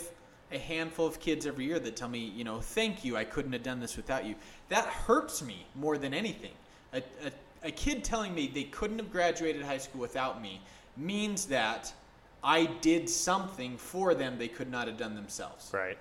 [0.52, 3.52] a handful of kids every year that tell me, you know, thank you, I couldn't
[3.52, 4.34] have done this without you.
[4.68, 6.52] That hurts me more than anything.
[6.92, 7.32] A, a,
[7.64, 10.60] a kid telling me they couldn't have graduated high school without me
[10.96, 11.92] means that
[12.42, 15.70] I did something for them they could not have done themselves.
[15.72, 15.98] Right.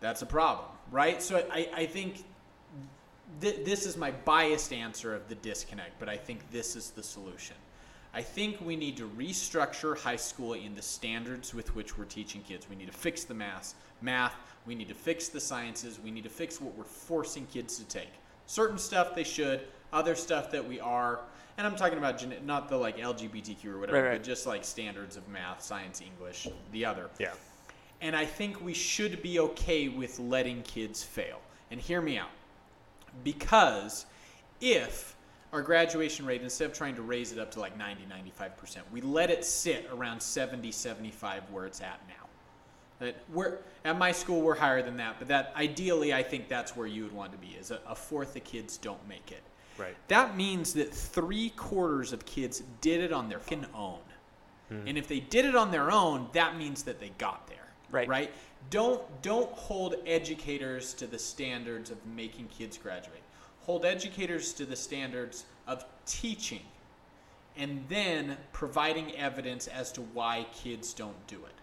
[0.00, 1.22] That's a problem, right?
[1.22, 2.24] So I, I think
[3.40, 7.02] th- this is my biased answer of the disconnect, but I think this is the
[7.02, 7.56] solution.
[8.12, 12.42] I think we need to restructure high school in the standards with which we're teaching
[12.42, 12.68] kids.
[12.68, 14.34] We need to fix the math, math.
[14.66, 16.00] We need to fix the sciences.
[16.02, 18.10] We need to fix what we're forcing kids to take.
[18.46, 19.60] Certain stuff they should,
[19.92, 21.20] other stuff that we are.
[21.58, 24.18] And I'm talking about gen- not the like LGBTQ or whatever, Right, right.
[24.18, 27.10] but just like standards of math, science, English, the other.
[27.18, 27.32] Yeah.
[28.00, 31.40] And I think we should be okay with letting kids fail.
[31.70, 32.30] And hear me out.
[33.24, 34.06] Because
[34.60, 35.16] if
[35.52, 38.06] our graduation rate, instead of trying to raise it up to like 90,
[38.38, 42.26] 95%, we let it sit around 70, 75 where it's at now.
[43.00, 46.76] That we're, at my school, we're higher than that, but that ideally, I think that's
[46.76, 49.42] where you would want to be, is a, a fourth of kids don't make it.
[49.80, 49.96] Right.
[50.08, 53.98] That means that three quarters of kids did it on their fucking own.
[54.70, 54.88] Mm-hmm.
[54.88, 57.56] And if they did it on their own, that means that they got there.
[57.90, 58.08] Right.
[58.08, 58.32] Right?
[58.68, 63.22] Don't don't hold educators to the standards of making kids graduate.
[63.62, 66.62] Hold educators to the standards of teaching
[67.56, 71.59] and then providing evidence as to why kids don't do it.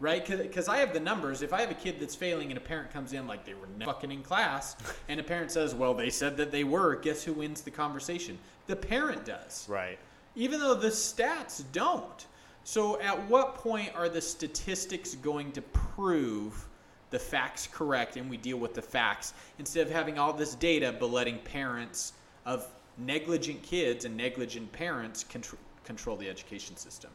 [0.00, 0.24] Right?
[0.24, 1.42] Because I have the numbers.
[1.42, 3.66] If I have a kid that's failing and a parent comes in like they were
[3.78, 4.76] never fucking in class,
[5.08, 8.38] and a parent says, well, they said that they were, guess who wins the conversation?
[8.68, 9.98] The parent does Right.
[10.36, 12.26] even though the stats don't.
[12.64, 16.66] So, at what point are the statistics going to prove
[17.10, 20.94] the facts correct and we deal with the facts instead of having all this data
[21.00, 22.12] but letting parents
[22.44, 22.66] of
[22.98, 27.10] negligent kids and negligent parents control, control the education system?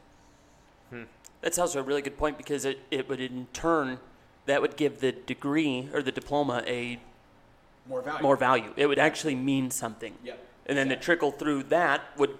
[1.44, 3.98] That's also a really good point because it, it would in turn
[4.46, 6.98] that would give the degree or the diploma a
[7.86, 8.22] More value.
[8.22, 8.72] more value.
[8.78, 10.14] It would actually mean something.
[10.24, 10.42] Yep.
[10.64, 12.30] And then the trickle through that would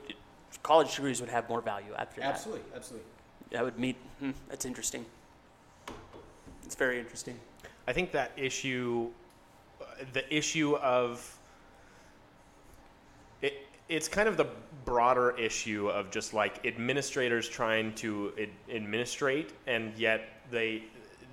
[0.63, 2.31] college degrees would have more value after that.
[2.31, 3.07] Absolutely, absolutely.
[3.51, 3.97] That would meet.
[4.21, 5.05] Hmm, that's interesting.
[6.65, 7.39] It's very interesting.
[7.87, 9.11] I think that issue,
[9.83, 11.34] uh, the issue of it,
[13.89, 14.47] it's kind of the
[14.85, 20.85] broader issue of just like administrators trying to ad- administrate, and yet they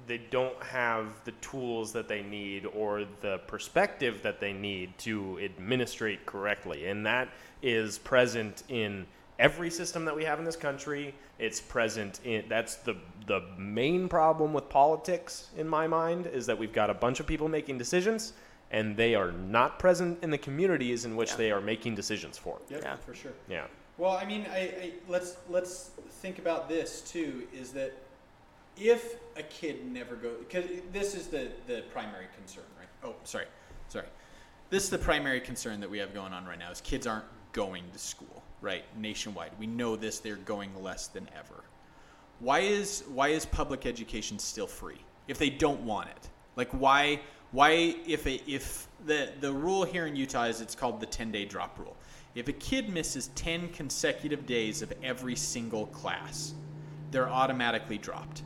[0.08, 5.40] they don't have the tools that they need or the perspective that they need to
[5.44, 7.30] administrate correctly, and that
[7.62, 9.06] is present in
[9.40, 11.14] every system that we have in this country.
[11.40, 12.96] It's present in that's the
[13.28, 17.28] the main problem with politics in my mind is that we've got a bunch of
[17.28, 18.34] people making decisions
[18.72, 21.38] and they are not present in the communities in which Yeah.
[21.38, 22.60] they are making decisions for.
[22.70, 22.96] Yep, Yeah.
[22.98, 23.34] for sure.
[23.50, 23.68] Yeah.
[23.98, 25.92] Well, I mean, I, I let's let's
[26.22, 27.48] think about this too.
[27.54, 27.92] Is that
[28.78, 32.88] if a kid never goes, because this is the the primary concern, right?
[33.04, 33.46] Oh, sorry,
[33.90, 34.08] sorry.
[34.70, 36.72] This is the primary concern that we have going on right now.
[36.72, 38.84] Is kids aren't going to school, right?
[38.98, 40.20] Nationwide, we know this.
[40.20, 41.64] They're going less than ever.
[42.40, 46.30] Why is why is public education still free if they don't want it?
[46.56, 47.20] Like why
[47.52, 51.46] why if a, if the the rule here in Utah is it's called the 10-day
[51.46, 51.96] drop rule.
[52.34, 56.54] If a kid misses 10 consecutive days of every single class,
[57.12, 58.44] they're automatically dropped.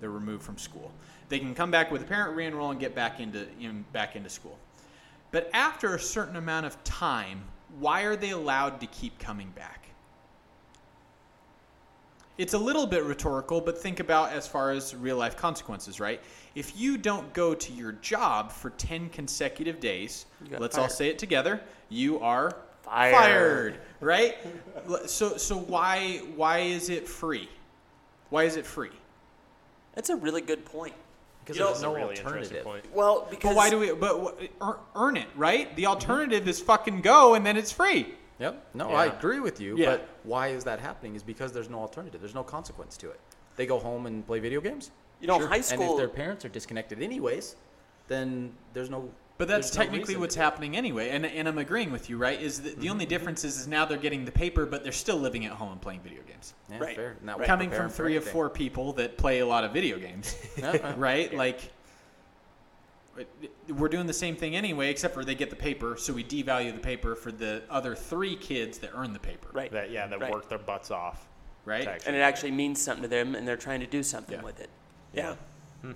[0.00, 0.90] They're removed from school.
[1.28, 4.28] They can come back with a parent re-enroll and get back into in, back into
[4.28, 4.58] school.
[5.30, 7.42] But after a certain amount of time,
[7.78, 9.88] why are they allowed to keep coming back?
[12.38, 16.20] It's a little bit rhetorical, but think about as far as real life consequences, right?
[16.58, 20.26] If you don't go to your job for 10 consecutive days,
[20.58, 22.50] let's all say it together, you are
[22.82, 23.14] Fired.
[23.14, 24.36] fired, right?
[25.06, 27.48] So so why why is it free?
[28.30, 28.90] Why is it free?
[29.94, 30.94] That's a really good point.
[31.44, 32.64] Because there's no really alternative.
[32.64, 32.84] point.
[32.92, 34.40] Well, because But why do we but
[34.96, 35.74] earn it, right?
[35.76, 38.16] The alternative is fucking go and then it's free.
[38.40, 38.66] Yep.
[38.74, 38.96] No, Yeah.
[38.96, 39.76] I agree with you.
[39.76, 39.90] Yeah.
[39.92, 41.14] But why is that happening?
[41.14, 42.20] Is because there's no alternative.
[42.20, 43.20] There's no consequence to it.
[43.54, 44.90] They go home and play video games.
[45.20, 47.56] You know, high And school- if their parents are disconnected anyways,
[48.08, 49.10] then there's no.
[49.36, 50.44] But that's there's no technically what's to do it.
[50.44, 52.40] happening anyway, and, and I'm agreeing with you, right?
[52.40, 52.90] Is that the mm-hmm.
[52.90, 53.10] only mm-hmm.
[53.10, 55.80] difference is, is now they're getting the paper, but they're still living at home and
[55.80, 56.54] playing video games.
[56.68, 56.96] Yeah, Right.
[56.96, 57.16] fair.
[57.20, 60.34] And that Coming from three or four people that play a lot of video games,
[60.58, 60.72] uh-huh.
[60.74, 60.94] Yeah, yeah.
[60.96, 61.32] right?
[61.32, 61.70] Like,
[63.68, 66.72] we're doing the same thing anyway, except for they get the paper, so we devalue
[66.72, 70.20] the paper for the other three kids that earn the paper, right, That yeah, that
[70.20, 70.32] Right.
[70.32, 71.26] work their butts off.
[71.64, 71.86] right?
[72.06, 74.44] and it actually means something to them, and they're trying to do something Yeah.
[74.44, 74.70] with it.
[75.18, 75.34] Yeah.
[75.82, 75.92] Hmm.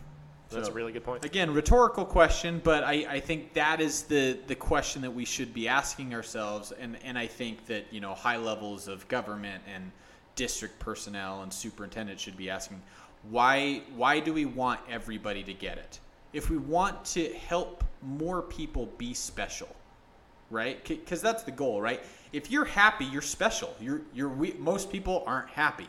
[0.50, 1.24] That's a really good point.
[1.24, 5.54] Again, rhetorical question, but I, I think that is the, the question that we should
[5.54, 6.72] be asking ourselves.
[6.72, 9.90] And, and I think that, you know, high levels of government and
[10.36, 12.82] district personnel and superintendents should be asking
[13.30, 16.00] why, why do we want everybody to get it?
[16.32, 19.68] If we want to help more people be special,
[20.50, 20.82] right?
[20.86, 22.02] Because that's the goal, right?
[22.32, 23.74] If you're happy, you're special.
[23.80, 25.86] You're, you're, we, most people aren't happy,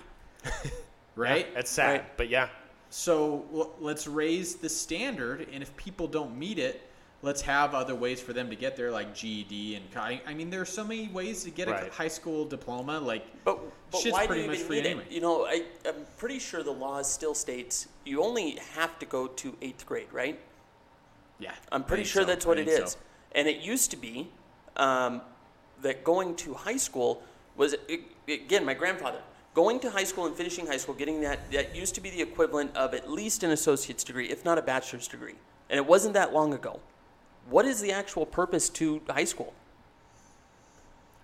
[1.15, 1.47] right?
[1.55, 2.17] It's sad, Right.
[2.17, 2.49] but yeah,
[2.93, 6.79] So l- let's raise the standard, and if people don't meet it,
[7.23, 10.51] let's have other ways for them to get there, like GED and I, I mean,
[10.51, 12.99] there are so many ways to get a high school diploma.
[12.99, 13.57] Like, But,
[13.89, 15.05] but Shit's why do pretty you much even free need anyway.
[15.09, 15.11] it?
[15.11, 19.25] You know, I, I'm pretty sure the law still states you only have to go
[19.25, 20.39] to eighth grade, right?
[21.39, 22.27] yeah, I'm pretty sure so.
[22.27, 22.91] that's what it is.
[22.91, 22.99] so.
[23.31, 24.29] And it used to be
[24.77, 25.21] um,
[25.81, 27.23] that going to high school
[27.57, 27.75] was,
[28.27, 29.21] again, my grandfather,
[29.53, 32.21] going to high school and finishing high school, getting that, that used to be the
[32.21, 35.35] equivalent of at least an associate's degree, if not a bachelor's degree.
[35.69, 36.79] And it wasn't that long ago.
[37.49, 39.53] What is the actual purpose to high school?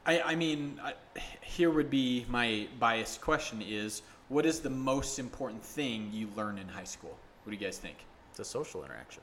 [0.05, 0.93] I, I mean, I,
[1.41, 6.57] here would be my biased question: Is what is the most important thing you learn
[6.57, 7.17] in high school?
[7.43, 7.97] What do you guys think?
[8.31, 9.21] It's a social interaction.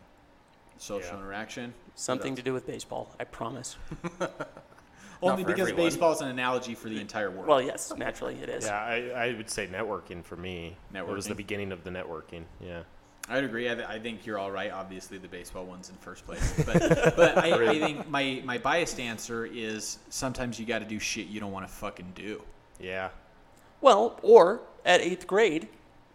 [0.78, 1.18] Social Yeah.
[1.18, 1.74] interaction.
[1.94, 3.76] Something to do with baseball, I promise.
[5.22, 5.84] Only because everyone.
[5.86, 7.46] baseball is an analogy for the entire world.
[7.46, 8.66] Well, yes, naturally it is.
[8.66, 10.76] yeah, I, I would say networking for me.
[10.94, 12.44] It was the beginning of the networking.
[12.60, 12.82] Yeah.
[13.28, 13.68] I'd agree.
[13.68, 14.70] I, th- I think you're all right.
[14.70, 19.00] Obviously, the baseball one's in first place, but but I, I think my my biased
[19.00, 22.40] answer is sometimes you got to do shit you don't want to fucking do.
[22.78, 23.08] Yeah.
[23.80, 25.66] Well, or at eighth grade,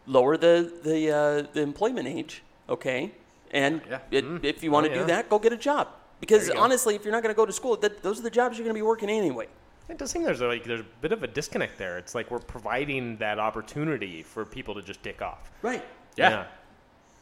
[0.06, 3.12] lower the the uh, the employment age, okay?
[3.52, 4.00] And Yeah.
[4.12, 5.90] it, if you want to Oh, do that, go get a job.
[6.22, 6.62] Because There go.
[6.62, 8.64] honestly, if you're not going to go to school, that, those are the jobs you're
[8.64, 9.48] going to be working anyway.
[9.90, 11.98] It does seem there's a, like there's a bit of a disconnect there.
[11.98, 15.52] It's like we're providing that opportunity for people to just dick off.
[15.62, 15.84] Right.
[16.16, 16.46] Yeah.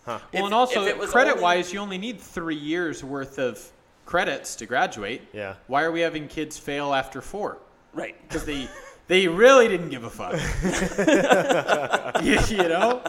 [0.05, 0.19] Huh.
[0.31, 3.03] If- well, and also if it was credit only- wise, you only need three years
[3.03, 3.59] worth of
[4.05, 5.21] credits to graduate.
[5.33, 5.55] Yeah.
[5.67, 7.57] Why are we having kids fail after four?
[7.93, 8.15] Right.
[8.27, 8.67] Because they
[9.07, 10.33] they really didn't give a fuck.
[12.23, 13.01] you, you know.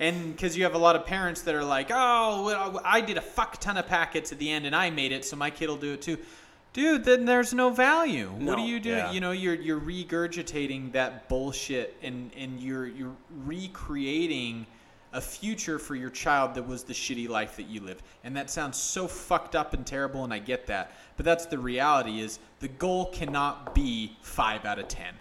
[0.00, 3.20] And because you have a lot of parents that are like, oh, I did a
[3.20, 5.76] fuck ton of packets at the end and I made it, so my kid will
[5.76, 6.18] do it too.
[6.72, 8.28] Dude, then there's no value.
[8.28, 8.98] What are you doing?
[8.98, 9.10] Yeah.
[9.10, 14.66] You know, you're you're regurgitating that bullshit and and you're you're recreating
[15.12, 18.02] a future for your child that was the shitty life that you lived.
[18.24, 20.92] And that sounds so fucked up and terrible and I get that.
[21.16, 25.14] But that's the reality is the goal cannot be 5 out of 10.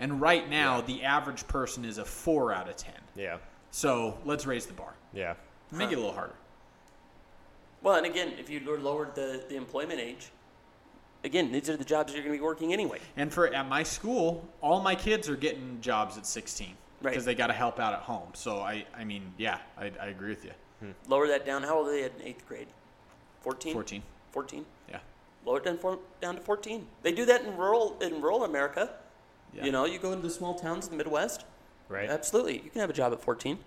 [0.00, 2.94] And right now the average person is a 4 out of 10.
[3.14, 3.36] Yeah.
[3.76, 4.94] So, let's raise the bar.
[5.12, 5.34] Yeah.
[5.70, 6.32] Make it a little harder.
[7.82, 10.30] Well, and again, if you lower- lowered the, the employment age,
[11.24, 13.00] again, these are the jobs you're going to be working anyway.
[13.18, 16.68] And for at my school, all my kids are getting jobs at 16
[17.02, 17.10] Right.
[17.10, 18.28] because they got to help out at home.
[18.32, 20.52] So I, I mean, yeah, I, I agree with you.
[20.80, 20.92] Hmm.
[21.06, 21.62] Lower that down.
[21.62, 22.68] How old are they in eighth grade?
[23.42, 23.74] 14?
[23.74, 24.02] 14.
[24.32, 24.64] 14?
[24.88, 25.00] Yeah.
[25.44, 26.86] Lower it down, for, down to 14.
[27.02, 28.94] They do that in rural in rural America.
[29.52, 29.66] Yeah.
[29.66, 31.44] You know, you go into the small towns in the Midwest.
[31.88, 32.10] Right.
[32.10, 33.58] Absolutely, you can have a job at 14.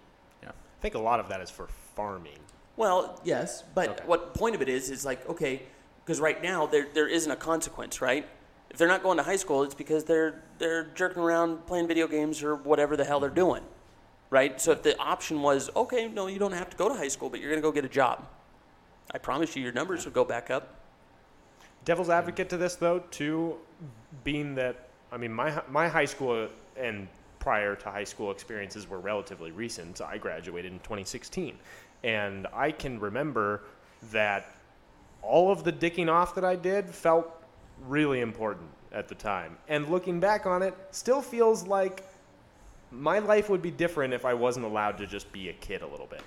[0.44, 0.50] Yeah.
[0.50, 2.40] I think a lot of that is for farming.
[2.76, 4.04] Well, yes, but Okay.
[4.06, 5.64] what point of it is is like okay,
[6.06, 8.28] because right now there there isn't a consequence, right?
[8.70, 12.08] If they're not going to high school, it's because they're they're jerking around playing video
[12.08, 13.36] games or whatever the hell they're mm-hmm.
[13.36, 13.64] doing,
[14.30, 14.60] right?
[14.62, 17.30] So if the option was okay, no, you don't have to go to high school,
[17.30, 18.26] but you're going to go get a job,
[19.12, 20.76] I promise you, your numbers would go back up.
[21.86, 23.56] Devil's advocate to this, though, too,
[24.24, 26.48] being that I mean, my my high school
[26.78, 27.08] and
[27.40, 30.02] prior to high school experiences were relatively recent.
[30.02, 31.58] I graduated in 2016,
[32.04, 33.64] and I can remember
[34.12, 34.56] that
[35.22, 37.30] all of the dicking off that I did felt
[37.88, 39.58] really important at the time.
[39.68, 42.04] And looking back on it, still feels like
[42.92, 45.88] my life would be different if I wasn't allowed to just be a kid a
[45.88, 46.22] little bit.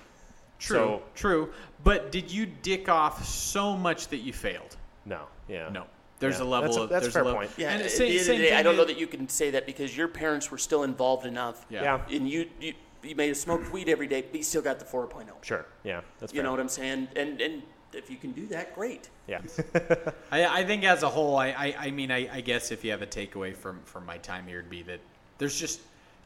[0.59, 1.53] True, So, true.
[1.83, 4.77] But did you dick off so much that you failed?
[5.05, 5.69] no, yeah.
[5.69, 5.85] No.
[6.23, 7.39] There's Yeah, a level that's a- of that's there's fair level.
[7.39, 7.51] point.
[7.57, 8.97] Yeah, and at it's the same- end of same the day, I don't know that
[8.97, 11.65] you can say that because your parents were still involved enough.
[11.69, 11.83] Yeah.
[12.09, 12.15] Yeah.
[12.15, 12.73] And you, you,
[13.03, 15.27] you may have smoked weed every day, but you still got the 4.0.
[15.43, 15.65] Sure.
[15.83, 15.99] Yeah.
[16.19, 16.43] That's You fair.
[16.45, 17.09] know what I'm saying?
[17.17, 19.09] And and if you can do that, great.
[19.27, 19.41] Yeah.
[20.31, 22.91] I, I think as a whole, I, I, I mean, I, I guess if you
[22.91, 24.99] have a takeaway from, from my time here, it'd be that
[25.37, 25.81] there's just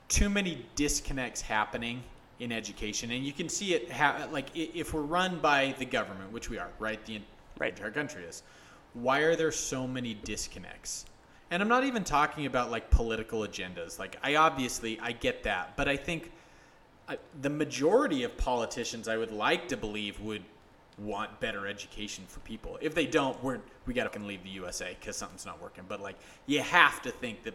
[0.09, 2.03] too many disconnects happening
[2.39, 3.91] in education, and you can see it.
[3.91, 7.03] Ha- like if we're run by the government, which we are, right?
[7.07, 7.25] The en-
[7.59, 7.73] Right.
[7.73, 8.43] entire country is.
[9.01, 11.05] Why are there so many disconnects?
[11.49, 13.99] And I'm not even talking about like political agendas.
[13.99, 16.31] Like I obviously I get that, but I think
[17.07, 20.43] I, the majority of politicians, I would like to believe, would
[20.97, 22.77] want better education for people.
[22.81, 25.85] If they don't, we're we got to leave the USA because something's not working.
[25.87, 26.17] But like,
[26.47, 27.53] you have to think that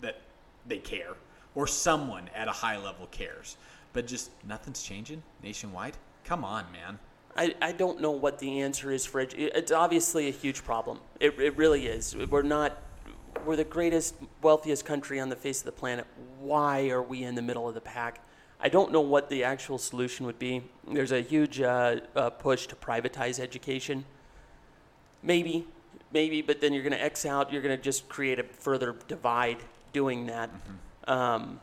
[0.00, 0.20] that
[0.66, 1.14] they care,
[1.54, 3.56] or someone at a high level cares.
[3.92, 5.96] But just nothing's changing nationwide.
[6.24, 6.98] Come on, man.
[7.36, 9.34] I, I don't know what the answer is for it.
[9.36, 11.00] It's obviously a huge problem.
[11.18, 12.14] It, it really is.
[12.16, 12.80] We're not,
[13.44, 16.06] we're the greatest, wealthiest country on the face of the planet.
[16.40, 18.20] Why are we in the middle of the pack?
[18.60, 20.62] I don't know what the actual solution would be.
[20.86, 24.04] There's a huge uh, uh, push to privatize education.
[25.22, 25.66] Maybe,
[26.12, 28.94] maybe, but then you're going to X out, you're going to just create a further
[29.08, 29.58] divide
[29.92, 30.50] doing that.
[31.08, 31.60] Um,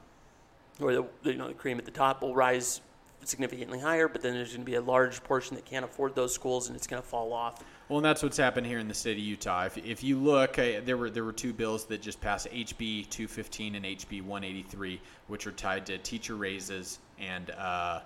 [0.80, 2.82] or the, you know, the cream at the top will rise
[3.24, 6.34] significantly higher, but then there's going to be a large portion that can't afford those
[6.34, 7.64] schools, and it's going to fall off.
[7.90, 9.66] Well, and that's what's happened here in the state of Utah.
[9.66, 13.10] If, if you look, uh, there were there were two bills that just passed, HB
[13.10, 18.00] 215 and HB 183, which are tied to teacher raises and uh,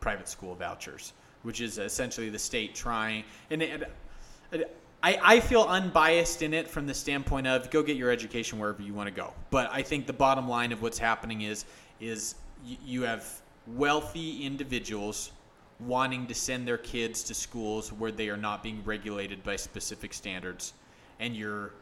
[0.00, 1.12] private school vouchers,
[1.42, 3.24] which is essentially the state trying.
[3.50, 3.84] And, and
[5.02, 8.82] I, I feel unbiased in it from the standpoint of go get your education wherever
[8.82, 9.32] you want to go.
[9.50, 11.64] But I think the bottom line of what's happening is
[12.00, 12.34] is
[12.64, 15.32] you have wealthy individuals
[15.80, 20.14] wanting to send their kids to schools where they are not being regulated by specific
[20.14, 20.72] standards,
[21.20, 21.72] and you're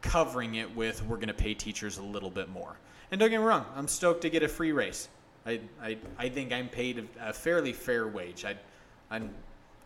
[0.00, 2.76] covering it with we're going to pay teachers a little bit more.
[3.10, 5.08] And don't get me wrong, I'm stoked to get a free raise.
[5.44, 8.44] I, I, I think I'm paid a, a fairly fair wage.
[8.44, 8.56] I,
[9.10, 9.30] I'm,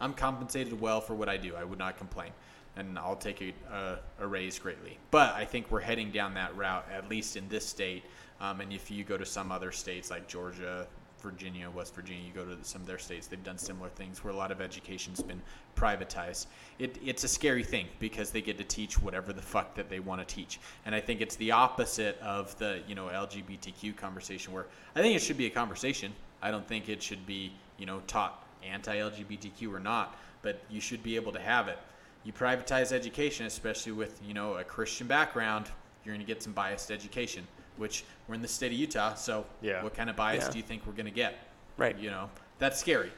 [0.00, 1.54] I'm compensated well for what I do.
[1.54, 2.30] I would not complain.
[2.76, 4.96] And I'll take a, a, a raise greatly.
[5.10, 8.04] But I think we're heading down that route, at least in this state.
[8.40, 10.86] Um, and if you go to some other states like Georgia,
[11.22, 14.32] Virginia, West Virginia, you go to some of their states, they've done similar things where
[14.32, 15.40] a lot of education's been
[15.76, 16.46] privatized.
[16.78, 20.00] It, it's a scary thing because they get to teach whatever the fuck that they
[20.00, 20.60] want to teach.
[20.86, 25.16] And I think it's the opposite of the, you know, LGBTQ conversation where I think
[25.16, 26.12] it should be a conversation.
[26.42, 31.02] I don't think it should be, you know, taught anti-LGBTQ or not, but you should
[31.02, 31.78] be able to have it.
[32.24, 35.70] You privatize education, especially with, you know, a Christian background,
[36.04, 37.46] you're going to get some biased education,
[37.80, 39.82] which we're in the state of Utah, so Yeah.
[39.82, 40.50] what kind of bias Yeah.
[40.50, 41.34] do you think we're going to get?
[41.76, 41.96] Right.
[41.98, 43.12] You know, that's scary.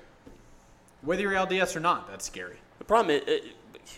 [1.02, 2.58] Whether you're LDS or not, that's scary.
[2.78, 3.48] The problem is, uh,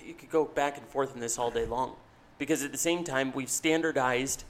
[0.04, 1.96] you could go back and forth in this all day long,
[2.38, 4.44] because at the same time we've standardized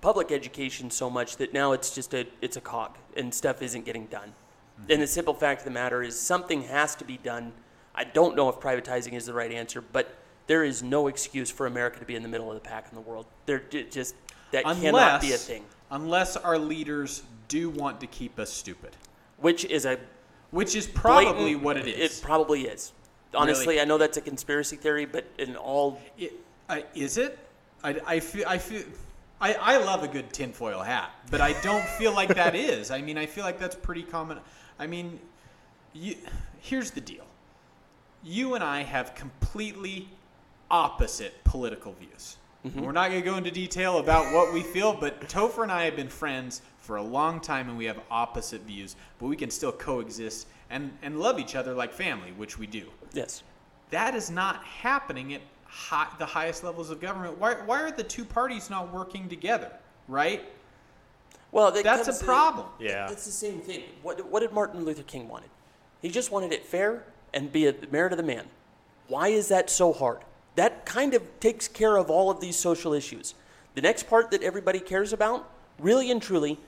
[0.00, 3.84] public education so much that now it's just a it's a cog and stuff isn't
[3.84, 4.32] getting done.
[4.88, 7.52] And the simple fact of the matter is something has to be done.
[7.94, 10.16] I don't know if privatizing is the right answer, but
[10.46, 12.94] there is no excuse for America to be in the middle of the pack in
[12.94, 13.26] the world.
[13.44, 14.14] There just
[14.52, 15.64] that cannot be a thing.
[15.90, 18.96] unless our leaders do want to keep us stupid,
[19.38, 19.98] Which is a
[20.50, 22.18] which is probably blatant- what it is.
[22.18, 22.92] It probably is.
[23.34, 23.80] Honestly, Really?
[23.80, 26.32] I know that's a conspiracy theory, but in all It,
[26.68, 27.38] uh, is it?
[27.84, 28.44] I, I feel.
[28.48, 28.82] I feel.
[29.40, 32.90] I, I love a good tinfoil hat, but I don't feel like that is.
[32.90, 34.38] I mean, I feel like that's pretty common.
[34.78, 35.18] I mean,
[35.94, 36.16] you,
[36.58, 37.24] here's the deal.
[38.22, 40.08] You and I have completely
[40.70, 42.36] opposite political views.
[42.66, 42.82] Mm-hmm.
[42.82, 45.84] We're not going to go into detail about what we feel, but Topher and I
[45.84, 49.50] have been friends for a long time and we have opposite views, but we can
[49.50, 52.84] still coexist and, and love each other like family, which we do.
[53.12, 53.42] yes.
[53.90, 57.38] That is not happening at high, the highest levels of government.
[57.38, 59.72] Why, why are the two parties not working together?
[60.06, 60.42] Right?
[61.50, 62.66] Well, that That's comes- a problem.
[62.78, 63.10] Yeah.
[63.10, 63.82] It's the same thing.
[64.02, 65.50] What, what did Martin Luther King wanted?
[66.02, 67.02] He just wanted it fair
[67.34, 68.46] and be a merit of the man.
[69.08, 70.18] Why is that so hard?
[70.90, 73.34] Kind of takes care of all of these social issues.
[73.76, 75.48] The next part that everybody cares about,
[75.78, 76.58] really and truly,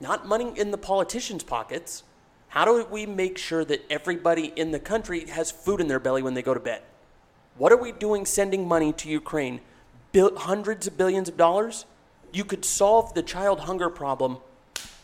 [0.00, 2.02] not money in the politicians' pockets.
[2.48, 6.22] How do we make sure that everybody in the country has food in their belly
[6.22, 6.82] when they go to bed?
[7.56, 9.60] What are we doing sending money to Ukraine?
[10.10, 11.84] Bill, hundreds of billions of dollars?
[12.32, 14.38] You could solve the child hunger problem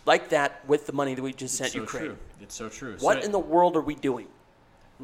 [0.05, 2.05] like that with the money that we just sent so Ukraine.
[2.06, 2.16] true.
[2.40, 2.96] It's so true.
[2.98, 4.26] What So- in the world are we doing?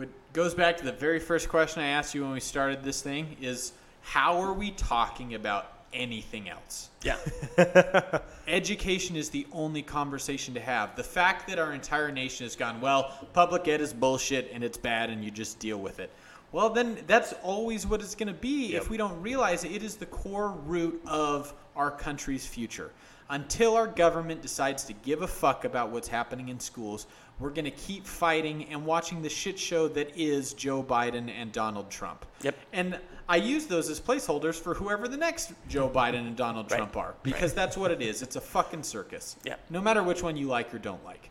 [0.00, 3.02] What goes back to the very first question I asked you when we started this
[3.02, 6.88] thing is how are we talking about anything else?
[7.02, 7.18] Yeah.
[8.48, 10.96] Education is the only conversation to have.
[10.96, 14.78] The fact that our entire nation has gone, well, public ed is bullshit and it's
[14.78, 16.10] bad and you just deal with it.
[16.50, 19.96] Well, then that's always what it's going to be if we don't realize it is
[19.96, 22.90] the core root of our country's future.
[23.28, 27.06] Until our government decides to give a fuck about what's happening in schools,
[27.40, 31.50] we're going to keep fighting and watching the shit show that is Joe Biden and
[31.50, 32.26] Donald Trump.
[32.42, 32.56] Yep.
[32.72, 32.98] And
[33.28, 36.76] I use those as placeholders for whoever the next Joe Biden and Donald Right.
[36.78, 38.22] Trump are because that's what it is.
[38.22, 39.36] It's a fucking circus.
[39.44, 39.56] Yeah.
[39.70, 41.30] No matter which one you like or don't like.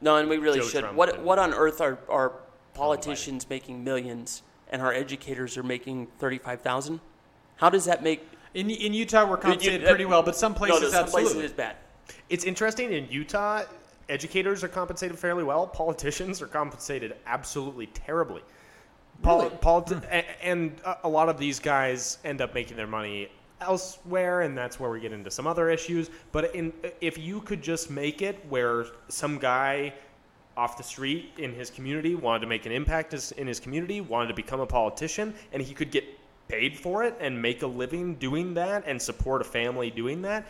[0.00, 0.80] No, and we really Joe should.
[0.80, 2.32] Trump What and- what on earth are are
[2.74, 7.00] politicians making millions and our educators are making thirty five thousand?
[7.56, 8.26] How does that make?
[8.54, 11.32] In, in Utah, we're compensated uh, pretty well, but some places no, no, some absolutely.
[11.32, 11.76] places it's bad.
[12.28, 13.64] It's interesting in Utah,
[14.08, 15.66] educators are compensated fairly well.
[15.66, 18.42] Politicians are compensated absolutely terribly.
[19.22, 19.56] Poli- Really?
[19.56, 20.04] politi- hmm.
[20.12, 23.28] a- and a- a lot of these guys end up making their money
[23.60, 26.10] elsewhere, and that's where we get into some other issues.
[26.32, 29.94] But in, if you could just make it where some guy
[30.58, 34.28] off the street in his community wanted to make an impact in his community, wanted
[34.28, 36.04] to become a politician, and he could get
[36.48, 40.46] paid for it and make a living doing that and support a family doing that,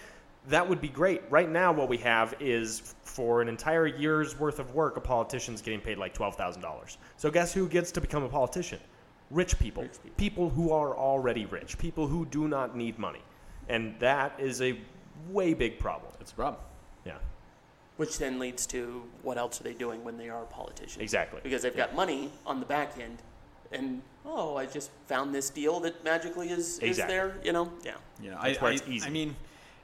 [0.48, 1.22] that would be great.
[1.30, 5.60] Right now, what we have is for an entire year's worth of work, a politician's
[5.60, 6.96] getting paid like $12,000.
[7.16, 8.78] So, guess who gets to become a politician?
[9.30, 9.82] Rich people.
[9.82, 10.16] rich people.
[10.16, 11.78] people who are already rich.
[11.78, 13.22] People who do not need money.
[13.68, 14.78] And that is a
[15.28, 16.12] way big problem.
[16.20, 16.62] It's a problem.
[17.04, 17.18] Yeah.
[17.96, 21.02] Which then leads to what else are they doing when they are politicians?
[21.02, 21.40] Exactly.
[21.42, 23.22] Because they've got money on the back end,
[23.72, 27.38] and oh, I just found this deal that magically is is there.
[27.42, 27.94] You know, yeah.
[28.22, 29.06] Yeah, know, That's I, where I, it's easy.
[29.06, 29.34] I mean,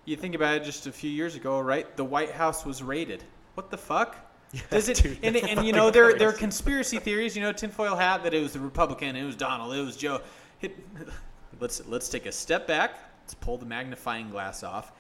[0.04, 1.96] you think about it just a few years ago, right?
[1.96, 3.22] The White House was raided.
[3.54, 4.16] What the fuck?
[4.70, 4.98] Does it?
[4.98, 7.34] dude, and, and you know, there there are conspiracy theories.
[7.34, 10.20] You know, tinfoil hat that it was the Republican, it was Donald, it was Joe.
[10.60, 10.76] It,
[11.60, 12.98] let's let's take a step back.
[13.22, 14.92] Let's pull the magnifying glass off.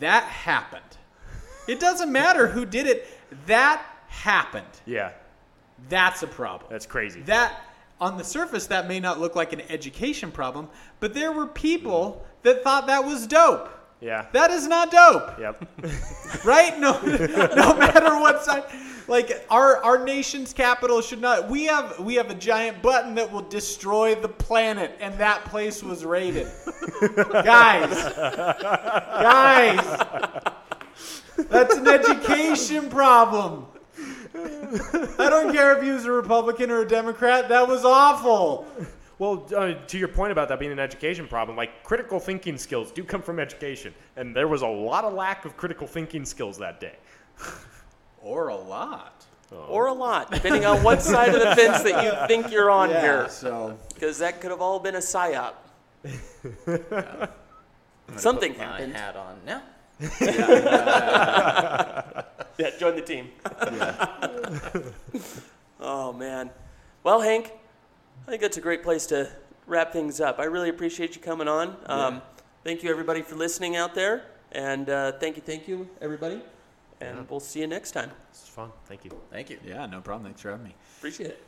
[0.00, 0.82] That happened.
[1.68, 3.06] It doesn't matter who did it.
[3.46, 4.64] That happened.
[4.86, 5.12] Yeah.
[5.88, 6.70] That's a problem.
[6.70, 7.20] That's crazy.
[7.22, 7.60] That
[8.00, 10.68] on the surface that may not look like an education problem,
[11.00, 13.70] but there were people that thought that was dope.
[14.00, 14.26] Yeah.
[14.32, 15.68] That is not dope, Yep.
[16.44, 16.78] right?
[16.78, 18.64] No, no matter what side.
[19.08, 21.48] Like our our nation's capital should not.
[21.48, 25.80] We have we have a giant button that will destroy the planet, and that place
[25.82, 26.48] was raided.
[27.14, 27.88] guys,
[29.16, 30.04] guys,
[31.48, 33.66] that's an education problem.
[34.34, 37.48] I don't care if he was a Republican or a Democrat.
[37.48, 38.66] That was awful.
[39.18, 42.92] Well, uh, to your point about that being an education problem, like critical thinking skills
[42.92, 46.58] do come from education, and there was a lot of lack of critical thinking skills
[46.58, 46.96] that day.
[48.22, 49.24] Or a lot.
[49.68, 52.88] Or a lot, depending on what side of the fence that you think you're on
[52.88, 55.52] here, So because that could have all been a psyop.
[58.16, 58.96] Something Put my happened.
[58.96, 59.62] hat on now.
[62.58, 63.28] Yeah, join the team.
[65.80, 66.50] oh man.
[67.04, 67.52] Well, Hank,
[68.26, 69.30] I think that's a great place to
[69.68, 70.40] wrap things up.
[70.40, 71.76] I really appreciate you coming on.
[71.86, 72.22] Um,
[72.64, 76.42] Thank you everybody for listening out there, and uh, thank you, thank you everybody,
[77.00, 78.10] and we'll see you next time.
[78.32, 78.72] This is fun.
[78.86, 79.12] Thank you.
[79.30, 79.60] Thank you.
[79.64, 80.24] yeah, no problem.
[80.24, 80.74] Thanks for having me.
[80.98, 81.44] Appreciate it.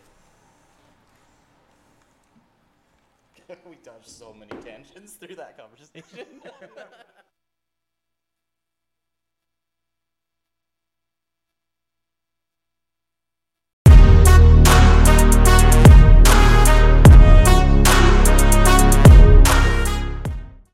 [3.68, 6.26] we dodged so many tangents through that conversation.